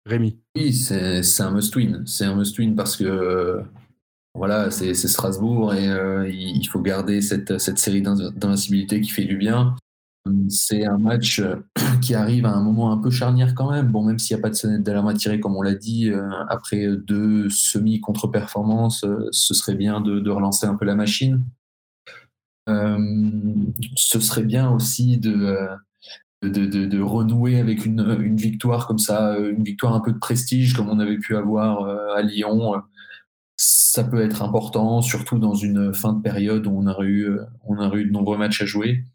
Rémi 0.05 0.37
Oui, 0.55 0.73
c'est 0.73 1.21
un 1.41 1.51
must-win. 1.51 2.03
C'est 2.05 2.25
un 2.25 2.35
must-win 2.35 2.75
parce 2.75 2.95
que 2.97 3.63
voilà, 4.35 4.71
c'est 4.71 4.93
Strasbourg 4.95 5.73
et 5.75 5.87
euh, 5.87 6.27
il 6.27 6.65
faut 6.65 6.81
garder 6.81 7.21
cette, 7.21 7.59
cette 7.59 7.77
série 7.77 8.01
d'invincibilité 8.01 8.99
qui 8.99 9.09
fait 9.09 9.25
du 9.25 9.37
bien. 9.37 9.75
C'est 10.49 10.85
un 10.85 10.97
match 10.97 11.39
euh, 11.39 11.57
qui 12.01 12.15
arrive 12.15 12.45
à 12.45 12.53
un 12.53 12.61
moment 12.61 12.91
un 12.91 12.97
peu 12.97 13.11
charnière 13.11 13.53
quand 13.53 13.71
même. 13.71 13.91
Bon, 13.91 14.03
même 14.03 14.17
s'il 14.17 14.35
n'y 14.35 14.41
a 14.41 14.41
pas 14.41 14.49
de 14.49 14.55
sonnette 14.55 14.83
d'alarme 14.83 15.07
à 15.07 15.13
tirer, 15.13 15.39
comme 15.39 15.55
on 15.55 15.61
l'a 15.61 15.75
dit, 15.75 16.09
euh, 16.09 16.29
après 16.49 16.87
deux 16.97 17.49
semi-contre-performances, 17.49 19.05
ce 19.31 19.53
serait 19.53 19.75
bien 19.75 20.01
de, 20.01 20.29
relancer 20.29 20.65
un 20.65 20.75
peu 20.75 20.85
la 20.85 20.95
machine. 20.95 21.43
ce 22.67 24.19
serait 24.19 24.43
bien 24.43 24.71
aussi 24.71 25.17
de, 25.17 25.67
de, 26.49 27.01
renouer 27.01 27.59
avec 27.59 27.85
une, 27.85 28.35
victoire 28.35 28.87
comme 28.87 28.99
ça, 28.99 29.37
une 29.37 29.63
victoire 29.63 29.93
un 29.93 29.99
peu 29.99 30.11
de 30.11 30.19
prestige, 30.19 30.73
comme 30.73 30.89
on 30.89 30.99
avait 30.99 31.17
pu 31.17 31.35
avoir 31.35 31.87
à 32.15 32.21
Lyon 32.21 32.73
ça 33.55 34.03
peut 34.03 34.21
être 34.21 34.41
important, 34.41 35.01
surtout 35.01 35.39
dans 35.39 35.53
une 35.53 35.93
fin 35.93 36.13
de 36.13 36.21
période 36.21 36.65
où 36.67 36.71
on 36.71 36.87
a 36.87 36.99
eu, 37.03 37.29
euh, 37.29 37.45
on 37.63 37.93
eu 37.93 38.05
de 38.05 38.11
nombreux 38.11 38.37
matchs 38.37 38.61
à 38.61 38.65
jouer. 38.65 39.05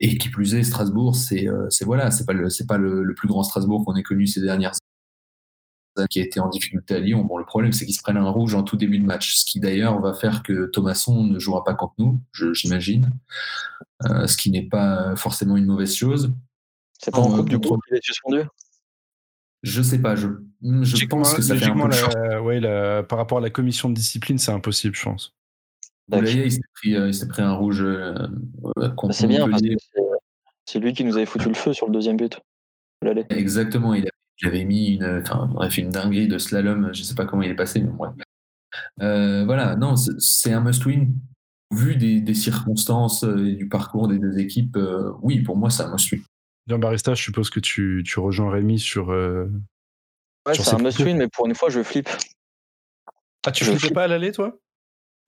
Et 0.00 0.18
qui 0.18 0.30
plus 0.30 0.54
est, 0.54 0.64
Strasbourg, 0.64 1.14
c'est 1.14 1.48
euh, 1.48 1.68
voilà, 1.82 2.10
c'est 2.10 2.26
pas 2.26 2.32
le 2.32 2.48
pas 2.66 2.78
le, 2.78 3.14
plus 3.14 3.28
grand 3.28 3.44
Strasbourg 3.44 3.84
qu'on 3.84 3.94
ait 3.94 4.02
connu 4.02 4.26
ces 4.26 4.40
dernières 4.40 4.72
années, 5.96 6.08
qui 6.10 6.20
a 6.20 6.24
été 6.24 6.40
en 6.40 6.48
difficulté 6.48 6.96
à 6.96 6.98
Lyon. 6.98 7.24
Bon, 7.24 7.38
le 7.38 7.44
problème, 7.44 7.72
c'est 7.72 7.84
qu'ils 7.84 7.94
se 7.94 8.02
prennent 8.02 8.16
un 8.16 8.28
rouge 8.28 8.54
en 8.54 8.64
tout 8.64 8.76
début 8.76 8.98
de 8.98 9.04
match, 9.04 9.36
ce 9.36 9.44
qui 9.44 9.60
d'ailleurs 9.60 10.00
va 10.00 10.12
faire 10.14 10.42
que 10.42 10.66
Thomasson 10.66 11.24
ne 11.24 11.38
jouera 11.38 11.62
pas 11.62 11.74
contre 11.74 11.94
nous, 11.98 12.20
j'imagine, 12.54 13.10
euh, 14.06 14.26
ce 14.26 14.36
qui 14.36 14.50
n'est 14.50 14.66
pas 14.66 15.14
forcément 15.14 15.56
une 15.56 15.66
mauvaise 15.66 15.94
chose. 15.94 16.32
C'est 17.02 17.10
pas 17.10 17.18
en 17.18 17.30
Coupe 17.30 17.48
du 17.48 17.58
Groupe 17.58 17.80
qu'il 17.88 17.96
est 17.96 18.04
suspendu? 18.04 18.42
je 19.62 19.80
sais 19.80 20.00
pas, 20.00 20.16
je, 20.16 20.28
je 20.62 21.06
pense 21.06 21.34
que 21.34 21.42
ça 21.42 21.56
fait 21.56 21.66
un 21.66 21.88
peu 21.88 23.06
par 23.06 23.18
rapport 23.18 23.38
à 23.38 23.40
la 23.40 23.50
commission 23.50 23.88
de 23.88 23.94
discipline, 23.94 24.38
c'est 24.38 24.50
impossible, 24.50 24.94
je 24.96 25.04
pense. 25.04 25.34
Boulaye, 26.08 26.46
il 26.46 26.52
s'est 26.52 26.60
pris, 26.74 26.96
euh, 26.96 27.10
pris, 27.28 27.42
un 27.42 27.52
rouge 27.52 27.80
euh, 27.80 28.14
euh, 28.78 28.88
contre 28.90 29.14
C'est 29.14 29.28
bien, 29.28 29.48
parce 29.48 29.62
que 29.62 29.68
c'est 30.64 30.80
lui 30.80 30.92
qui 30.92 31.04
nous 31.04 31.16
avait 31.16 31.26
foutu 31.26 31.48
le 31.48 31.54
feu 31.54 31.72
sur 31.72 31.86
le 31.86 31.92
deuxième 31.92 32.16
but. 32.16 32.40
Exactement, 33.30 33.94
il 33.94 34.08
avait 34.44 34.64
mis 34.64 34.94
une, 34.94 35.20
enfin, 35.22 35.48
bref, 35.52 35.78
une 35.78 35.90
dinguerie 35.90 36.28
de 36.28 36.38
slalom, 36.38 36.92
je 36.92 37.02
sais 37.02 37.14
pas 37.14 37.24
comment 37.24 37.42
il 37.42 37.50
est 37.50 37.56
passé, 37.56 37.80
mais 37.80 37.90
bref. 37.90 38.12
voilà, 38.98 39.76
non, 39.76 39.94
c'est 39.96 40.52
un 40.52 40.60
must-win. 40.60 41.08
Vu 41.70 41.96
des, 41.96 42.20
des, 42.20 42.34
circonstances 42.34 43.22
et 43.22 43.54
du 43.54 43.66
parcours 43.66 44.06
des 44.06 44.18
deux 44.18 44.38
équipes, 44.38 44.76
oui, 45.22 45.40
pour 45.40 45.56
moi, 45.56 45.70
c'est 45.70 45.84
un 45.84 45.90
must-win. 45.90 46.20
Jean 46.66 46.78
Barista, 46.78 47.14
je 47.14 47.22
suppose 47.22 47.50
que 47.50 47.60
tu, 47.60 48.02
tu 48.06 48.20
rejoins 48.20 48.50
Rémi 48.50 48.78
sur. 48.78 49.10
Euh, 49.10 49.50
ouais, 50.46 50.54
c'est 50.54 50.74
un 50.74 50.78
must-win, 50.78 51.16
mais 51.16 51.28
pour 51.28 51.46
une 51.46 51.54
fois, 51.54 51.70
je 51.70 51.82
flippe. 51.82 52.08
Ah, 53.46 53.50
tu 53.50 53.64
flippais 53.64 53.92
pas 53.92 54.04
à 54.04 54.06
l'aller, 54.08 54.32
toi? 54.32 54.56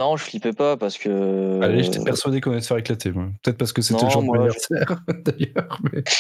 Non, 0.00 0.16
je 0.16 0.24
flippais 0.24 0.52
pas 0.52 0.76
parce 0.76 0.98
que. 0.98 1.60
Allez, 1.62 1.82
j'étais 1.82 2.02
persuadé 2.02 2.40
qu'on 2.40 2.52
allait 2.52 2.60
se 2.60 2.68
faire 2.68 2.78
éclater. 2.78 3.12
Peut-être 3.12 3.58
parce 3.58 3.72
que 3.72 3.82
c'était 3.82 4.04
le 4.04 4.10
jour 4.10 4.22
de 4.22 4.28
l'anniversaire, 4.32 5.02
d'ailleurs. 5.24 5.80
Mais... 5.92 6.02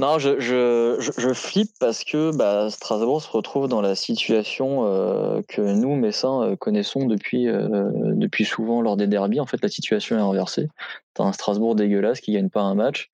Non, 0.00 0.18
je, 0.18 0.40
je, 0.40 1.12
je, 1.18 1.32
flippe 1.34 1.72
parce 1.78 2.04
que 2.04 2.34
bah, 2.34 2.70
Strasbourg 2.70 3.20
se 3.20 3.28
retrouve 3.28 3.68
dans 3.68 3.82
la 3.82 3.94
situation 3.94 4.86
euh, 4.86 5.42
que 5.46 5.60
nous, 5.60 5.94
Messins, 5.94 6.42
euh, 6.42 6.56
connaissons 6.56 7.04
depuis, 7.04 7.48
euh, 7.48 7.90
depuis 8.14 8.46
souvent 8.46 8.80
lors 8.80 8.96
des 8.96 9.06
derbies. 9.06 9.40
En 9.40 9.46
fait, 9.46 9.60
la 9.62 9.68
situation 9.68 10.16
est 10.16 10.22
inversée. 10.22 10.68
T'as 11.12 11.24
un 11.24 11.32
Strasbourg 11.32 11.74
dégueulasse 11.74 12.22
qui 12.22 12.32
gagne 12.32 12.48
pas 12.48 12.62
un 12.62 12.74
match 12.74 13.10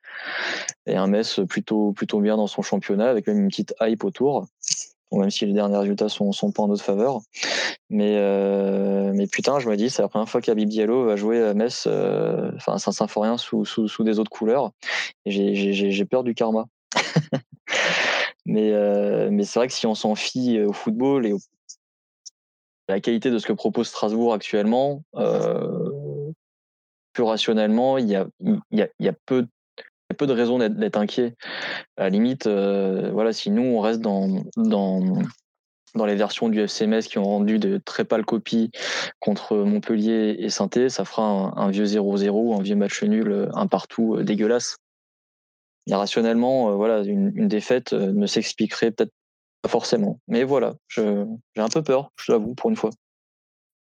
et 0.87 0.97
un 0.97 1.07
Metz 1.07 1.41
plutôt, 1.49 1.93
plutôt 1.93 2.21
bien 2.21 2.37
dans 2.37 2.47
son 2.47 2.63
championnat 2.63 3.09
avec 3.09 3.27
même 3.27 3.41
une 3.41 3.49
petite 3.49 3.75
hype 3.81 4.05
autour. 4.05 4.47
même 5.13 5.31
si 5.31 5.47
les 5.47 5.53
derniers 5.53 5.77
résultats 5.77 6.09
sont, 6.09 6.33
sont 6.33 6.53
pas 6.53 6.63
en 6.63 6.69
notre 6.69 6.85
faveur. 6.85 7.21
Mais, 7.91 8.21
mais 9.13 9.27
putain, 9.27 9.59
je 9.61 9.69
me 9.69 9.77
dis, 9.77 9.91
c'est 9.91 10.03
la 10.03 10.09
première 10.09 10.29
fois 10.29 10.41
qu'Abib 10.41 10.69
Diallo 10.69 11.05
va 11.05 11.17
jouer 11.17 11.43
à 11.43 11.55
Metz, 11.55 11.87
enfin 12.57 12.79
Saint-Symphorien 12.79 13.37
sous, 13.37 13.65
sous, 13.65 13.89
sous, 13.89 14.05
des 14.05 14.19
autres 14.19 14.31
couleurs. 14.31 14.73
J'ai 15.25 16.05
peur 16.05 16.25
du 16.25 16.35
karma. 16.35 16.67
mais 18.47 18.71
euh, 18.73 19.29
mais 19.31 19.45
c'est 19.45 19.59
vrai 19.59 19.69
que 19.69 19.75
si 19.75 19.87
on 19.87 19.95
s'en 19.95 20.15
fie 20.15 20.61
au 20.61 20.73
football 20.73 21.27
et 21.27 21.33
à 22.89 22.93
la 22.93 23.01
qualité 23.01 23.31
de 23.31 23.39
ce 23.39 23.47
que 23.47 23.53
propose 23.53 23.89
Strasbourg 23.89 24.33
actuellement, 24.33 25.03
euh, 25.17 26.31
plus 27.13 27.25
rationnellement, 27.25 27.99
il 27.99 28.09
y 28.09 28.15
a, 28.15 28.27
y 28.71 28.83
a, 28.83 28.89
y 29.01 29.09
a 29.09 29.13
peu 29.27 29.47
peu 30.17 30.27
de 30.27 30.33
raisons 30.33 30.59
d'être 30.59 30.97
inquiet. 30.97 31.35
À 31.97 32.05
la 32.05 32.11
limite, 32.11 32.47
euh, 32.47 33.11
voilà, 33.13 33.33
si 33.33 33.51
nous 33.51 33.63
on 33.63 33.81
reste 33.81 34.01
dans, 34.01 34.45
dans, 34.57 35.01
dans 35.95 36.07
les 36.07 36.15
versions 36.15 36.49
du 36.49 36.61
FCMS 36.61 37.03
qui 37.03 37.19
ont 37.19 37.25
rendu 37.25 37.59
de 37.59 37.79
très 37.85 38.05
pâles 38.05 38.25
copies 38.25 38.71
contre 39.21 39.57
Montpellier 39.57 40.37
et 40.39 40.49
saint 40.51 40.69
ça 40.89 41.05
fera 41.05 41.53
un, 41.57 41.71
vieux 41.71 41.85
0-0, 41.85 42.59
un 42.59 42.63
vieux 42.63 42.77
match 42.77 43.03
nul, 43.03 43.49
un 43.55 43.67
partout 43.67 44.23
dégueulasse 44.23 44.77
rationnellement, 45.95 46.71
euh, 46.71 46.75
voilà, 46.75 47.03
une, 47.03 47.49
défaite 47.49 47.93
euh, 47.93 48.13
ne 48.13 48.27
s'expliquerait 48.27 48.91
peut-être 48.91 49.13
pas 49.63 49.69
forcément. 49.69 50.21
Mais 50.27 50.43
voilà, 50.43 50.75
j'ai 50.89 51.25
un 51.57 51.69
peu 51.69 51.83
peur, 51.83 52.11
je 52.17 52.33
l'avoue, 52.33 52.55
pour 52.55 52.71
une 52.71 52.77
fois. 52.77 52.91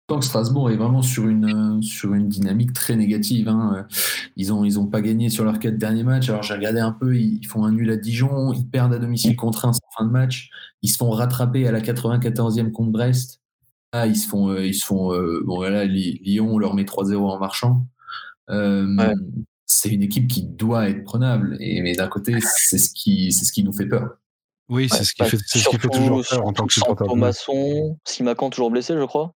Tant 0.07 0.19
que 0.19 0.25
Strasbourg 0.25 0.69
est 0.69 0.75
vraiment 0.75 1.01
sur 1.01 1.27
une, 1.27 1.81
sur 1.81 2.13
une 2.13 2.29
dynamique 2.29 2.73
très 2.73 2.95
négative. 2.95 3.47
Hein. 3.47 3.87
Ils 4.35 4.49
n'ont 4.49 4.63
ils 4.63 4.79
ont 4.79 4.85
pas 4.85 5.01
gagné 5.01 5.29
sur 5.29 5.43
leurs 5.43 5.57
quatre 5.57 5.77
derniers 5.77 6.03
matchs. 6.03 6.29
Alors 6.29 6.43
j'ai 6.43 6.53
regardé 6.53 6.79
un 6.79 6.91
peu, 6.91 7.17
ils 7.17 7.45
font 7.45 7.65
un 7.65 7.71
nul 7.71 7.89
à 7.89 7.97
Dijon, 7.97 8.53
ils 8.53 8.67
perdent 8.67 8.93
à 8.93 8.99
domicile 8.99 9.35
contre 9.35 9.65
un 9.65 9.73
sans 9.73 9.79
fin 9.97 10.05
de 10.05 10.11
match. 10.11 10.49
Ils 10.83 10.89
se 10.89 10.97
font 10.97 11.09
rattraper 11.09 11.67
à 11.67 11.71
la 11.71 11.81
94e 11.81 12.71
contre 12.71 12.91
Brest. 12.91 13.41
Ah, 13.93 14.05
ils 14.05 14.15
se 14.15 14.27
font, 14.27 14.49
euh, 14.49 14.65
ils 14.65 14.75
se 14.75 14.85
font 14.85 15.09
bon 15.43 15.55
voilà, 15.55 15.85
Lyon 15.85 16.49
on 16.51 16.59
leur 16.59 16.75
met 16.75 16.83
3-0 16.83 17.15
en 17.15 17.39
marchant 17.39 17.87
c'est 19.65 19.89
une 19.89 20.03
équipe 20.03 20.27
qui 20.27 20.43
doit 20.43 20.89
être 20.89 21.03
prenable. 21.03 21.57
Et, 21.59 21.81
mais 21.81 21.93
d'un 21.93 22.07
côté, 22.07 22.35
c'est 22.41 22.77
ce, 22.77 22.89
qui, 22.93 23.31
c'est 23.31 23.45
ce 23.45 23.51
qui 23.51 23.63
nous 23.63 23.73
fait 23.73 23.85
peur. 23.85 24.17
Oui, 24.69 24.87
c'est 24.89 25.03
ce, 25.03 25.13
qui 25.13 25.23
fait, 25.23 25.37
ce 25.37 25.69
qui 25.69 25.77
fait 25.77 25.89
toujours 25.89 26.23
peur 26.27 26.45
en 26.45 26.53
tant 26.53 26.65
que 26.65 26.73
supporter. 26.73 27.05
Thomasson, 27.05 27.97
Simacan 28.03 28.49
toujours 28.49 28.71
blessé, 28.71 28.95
je 28.97 29.05
crois. 29.05 29.33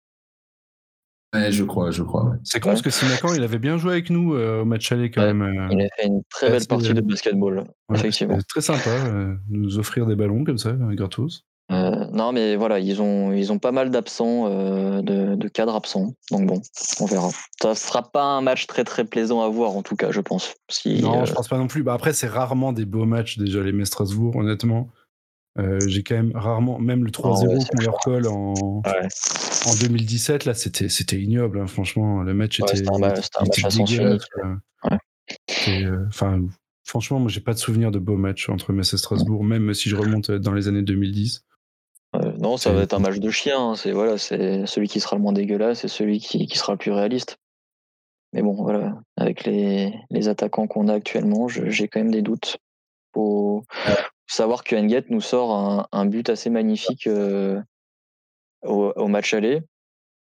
Ouais, 1.34 1.52
je 1.52 1.64
crois, 1.64 1.92
je 1.92 2.02
crois. 2.02 2.34
C'est 2.44 2.60
con 2.60 2.70
parce 2.70 2.82
que 2.82 2.90
Simacan, 2.90 3.34
il 3.36 3.44
avait 3.44 3.60
bien 3.60 3.78
joué 3.78 3.92
avec 3.92 4.10
nous 4.10 4.34
euh, 4.34 4.62
au 4.62 4.66
match 4.66 4.92
aller 4.92 5.12
quand 5.12 5.22
même. 5.22 5.44
Euh, 5.44 5.68
il 5.72 5.82
a 5.82 5.88
fait 5.96 6.08
une 6.08 6.24
très 6.30 6.50
belle 6.50 6.66
partie 6.66 6.94
de 6.94 7.02
basketball, 7.02 7.66
effectivement. 7.94 8.38
C'est 8.40 8.48
très 8.48 8.62
sympa, 8.62 8.90
euh, 8.90 9.36
nous 9.50 9.78
offrir 9.78 10.08
des 10.08 10.16
ballons 10.16 10.44
comme 10.44 10.58
ça, 10.58 10.72
gratos. 10.74 11.46
Euh, 11.72 12.06
non, 12.12 12.32
mais 12.32 12.56
voilà, 12.56 12.80
ils 12.80 13.00
ont, 13.02 13.32
ils 13.32 13.52
ont 13.52 13.60
pas 13.60 13.72
mal 13.72 13.92
d'absents, 13.92 14.48
euh, 14.48 15.02
de, 15.02 15.48
cadres 15.48 15.76
absents. 15.76 16.14
Donc 16.32 16.48
bon, 16.48 16.62
on 17.00 17.06
verra. 17.06 17.30
Ça 17.62 17.76
sera 17.76 18.12
pas 18.12 18.24
un 18.24 18.42
match 18.42 18.66
très 18.66 18.84
très 18.84 19.06
plaisant 19.06 19.42
à 19.42 19.50
voir, 19.50 19.76
en 19.76 19.84
tout 19.84 19.96
cas, 19.96 20.12
je 20.12 20.22
pense. 20.22 20.56
Si, 20.70 21.02
non, 21.02 21.26
je 21.26 21.34
pense 21.34 21.48
pas 21.48 21.58
non 21.58 21.68
plus. 21.68 21.84
Bah, 21.84 21.94
après, 21.94 22.14
c'est 22.14 22.28
rarement 22.28 22.74
des 22.74 22.86
beaux 22.86 23.06
matchs, 23.06 23.38
déjà, 23.38 23.62
les 23.62 23.86
Strasbourg, 23.86 24.36
honnêtement. 24.36 24.90
J'ai 25.86 26.04
quand 26.04 26.16
même 26.16 26.32
rarement, 26.36 26.80
même 26.80 27.04
le 27.04 27.12
3-0 27.12 27.68
qu'on 27.68 27.82
leur 27.82 27.98
colle 28.00 28.28
en, 28.28 28.54
en 29.66 29.76
2017, 29.82 30.46
là, 30.46 30.54
c'était, 30.54 30.90
c'était 30.90 31.18
ignoble, 31.18 31.60
hein, 31.60 31.68
franchement. 31.68 32.24
Le 32.24 32.34
match 32.34 32.60
était, 32.60 32.88
un, 32.90 32.98
match, 32.98 33.28
Enfin, 36.08 36.42
franchement, 36.84 37.20
moi, 37.20 37.30
j'ai 37.30 37.42
pas 37.42 37.54
de 37.54 37.60
souvenir 37.60 37.92
de 37.92 38.00
beaux 38.00 38.18
matchs 38.18 38.50
entre 38.50 38.74
Metz 38.74 38.94
et 38.94 38.98
Strasbourg, 38.98 39.44
même 39.44 39.74
si 39.74 39.90
je 39.90 39.96
remonte 39.96 40.32
dans 40.32 40.54
les 40.54 40.68
années 40.68 40.82
2010. 40.82 41.44
Euh, 42.16 42.32
non, 42.40 42.58
ça 42.58 42.72
va 42.72 42.82
être 42.82 42.94
un 42.94 43.00
match 43.00 43.20
de 43.20 43.30
chien. 43.30 43.60
Hein. 43.60 43.76
C'est 43.76 43.92
voilà, 43.92 44.18
c'est 44.18 44.66
celui 44.66 44.88
qui 44.88 45.00
sera 45.00 45.16
le 45.16 45.22
moins 45.22 45.34
dégueulasse 45.34 45.84
et 45.84 45.88
celui 45.88 46.20
qui, 46.20 46.48
sera 46.58 46.74
le 46.74 46.78
plus 46.78 46.92
réaliste. 46.92 47.38
Mais 48.34 48.42
bon, 48.42 48.54
voilà, 48.54 49.00
avec 49.18 49.44
les, 49.46 49.94
attaquants 50.28 50.68
qu'on 50.68 50.88
a 50.88 50.94
actuellement, 50.94 51.48
j'ai 51.48 51.88
quand 51.88 52.00
même 52.00 52.12
des 52.12 52.22
doutes. 52.22 52.58
Faut 53.14 53.64
savoir 54.30 54.64
que 54.64 54.76
Enget 54.76 55.06
nous 55.10 55.22
sort 55.22 55.88
un, 55.92 56.06
but 56.06 56.30
assez 56.30 56.50
magnifique 56.50 57.08
euh, 57.08 57.62
au, 58.64 59.08
match 59.08 59.34
aller. 59.34 59.62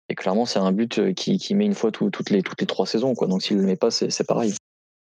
Et 0.10 0.16
clairement, 0.16 0.46
c'est 0.46 0.60
un 0.60 0.72
but 0.72 1.14
qui, 1.14 1.38
qui, 1.38 1.56
met 1.56 1.66
une 1.66 1.74
fois 1.74 1.92
toutes, 1.92 2.30
les, 2.30 2.42
toutes 2.42 2.60
les 2.60 2.68
trois 2.68 2.86
saisons. 2.86 3.16
Quoi. 3.16 3.28
Donc 3.28 3.42
s'il 3.44 3.58
ne 3.58 3.62
le 3.62 3.68
met 3.68 3.76
pas, 3.76 3.92
c'est 3.92 4.28
pareil. 4.28 4.54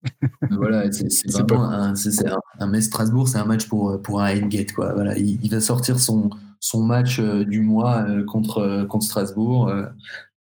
voilà, 0.52 0.90
c'est 0.92 1.32
vraiment 1.32 1.64
un, 1.64 1.94
un, 1.94 2.74
un 2.74 2.82
Strasbourg, 2.82 3.28
c'est 3.28 3.38
un 3.38 3.46
match 3.46 3.68
pour, 3.68 4.02
pour 4.02 4.22
un 4.22 4.38
endgate. 4.38 4.72
Quoi. 4.74 4.94
Voilà, 4.94 5.18
il, 5.18 5.44
il, 5.44 5.52
va 5.52 5.60
sortir 5.60 6.00
son, 6.00 6.30
son 6.60 6.84
match 6.84 7.20
du 7.20 7.62
mois 7.62 8.06
contre, 8.28 8.86
contre 8.90 9.06
Strasbourg, 9.06 9.74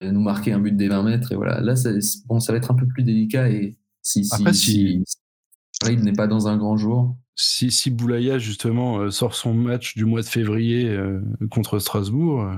nous 0.01 0.21
marquer 0.21 0.53
un 0.53 0.59
but 0.59 0.75
des 0.75 0.87
20 0.87 1.03
mètres. 1.03 1.31
Et 1.31 1.35
voilà, 1.35 1.61
là, 1.61 1.75
ça, 1.75 1.89
bon, 2.27 2.39
ça 2.39 2.51
va 2.51 2.57
être 2.57 2.71
un 2.71 2.75
peu 2.75 2.87
plus 2.87 3.03
délicat. 3.03 3.49
Et 3.49 3.77
si, 4.01 4.25
si, 4.25 4.33
Après, 4.33 4.53
si, 4.53 5.03
il 5.89 6.03
n'est 6.03 6.13
pas 6.13 6.27
dans 6.27 6.47
un 6.47 6.57
grand 6.57 6.77
jour. 6.77 7.15
Si, 7.41 7.71
si 7.71 7.89
Boulaya, 7.89 8.37
justement, 8.37 8.99
euh, 8.99 9.11
sort 9.11 9.33
son 9.33 9.53
match 9.53 9.95
du 9.95 10.03
mois 10.03 10.19
de 10.19 10.25
février 10.25 10.89
euh, 10.89 11.21
contre 11.49 11.79
Strasbourg 11.79 12.41
euh, 12.41 12.55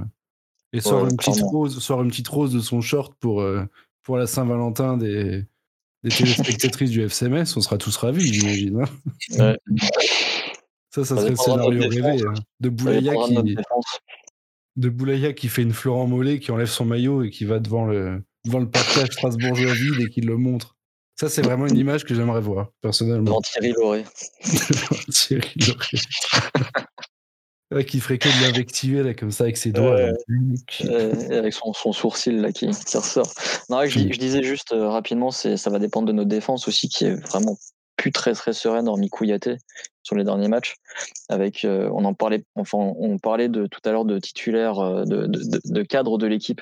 et 0.73 0.81
sort, 0.81 1.05
une 1.05 1.17
petite 1.17 1.43
rose, 1.43 1.77
sort 1.83 2.01
une 2.01 2.09
petite 2.09 2.27
rose 2.27 2.51
de 2.51 2.61
son 2.61 2.81
short 2.81 3.13
pour, 3.19 3.45
pour 4.01 4.17
la 4.17 4.25
Saint-Valentin 4.25 4.97
des, 4.97 5.45
des 6.03 6.09
téléspectatrices 6.09 6.89
du 6.89 7.03
FCMS, 7.03 7.45
on 7.55 7.61
sera 7.61 7.77
tous 7.77 7.95
ravis, 7.95 8.33
j'imagine. 8.33 8.81
Hein. 9.37 9.55
Ça, 10.89 11.05
ça, 11.05 11.15
serait 11.15 11.29
le 11.29 11.35
scénario 11.35 11.87
rêvé. 11.87 12.23
Hein. 12.27 12.33
De 12.59 12.69
Boulaya 12.69 13.13
qui. 13.27 13.55
De 14.77 14.89
Boulaya 14.89 15.33
qui 15.33 15.47
fait 15.47 15.61
une 15.61 15.73
Florent 15.73 16.07
Mollet, 16.07 16.39
qui 16.39 16.51
enlève 16.51 16.67
son 16.67 16.85
maillot 16.85 17.23
et 17.23 17.29
qui 17.29 17.45
va 17.45 17.59
devant 17.59 17.85
le, 17.85 18.23
devant 18.45 18.59
le 18.59 18.69
partage 18.69 19.09
strasbourgeois 19.09 19.73
vide 19.73 20.01
et 20.01 20.09
qui 20.09 20.21
le 20.21 20.37
montre. 20.37 20.75
Ça, 21.21 21.29
c'est 21.29 21.43
vraiment 21.43 21.67
une 21.67 21.77
image 21.77 22.03
que 22.03 22.15
j'aimerais 22.15 22.41
voir, 22.41 22.69
personnellement. 22.81 23.25
Devant 23.25 23.41
Thierry 23.41 23.73
Lauré. 23.73 24.05
Thierry 25.13 25.53
Lauré. 27.69 27.85
qui 27.85 27.99
ferait 27.99 28.17
que 28.17 28.27
de 28.27 28.47
l'invectiver, 28.47 29.03
là, 29.03 29.13
comme 29.13 29.29
ça, 29.29 29.43
avec 29.43 29.55
ses 29.55 29.71
doigts. 29.71 29.99
avec 31.29 31.53
son, 31.53 31.73
son, 31.73 31.93
sourcil, 31.93 32.41
là, 32.41 32.51
qui, 32.51 32.65
ressort. 32.65 33.31
Non, 33.69 33.85
je, 33.85 33.99
je, 33.99 34.17
disais 34.17 34.41
juste 34.41 34.71
euh, 34.71 34.89
rapidement, 34.89 35.29
ça 35.29 35.69
va 35.69 35.77
dépendre 35.77 36.07
de 36.07 36.13
notre 36.13 36.27
défense 36.27 36.67
aussi, 36.67 36.89
qui 36.89 37.05
est 37.05 37.13
vraiment 37.13 37.55
plus 37.97 38.11
très, 38.11 38.33
très 38.33 38.53
sereine, 38.53 38.87
hormis 38.87 39.11
Kouyaté 39.11 39.57
sur 40.03 40.15
les 40.15 40.23
derniers 40.23 40.47
matchs. 40.47 40.75
Avec, 41.29 41.63
euh, 41.63 41.89
on 41.93 42.05
en 42.05 42.13
parlait, 42.13 42.43
enfin, 42.55 42.77
on 42.77 43.17
parlait 43.17 43.49
de 43.49 43.67
tout 43.67 43.79
à 43.85 43.91
l'heure 43.91 44.05
de 44.05 44.19
titulaires, 44.19 44.79
euh, 44.79 45.03
de, 45.05 45.27
de, 45.27 45.61
de 45.63 45.83
cadres 45.83 46.17
de 46.17 46.27
l'équipe 46.27 46.61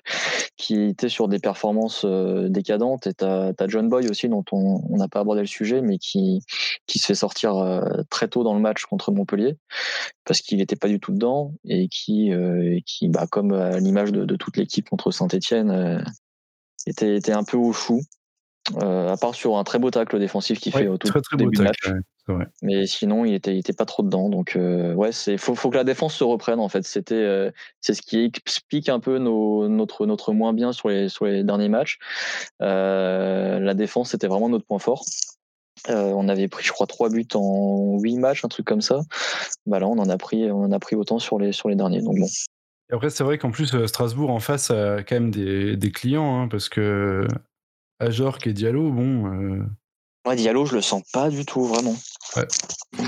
qui 0.58 0.82
étaient 0.82 1.10
sur 1.10 1.28
des 1.28 1.40
performances 1.40 2.04
euh, 2.06 2.50
décadentes. 2.50 3.08
Et 3.08 3.14
tu 3.14 3.26
as, 3.26 3.54
John 3.68 3.90
Boy 3.90 4.10
aussi, 4.10 4.30
dont 4.30 4.44
on 4.52 4.98
n'a 4.98 5.08
pas 5.08 5.22
abordé 5.22 5.42
le 5.42 5.48
sujet, 5.48 5.82
mais 5.82 5.98
qui, 5.98 6.44
qui 6.86 7.00
se 7.00 7.06
fait 7.08 7.16
sortir 7.16 7.84
très 8.10 8.28
tôt 8.28 8.44
dans 8.44 8.54
le 8.54 8.60
match 8.60 8.86
contre 8.86 9.12
Montpellier 9.12 9.56
parce 10.26 10.42
qu'il 10.42 10.58
n'était 10.58 10.76
pas 10.76 10.88
du 10.88 11.00
tout 11.00 11.12
dedans 11.12 11.54
et 11.66 11.88
qui, 11.88 12.32
qui 12.86 13.10
bah, 13.10 13.28
comme 13.30 13.54
à 13.54 13.80
l'image 13.80 14.12
de, 14.12 14.36
toute 14.36 14.58
l'équipe 14.58 14.90
contre 14.90 15.12
Saint-Etienne, 15.12 16.04
était, 16.86 17.16
était 17.16 17.32
un 17.32 17.44
peu 17.44 17.58
au 17.58 17.74
chou. 17.74 18.02
à 18.80 19.16
part 19.20 19.36
sur 19.36 19.58
un 19.58 19.64
très 19.64 19.80
beau 19.80 19.92
tacle 19.92 20.20
défensif 20.20 20.60
qu'il 20.60 20.72
fait 20.72 20.88
au 20.88 20.98
tout 20.98 21.12
début 21.38 21.62
match. 21.62 21.78
Mais 22.62 22.86
sinon, 22.86 23.26
il 23.26 23.34
était, 23.34 23.54
il 23.56 23.60
était 23.60 23.74
pas 23.74 23.86
trop 23.86 24.04
dedans. 24.04 24.30
Donc, 24.30 24.56
euh, 24.56 24.94
ouais, 24.94 25.12
c'est 25.12 25.38
faut, 25.38 25.56
faut 25.56 25.70
que 25.70 25.76
la 25.76 25.84
défense 25.84 26.16
se 26.16 26.24
reprenne. 26.24 26.60
En 26.60 26.70
fait, 26.70 26.84
c'était, 26.84 27.16
euh, 27.16 27.52
c'est 27.82 27.94
ce 27.94 28.02
qui 28.02 28.24
explique 28.24 28.90
un 28.90 29.00
peu 29.00 29.18
nos, 29.18 29.68
notre, 29.68 30.06
notre 30.06 30.34
moins 30.34 30.54
bien 30.54 30.72
sur 30.72 30.90
les, 30.90 31.10
sur 31.10 31.26
les 31.26 31.44
derniers 31.44 31.70
matchs. 31.70 32.00
Euh, 32.62 33.60
la 33.60 33.74
défense, 33.74 34.12
c'était 34.12 34.28
vraiment 34.28 34.50
notre 34.50 34.66
point 34.66 34.80
fort. 34.80 35.04
on 35.88 36.28
avait 36.30 36.48
pris, 36.48 36.64
je 36.64 36.72
crois, 36.72 36.88
trois 36.88 37.10
buts 37.10 37.28
en 37.34 37.98
huit 38.00 38.18
matchs, 38.18 38.46
un 38.46 38.50
truc 38.50 38.66
comme 38.66 38.82
ça. 38.82 39.02
Bah 39.66 39.80
là, 39.80 39.88
on 39.88 39.98
en 39.98 40.10
a 40.10 40.18
pris, 40.18 40.52
on 40.52 40.64
en 40.64 40.72
a 40.72 40.80
pris 40.80 40.96
autant 40.96 41.20
sur 41.20 41.40
les, 41.40 41.52
sur 41.52 41.70
les 41.70 41.76
derniers. 41.76 42.02
Donc 42.02 42.18
bon. 42.20 42.28
Et 42.92 42.96
après, 42.96 43.10
c'est 43.10 43.24
vrai 43.24 43.38
qu'en 43.38 43.52
plus, 43.52 43.86
Strasbourg 43.86 44.32
en 44.32 44.40
face 44.40 44.72
a 44.72 45.04
quand 45.04 45.16
même 45.16 45.32
des, 45.32 45.78
des 45.78 45.92
clients, 45.92 46.42
hein, 46.42 46.48
parce 46.48 46.70
que 46.70 47.28
Ajorc 48.00 48.48
et 48.48 48.54
Diallo, 48.54 48.92
bon 48.92 49.66
Ouais, 50.26 50.36
Diallo, 50.36 50.66
je 50.66 50.76
le 50.76 50.82
sens 50.82 51.04
pas 51.12 51.30
du 51.30 51.46
tout, 51.46 51.64
vraiment. 51.66 51.96
Ouais. 52.36 52.48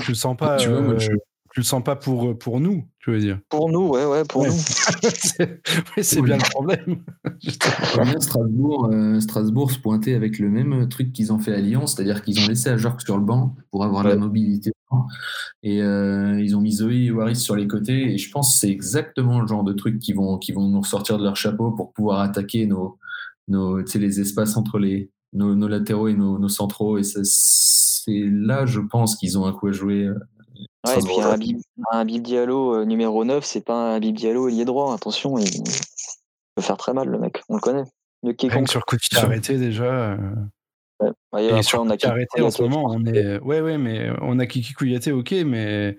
Je 0.02 0.08
le 0.08 0.14
sens 0.14 0.36
pas. 0.36 0.56
Tu 0.56 0.68
vois, 0.68 0.80
moi, 0.80 0.98
je... 0.98 1.10
Euh, 1.10 1.16
le 1.56 1.62
sens 1.62 1.82
pas 1.84 1.96
pour, 1.96 2.36
pour 2.38 2.60
nous, 2.60 2.84
tu 3.00 3.10
veux 3.10 3.20
dire? 3.20 3.38
Pour 3.48 3.68
nous, 3.68 3.88
ouais, 3.88 4.06
ouais, 4.06 4.24
pour 4.24 4.46
nous. 4.46 4.52
c'est 6.02 6.22
bien 6.22 6.38
le 6.38 6.50
problème. 6.50 7.04
Strasbourg, 8.20 8.88
euh, 8.90 9.20
Strasbourg 9.20 9.70
se 9.70 9.78
pointait 9.78 10.14
avec 10.14 10.38
le 10.38 10.48
même 10.48 10.88
truc 10.88 11.12
qu'ils 11.12 11.32
ont 11.32 11.38
fait 11.38 11.52
à 11.52 11.60
Lyon, 11.60 11.86
c'est-à-dire 11.86 12.22
qu'ils 12.22 12.42
ont 12.42 12.48
laissé 12.48 12.70
à 12.70 12.76
Jork 12.76 13.00
sur 13.02 13.18
le 13.18 13.24
banc 13.24 13.54
pour 13.70 13.84
avoir 13.84 14.04
de 14.04 14.08
la 14.08 14.16
mobilité. 14.16 14.72
Et 15.62 15.82
euh, 15.82 16.40
ils 16.40 16.56
ont 16.56 16.60
mis 16.60 16.72
Zoé 16.72 17.04
et 17.04 17.10
Waris 17.10 17.36
sur 17.36 17.56
les 17.56 17.66
côtés. 17.66 18.14
Et 18.14 18.18
je 18.18 18.30
pense 18.30 18.54
que 18.54 18.60
c'est 18.60 18.70
exactement 18.70 19.40
le 19.40 19.46
genre 19.46 19.64
de 19.64 19.72
truc 19.72 19.98
qui 19.98 20.12
vont, 20.12 20.38
qui 20.38 20.52
vont 20.52 20.68
nous 20.68 20.80
ressortir 20.80 21.18
de 21.18 21.24
leur 21.24 21.36
chapeau 21.36 21.72
pour 21.72 21.92
pouvoir 21.92 22.20
attaquer 22.20 22.66
nos, 22.66 22.98
nos, 23.48 23.78
les 23.78 24.20
espaces 24.20 24.56
entre 24.56 24.78
les, 24.78 25.10
nos, 25.32 25.68
latéraux 25.68 26.08
et 26.08 26.14
nos, 26.14 26.48
centraux. 26.48 26.98
Et 26.98 27.02
c'est 27.04 27.22
là, 28.06 28.66
je 28.66 28.80
pense, 28.80 29.16
qu'ils 29.16 29.38
ont 29.38 29.46
un 29.46 29.52
coup 29.52 29.68
à 29.68 29.72
jouer. 29.72 30.06
Euh, 30.06 30.18
ouais, 30.86 30.98
et 30.98 31.02
puis 31.02 31.20
un 31.20 31.36
Bib, 31.36 31.58
un 31.90 32.04
Diallo 32.04 32.76
euh, 32.76 32.84
numéro 32.84 33.24
9, 33.24 33.44
c'est 33.44 33.64
pas 33.64 33.94
un 33.94 34.00
Bib 34.00 34.16
Diallo 34.16 34.48
ailier 34.48 34.64
droit, 34.64 34.94
attention, 34.94 35.38
il 35.38 35.48
peut 36.54 36.62
faire 36.62 36.76
très 36.76 36.92
mal 36.92 37.08
le 37.08 37.18
mec, 37.18 37.42
on 37.48 37.54
le 37.56 37.60
connaît. 37.60 37.84
Le 38.22 38.34
Rien 38.38 38.66
sur 38.66 38.84
coup 38.84 38.96
de 38.96 39.18
arrêté 39.18 39.58
déjà. 39.58 40.12
Euh. 40.12 40.16
Ouais. 41.32 41.58
et 41.58 41.62
sur 41.62 41.80
on 41.80 41.90
a 41.90 41.96
arrêté 42.00 42.40
en 42.40 42.50
ce 42.50 42.62
moment, 42.62 42.84
on 42.88 43.04
est. 43.04 43.40
Ouais, 43.40 43.60
ouais, 43.60 43.78
mais 43.78 44.10
on 44.20 44.38
a 44.38 44.46
Kiki 44.46 44.74
Kouyaté, 44.74 45.10
ok, 45.10 45.34
mais 45.44 45.96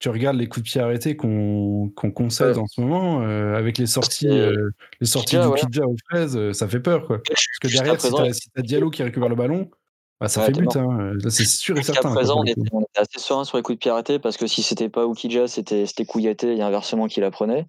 tu 0.00 0.08
regardes 0.08 0.36
les 0.36 0.48
coups 0.48 0.64
de 0.64 0.70
pied 0.70 0.80
arrêtés 0.80 1.14
qu'on 1.14 1.92
concède 2.14 2.56
en 2.56 2.66
ce 2.66 2.80
moment, 2.80 3.20
euh, 3.20 3.54
avec 3.54 3.76
les 3.76 3.86
sorties, 3.86 4.28
euh, 4.28 4.70
les 4.98 5.06
sorties 5.06 5.36
du 5.38 5.54
Kidja 5.56 5.84
aux 5.86 5.96
fraises, 6.08 6.36
euh, 6.36 6.54
ça 6.54 6.66
fait 6.66 6.80
peur. 6.80 7.06
Quoi. 7.06 7.18
Parce 7.18 7.58
que 7.60 7.68
derrière, 7.68 8.00
si 8.00 8.10
t'as 8.10 8.32
si 8.32 8.48
Diallo 8.56 8.88
qui 8.88 9.02
récupère 9.02 9.28
le 9.28 9.36
ballon, 9.36 9.70
bah, 10.18 10.28
ça 10.28 10.40
fait 10.42 10.52
but. 10.52 10.74
Hein. 10.74 11.12
C'est 11.28 11.44
sûr 11.44 11.76
et 11.76 11.82
certain. 11.82 12.12
Présent, 12.14 12.40
on 12.40 12.44
était, 12.44 12.62
assez 12.96 13.18
serein 13.18 13.44
sur 13.44 13.58
les 13.58 13.62
coups 13.62 13.76
de 13.76 13.80
pied 13.80 13.90
arrêtés 13.90 14.18
parce 14.18 14.38
que 14.38 14.46
si 14.46 14.62
c'était 14.62 14.88
pas 14.88 15.06
Oukidja, 15.06 15.46
c'était 15.48 15.86
Kouyaté 16.06 16.56
et 16.56 16.62
inversement 16.62 17.06
qui 17.06 17.20
la 17.20 17.30
prenait. 17.30 17.66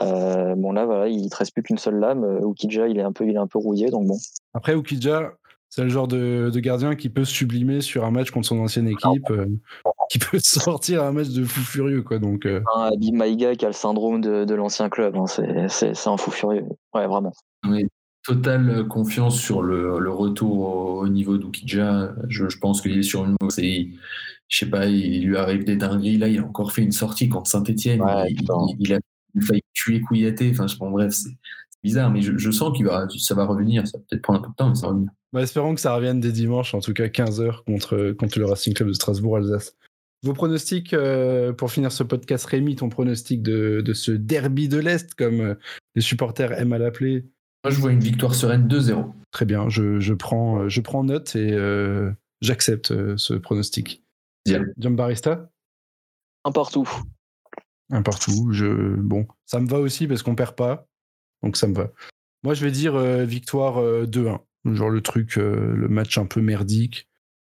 bon, 0.00 0.72
là, 0.72 0.86
voilà, 0.86 1.08
il 1.08 1.26
ne 1.26 1.36
reste 1.36 1.52
plus 1.52 1.62
qu'une 1.62 1.78
seule 1.78 1.96
lame. 1.96 2.24
Oukidja, 2.42 2.88
il 2.88 2.98
est 2.98 3.02
un 3.02 3.12
peu, 3.12 3.26
il 3.26 3.34
est 3.34 3.38
un 3.38 3.46
peu 3.46 3.58
rouillé, 3.58 3.90
donc 3.90 4.06
bon. 4.06 4.16
Après, 4.54 4.74
Oukidja, 4.74 5.32
c'est 5.68 5.82
le 5.82 5.88
genre 5.88 6.08
de, 6.08 6.50
gardien 6.56 6.94
qui 6.94 7.08
peut 7.08 7.24
se 7.24 7.32
sublimer 7.32 7.80
sur 7.80 8.04
un 8.04 8.10
match 8.10 8.30
contre 8.30 8.46
son 8.46 8.58
ancienne 8.60 8.88
équipe, 8.88 9.30
euh, 9.30 9.46
qui 10.10 10.18
peut 10.18 10.38
sortir 10.40 11.02
un 11.02 11.12
match 11.12 11.28
de 11.28 11.44
fou 11.44 11.60
furieux. 11.60 12.02
Quoi, 12.02 12.18
donc, 12.18 12.46
euh... 12.46 12.62
Abib 12.74 13.14
Maïga 13.14 13.54
qui 13.56 13.64
a 13.64 13.68
le 13.68 13.74
syndrome 13.74 14.20
de, 14.20 14.54
l'ancien 14.54 14.88
club, 14.88 15.16
hein, 15.16 15.26
c'est 15.26 16.06
un 16.06 16.16
fou 16.16 16.30
furieux. 16.30 16.64
Ouais, 16.94 17.06
vraiment. 17.06 17.32
Oui, 17.68 17.86
totale 18.24 18.86
confiance 18.88 19.38
sur 19.38 19.62
le, 19.62 20.10
retour 20.10 20.96
au, 20.98 21.08
niveau 21.08 21.36
d'Ukidja. 21.36 22.14
Je, 22.28 22.48
je, 22.48 22.58
pense 22.58 22.80
qu'il 22.80 22.96
est 22.98 23.02
sur 23.02 23.24
une 23.24 23.36
c'est 23.50 23.88
Je 24.48 24.56
sais 24.56 24.70
pas, 24.70 24.86
il 24.86 25.26
lui 25.26 25.36
arrive 25.36 25.64
des 25.64 25.76
dingueries. 25.76 26.18
Là, 26.18 26.28
il 26.28 26.38
a 26.38 26.44
encore 26.44 26.72
fait 26.72 26.82
une 26.82 26.92
sortie 26.92 27.28
contre 27.28 27.50
Saint-Etienne. 27.50 28.02
il, 28.78 28.94
a 28.94 28.98
failli 29.40 29.62
tuer 29.74 30.00
Kouyaté. 30.00 30.50
Enfin, 30.50 30.66
bon, 30.78 30.90
bref, 30.90 31.12
c'est 31.12 31.36
bizarre, 31.86 32.10
mais 32.10 32.20
je, 32.20 32.50
sens 32.50 32.76
que 32.76 32.84
va, 32.84 33.06
ça 33.18 33.34
va 33.34 33.44
revenir. 33.44 33.86
Ça 33.86 33.98
va 33.98 34.04
peut-être 34.08 34.22
prendre 34.22 34.40
un 34.40 34.42
peu 34.42 34.50
de 34.50 34.54
temps, 34.54 34.68
mais 34.68 34.74
ça 34.74 34.82
va 34.82 34.92
revenir. 34.92 35.10
Bah, 35.32 35.42
espérons 35.42 35.74
que 35.74 35.80
ça 35.80 35.94
revienne 35.94 36.20
dès 36.20 36.32
dimanche, 36.32 36.74
en 36.74 36.80
tout 36.80 36.92
cas 36.92 37.06
15h 37.06 37.64
contre, 37.64 38.12
contre 38.12 38.38
le 38.38 38.46
Racing 38.46 38.74
Club 38.74 38.88
de 38.88 38.94
Strasbourg-Alsace. 38.94 39.76
Vos 40.22 40.32
pronostics 40.32 40.92
euh, 40.94 41.52
pour 41.52 41.70
finir 41.70 41.92
ce 41.92 42.02
podcast, 42.02 42.46
Rémi, 42.46 42.74
ton 42.74 42.88
pronostic 42.88 43.42
de, 43.42 43.80
de 43.80 43.92
ce 43.92 44.10
derby 44.10 44.68
de 44.68 44.78
l'Est, 44.78 45.14
comme 45.14 45.40
euh, 45.40 45.54
les 45.94 46.00
supporters 46.02 46.52
aiment 46.52 46.72
à 46.72 46.78
l'appeler 46.78 47.26
Moi, 47.64 47.70
je 47.70 47.78
vois 47.78 47.92
une 47.92 48.00
victoire 48.00 48.34
sereine 48.34 48.66
2-0. 48.66 49.12
Très 49.30 49.44
bien, 49.44 49.68
je, 49.68 50.00
je, 50.00 50.14
prends, 50.14 50.62
euh, 50.62 50.68
je 50.68 50.80
prends 50.80 51.04
note 51.04 51.36
et 51.36 51.56
j'accepte 52.40 53.16
ce 53.16 53.34
pronostic. 53.34 54.02
John 54.46 54.96
Barista 54.96 55.50
Un 56.44 56.52
partout. 56.52 56.88
Un 57.90 58.02
partout. 58.02 58.52
Je... 58.52 58.96
Bon, 58.96 59.26
ça 59.44 59.60
me 59.60 59.68
va 59.68 59.78
aussi 59.78 60.06
parce 60.06 60.22
qu'on 60.22 60.34
perd 60.34 60.56
pas. 60.56 60.86
Donc 61.46 61.56
ça 61.56 61.68
me 61.68 61.74
va. 61.74 61.92
Moi, 62.42 62.54
je 62.54 62.64
vais 62.64 62.70
dire 62.70 62.98
victoire 63.24 63.80
2-1. 64.04 64.40
Genre 64.74 64.90
le 64.90 65.00
truc, 65.00 65.38
euh, 65.38 65.74
le 65.74 65.88
match 65.88 66.18
un 66.18 66.26
peu 66.26 66.40
merdique 66.40 67.08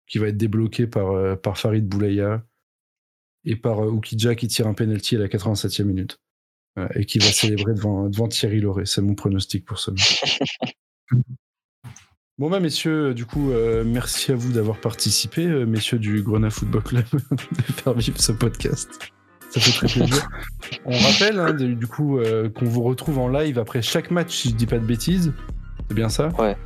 qui 0.07 0.17
va 0.17 0.27
être 0.27 0.37
débloqué 0.37 0.87
par, 0.87 1.11
euh, 1.11 1.35
par 1.35 1.57
Farid 1.57 1.87
Boulaya 1.87 2.43
et 3.45 3.55
par 3.55 3.79
euh, 3.79 3.89
Oukidja 3.89 4.35
qui 4.35 4.47
tire 4.47 4.67
un 4.67 4.73
penalty 4.73 5.15
à 5.15 5.19
la 5.19 5.27
87e 5.27 5.83
minute 5.83 6.19
et 6.93 7.05
qui 7.05 7.17
va 7.17 7.25
célébrer 7.25 7.73
devant, 7.73 8.07
devant 8.07 8.27
Thierry 8.27 8.59
Lauré. 8.59 8.85
C'est 8.85 9.01
mon 9.01 9.15
pronostic 9.15 9.65
pour 9.65 9.79
ce 9.79 9.91
match. 9.91 10.39
Bon 12.39 12.51
bah 12.51 12.59
messieurs, 12.59 13.15
du 13.15 13.25
coup, 13.25 13.51
merci 13.83 14.31
à 14.31 14.35
vous 14.35 14.53
d'avoir 14.53 14.79
participé, 14.79 15.47
messieurs 15.65 15.97
du 15.97 16.21
Grenat 16.21 16.51
Football 16.51 16.83
Club, 16.83 17.05
de 17.31 17.73
faire 17.73 17.93
vivre 17.95 18.21
ce 18.21 18.31
podcast. 18.31 19.11
Ça 19.59 19.71
fait 19.71 19.87
très 19.87 19.87
plaisir. 19.87 20.29
On 20.85 20.97
rappelle 20.97 21.39
hein, 21.39 21.53
du 21.53 21.87
coup 21.87 22.19
qu'on 22.55 22.65
vous 22.65 22.83
retrouve 22.83 23.19
en 23.19 23.27
live 23.27 23.59
après 23.59 23.81
chaque 23.81 24.11
match, 24.11 24.35
si 24.35 24.49
je 24.49 24.55
dis 24.55 24.65
pas 24.65 24.79
de 24.79 24.85
bêtises. 24.85 25.33
C'est 25.87 25.95
bien 25.95 26.09
ça? 26.09 26.29
Ouais 26.39 26.57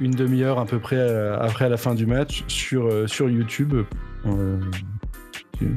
une 0.00 0.12
demi-heure 0.12 0.58
à 0.58 0.66
peu 0.66 0.78
près 0.78 0.96
euh, 0.96 1.38
après 1.38 1.68
la 1.68 1.76
fin 1.76 1.94
du 1.94 2.06
match 2.06 2.44
sur, 2.48 2.86
euh, 2.86 3.06
sur 3.06 3.28
YouTube. 3.28 3.74
Euh, 4.26 4.60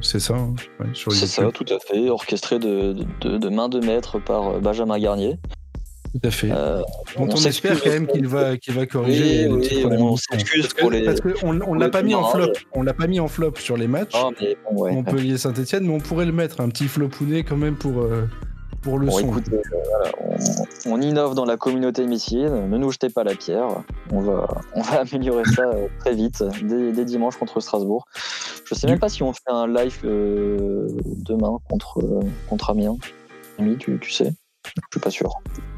c'est 0.01 0.19
ça, 0.19 0.35
hein, 0.35 0.55
C'est 0.93 1.27
ça, 1.27 1.51
tout 1.51 1.65
à 1.69 1.79
fait, 1.79 2.09
orchestré 2.09 2.57
de, 2.57 2.95
de, 3.21 3.49
main 3.49 3.69
de 3.69 3.79
maître 3.79 4.17
par 4.19 4.59
Benjamin 4.59 4.97
Garnier. 4.97 5.37
Tout 6.15 6.27
à 6.29 6.31
fait. 6.31 6.49
Euh, 6.49 6.81
on, 7.17 7.27
espère 7.27 7.83
quand 7.83 7.89
même 7.89 8.07
qu'il 8.07 8.25
va, 8.25 8.55
qu'il 8.55 8.73
va 8.73 8.85
corriger. 8.85 9.49
Oui, 9.49 9.85
on 9.85 10.15
s'excuse 10.15 10.69
pour 10.73 10.89
les. 10.89 11.03
Parce 11.03 11.19
qu'on 11.19 11.59
on 11.59 11.73
l'a 11.73 11.89
pas 11.89 12.03
mis 12.03 12.15
en 12.15 12.23
flop. 12.23 12.53
On 12.71 12.83
l'a 12.83 12.93
pas 12.93 13.07
mis 13.07 13.19
en 13.19 13.27
flop 13.27 13.55
sur 13.57 13.75
les 13.75 13.87
matchs. 13.87 14.15
Oh, 14.15 14.87
Montpellier 14.89 15.37
Saint-Etienne, 15.37 15.85
mais 15.85 15.93
on 15.93 15.99
pourrait 15.99 16.25
le 16.25 16.31
mettre 16.31 16.61
un 16.61 16.69
petit 16.69 16.87
flopounet 16.87 17.43
quand 17.43 17.57
même 17.57 17.75
pour. 17.75 18.01
Euh, 18.01 18.29
pour 18.81 18.99
le 18.99 19.09
son. 19.09 19.35
Euh, 19.35 20.11
on, 20.85 21.01
innove 21.01 21.33
dans 21.33 21.43
la 21.43 21.57
communauté 21.57 22.05
missile, 22.05 22.51
ne 22.51 22.77
nous 22.77 22.91
jetez 22.91 23.09
pas 23.09 23.23
la 23.23 23.33
pierre. 23.33 23.67
On 24.11 24.21
va, 24.21 24.47
on 24.75 24.81
va 24.81 24.99
améliorer 25.01 25.43
ça 25.43 25.63
très 25.99 26.13
vite, 26.13 26.43
dès, 26.63 27.03
dimanche 27.03 27.35
contre 27.35 27.59
Strasbourg. 27.59 28.05
Je 28.63 28.75
sais 28.75 28.87
même 28.87 28.99
pas 28.99 29.09
si 29.09 29.23
on 29.23 29.33
fait 29.33 29.41
un 29.47 29.67
live 29.67 29.99
demain 30.03 31.57
contre, 31.67 32.21
contre 32.47 32.69
Amiens. 32.69 32.95
Tu, 33.79 33.99
tu 33.99 34.11
sais? 34.11 34.31
Je 34.65 34.81
suis 34.91 34.99
pas 35.01 35.09
sûr 35.09 35.31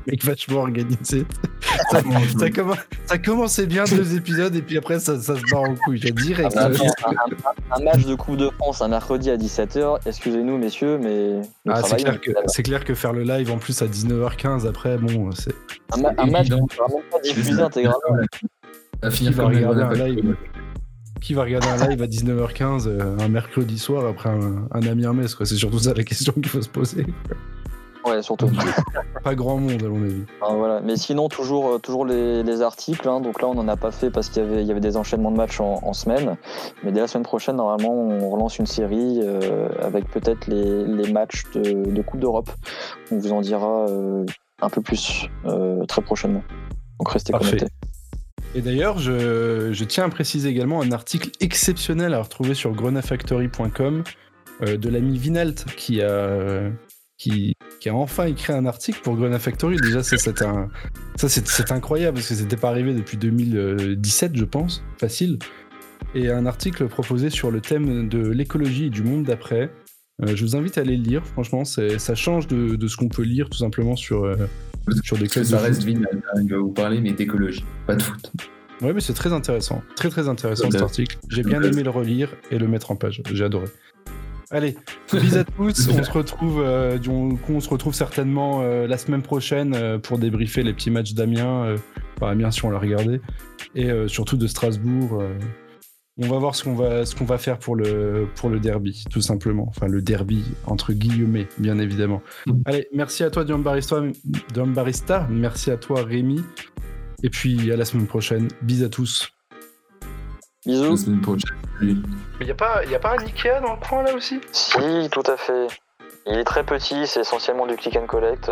mec 0.08 0.24
vachement 0.24 0.62
organisé. 0.62 1.26
ça, 1.92 2.02
ça, 2.40 2.50
commence, 2.50 2.78
ça, 3.06 3.18
commençait 3.18 3.66
bien 3.66 3.84
deux 3.84 4.16
épisodes 4.16 4.56
et 4.56 4.62
puis 4.62 4.78
après 4.78 5.00
ça, 5.00 5.20
se 5.20 5.32
barre 5.52 5.64
en 5.64 5.76
couille. 5.76 5.98
J'ai 5.98 6.12
direct. 6.12 6.56
Ah, 6.58 6.70
un, 7.72 7.84
match 7.84 8.06
de 8.06 8.16
Coupe 8.16 8.38
de 8.38 8.50
France 8.50 8.82
un 8.82 8.88
mercredi 8.88 9.30
à 9.30 9.38
17h, 9.38 10.00
excusez-nous 10.06 10.58
messieurs, 10.58 10.98
mais. 10.98 11.42
Ah, 11.70 11.84
c'est 11.84 11.98
clair, 11.98 12.20
que, 12.20 12.62
clair 12.62 12.84
que 12.84 12.94
faire 12.96 13.14
le 13.14 13.24
live 13.24 13.52
en 13.52 13.58
plus 13.58 13.82
à 13.82 13.88
19h15 13.88 14.68
après, 14.68 14.98
bon, 14.98 15.32
c'est. 15.32 15.54
Un, 15.92 16.26
match 16.28 16.50
vraiment 16.50 17.02
pas 17.12 17.20
diffusé 17.24 17.62
intégralement. 17.62 18.00
À 19.02 19.12
finir 19.12 19.32
qui 19.32 19.38
va 19.38 19.48
regarder 19.48 19.82
un 19.82 20.08
live 20.08 20.36
qui 21.22 21.34
va 21.34 21.44
regarder 21.44 21.68
un 21.68 21.88
live 21.88 22.02
à 22.02 22.08
19h15 22.08 22.88
euh, 22.88 23.18
un 23.20 23.28
mercredi 23.28 23.80
soir 23.80 24.06
après 24.06 24.30
un, 24.30 24.68
un 24.72 24.82
Amiens 24.88 25.14
Metz 25.14 25.36
C'est 25.44 25.56
surtout 25.56 25.80
ça 25.80 25.94
la 25.94 26.04
question 26.04 26.32
qu'il 26.34 26.48
faut 26.48 26.62
se 26.62 26.70
poser. 26.70 27.06
Ouais, 28.08 28.22
surtout. 28.22 28.50
pas 29.24 29.36
grand 29.36 29.58
monde, 29.58 29.84
à 29.84 29.90
mon 29.90 30.04
avis. 30.04 30.24
voilà. 30.40 30.80
Mais 30.82 30.96
sinon, 30.96 31.28
toujours, 31.28 31.74
euh, 31.74 31.78
toujours 31.80 32.06
les, 32.06 32.62
articles. 32.62 33.08
Hein. 33.08 33.20
Donc 33.20 33.42
là, 33.42 33.48
on 33.48 33.56
n'en 33.56 33.68
a 33.68 33.76
pas 33.76 33.92
fait 33.92 34.10
parce 34.10 34.30
qu'il 34.30 34.44
y 34.44 34.46
avait, 34.46 34.64
y 34.64 34.72
avait 34.72 34.80
des 34.80 34.98
enchaînements 34.98 35.32
de 35.32 35.38
matchs 35.38 35.60
en, 35.60 35.94
semaine. 35.94 36.38
Mais 36.84 36.92
dès 36.92 37.02
la 37.02 37.08
semaine 37.08 37.24
prochaine, 37.24 37.58
normalement, 37.58 37.94
on 37.94 38.30
relance 38.30 38.60
une 38.60 38.66
série 38.66 39.20
euh, 39.22 39.70
avec 39.82 40.10
peut-être 40.10 40.48
les, 40.48 41.12
matchs 41.12 41.44
de, 41.54 42.02
Coupe 42.02 42.20
d'Europe. 42.20 42.50
On 43.12 43.18
vous 43.18 43.32
en 43.32 43.42
dira 43.42 43.88
euh, 43.90 44.26
un 44.62 44.70
peu 44.70 44.82
plus 44.82 45.30
très 45.88 46.02
prochainement. 46.02 46.44
Donc 47.00 47.10
restez 47.10 47.34
connectés. 47.34 47.68
Et 48.56 48.62
d'ailleurs, 48.62 48.98
je, 48.98 49.72
je, 49.74 49.84
tiens 49.84 50.06
à 50.06 50.10
préciser 50.10 50.50
également 50.50 50.82
un 50.82 50.92
article 50.92 51.30
exceptionnel 51.42 52.14
à 52.14 52.22
retrouver 52.22 52.54
sur 52.54 52.72
grenafactory.com 52.72 54.04
de 54.62 54.90
l'ami 54.90 55.18
Vinalt 55.18 55.66
qui 55.76 56.02
a, 56.02 56.70
qui, 57.18 57.56
qui, 57.80 57.90
a 57.90 57.96
enfin 57.96 58.26
écrit 58.26 58.54
un 58.54 58.66
article 58.66 59.00
pour 59.02 59.16
Grenade 59.16 59.42
Factory. 59.42 59.78
Déjà, 59.78 60.04
ça, 60.04 60.18
c'est 60.18 60.42
un, 60.42 60.70
ça, 61.16 61.30
c'est 61.30 61.72
incroyable 61.72 62.16
parce 62.16 62.30
que 62.30 62.36
c'était 62.36 62.58
pas 62.58 62.70
arrivé 62.70 62.94
depuis 62.94 63.18
2017, 63.18 64.36
je 64.36 64.46
pense, 64.46 64.84
facile. 65.00 65.40
Et 66.16 66.30
un 66.30 66.46
article 66.46 66.88
proposé 66.88 67.30
sur 67.30 67.52
le 67.52 67.62
thème 67.62 68.08
de 68.08 68.28
l'écologie 68.30 68.86
et 68.86 68.90
du 68.90 69.04
monde 69.04 69.24
d'après. 69.24 69.72
Euh, 70.24 70.36
je 70.36 70.44
vous 70.44 70.56
invite 70.56 70.78
à 70.78 70.82
aller 70.82 70.98
le 70.98 71.04
lire. 71.04 71.26
Franchement, 71.26 71.64
ça 71.64 72.16
change 72.16 72.48
de, 72.48 72.76
de 72.76 72.88
ce 72.88 72.98
qu'on 72.98 73.10
peut 73.10 73.24
lire 73.24 73.50
tout 73.50 73.58
simplement 73.58 73.96
sur, 73.96 74.24
euh, 74.24 74.36
sur 75.04 75.18
des 75.18 75.28
clubs. 75.28 75.46
Ça 75.46 75.60
reste 75.60 75.84
Vinal, 75.84 76.22
il 76.42 76.50
va 76.50 76.58
vous 76.58 76.72
parler, 76.72 77.02
mais 77.02 77.12
d'écologie, 77.12 77.66
pas 77.86 77.96
de 77.96 78.02
foot. 78.02 78.32
Ouais, 78.82 78.94
mais 78.94 79.02
c'est 79.02 79.14
très 79.14 79.34
intéressant. 79.34 79.82
Très, 79.96 80.10
très 80.10 80.28
intéressant 80.28 80.70
cet 80.70 80.82
article. 80.82 81.18
J'ai 81.30 81.44
bien 81.44 81.62
aimé 81.62 81.84
le 81.84 81.90
relire 81.90 82.30
et 82.52 82.60
le 82.60 82.68
mettre 82.68 82.92
en 82.92 82.96
page. 82.96 83.22
J'ai 83.32 83.44
adoré. 83.44 83.68
Allez, 84.50 84.78
bisous 85.12 85.40
à 85.40 85.44
tous. 85.44 85.90
on 85.90 86.04
se 86.04 86.12
retrouve, 86.12 86.62
euh, 86.62 86.98
certainement 87.92 88.62
euh, 88.62 88.88
la 88.88 88.98
semaine 88.98 89.22
prochaine 89.22 89.74
euh, 89.76 89.98
pour 89.98 90.20
débriefer 90.20 90.64
les 90.64 90.74
petits 90.74 90.92
matchs 90.92 91.14
d'Amiens. 91.14 91.76
enfin, 92.16 92.32
Amiens 92.32 92.52
si 92.52 92.64
on 92.64 92.70
l'a 92.70 92.80
regardé, 92.80 93.20
et 93.76 93.90
surtout 94.08 94.38
de 94.38 94.48
Strasbourg. 94.48 95.22
on 96.18 96.28
va 96.28 96.38
voir 96.40 96.56
ce 96.56 96.64
qu'on 96.64 97.26
va, 97.26 97.38
faire 97.38 97.60
pour 97.60 97.76
le, 97.76 98.30
derby, 98.62 99.04
tout 99.12 99.22
simplement. 99.22 99.66
Enfin, 99.68 99.88
le 99.88 100.02
derby 100.02 100.44
entre 100.66 100.94
guillemets, 100.94 101.48
bien 101.58 101.78
évidemment. 101.80 102.22
Mm. 102.46 102.62
Allez, 102.66 102.88
merci 102.94 103.24
à 103.24 103.30
toi, 103.30 103.44
Dion 103.44 103.60
Barista. 103.60 105.28
Merci 105.30 105.72
à 105.72 105.78
toi, 105.78 106.04
Rémi. 106.04 106.42
Et 107.24 107.30
puis 107.30 107.72
à 107.72 107.76
la 107.76 107.84
semaine 107.84 108.08
prochaine. 108.08 108.48
Bisous 108.62 108.86
à 108.86 108.90
tous. 108.90 109.37
Bisous. 110.68 110.98
Mais 111.80 111.94
il 112.42 112.46
n'y 112.46 112.52
a, 112.52 112.56
pas, 112.56 112.82
a 112.82 113.00
pas 113.00 113.14
un 113.14 113.20
Ikea 113.20 113.62
dans 113.62 113.74
le 113.76 113.80
coin 113.80 114.04
là 114.04 114.14
aussi? 114.14 114.42
Si, 114.52 115.10
tout 115.10 115.24
à 115.26 115.38
fait. 115.38 115.68
Il 116.26 116.38
est 116.38 116.44
très 116.44 116.64
petit, 116.64 117.08
c'est 117.08 117.22
essentiellement 117.22 117.66
du 117.66 117.78
click 117.78 117.96
and 117.96 118.06
collect. 118.06 118.52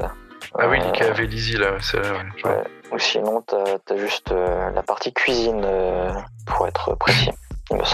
Ah 0.57 0.69
oui, 0.69 0.79
l'Ikea 0.79 1.11
Vélizy 1.11 1.57
là, 1.57 1.71
c'est 1.81 1.99
là. 1.99 2.23
Ouais. 2.45 2.63
Ou 2.93 2.99
sinon, 2.99 3.41
t'as 3.41 3.93
as 3.93 3.97
juste 3.97 4.31
euh, 4.31 4.71
la 4.71 4.81
partie 4.81 5.11
cuisine 5.11 5.63
euh, 5.65 6.13
pour 6.45 6.65
être 6.67 6.95
précis. 6.95 7.31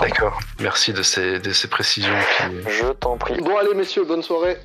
D'accord, 0.01 0.37
merci 0.59 0.93
de 0.93 1.01
ces, 1.01 1.39
de 1.39 1.51
ces 1.51 1.67
précisions. 1.67 2.13
Je 2.67 2.91
t'en 2.91 3.17
prie. 3.17 3.41
Bon, 3.41 3.57
allez, 3.57 3.73
messieurs, 3.73 4.03
bonne 4.03 4.21
soirée. 4.21 4.57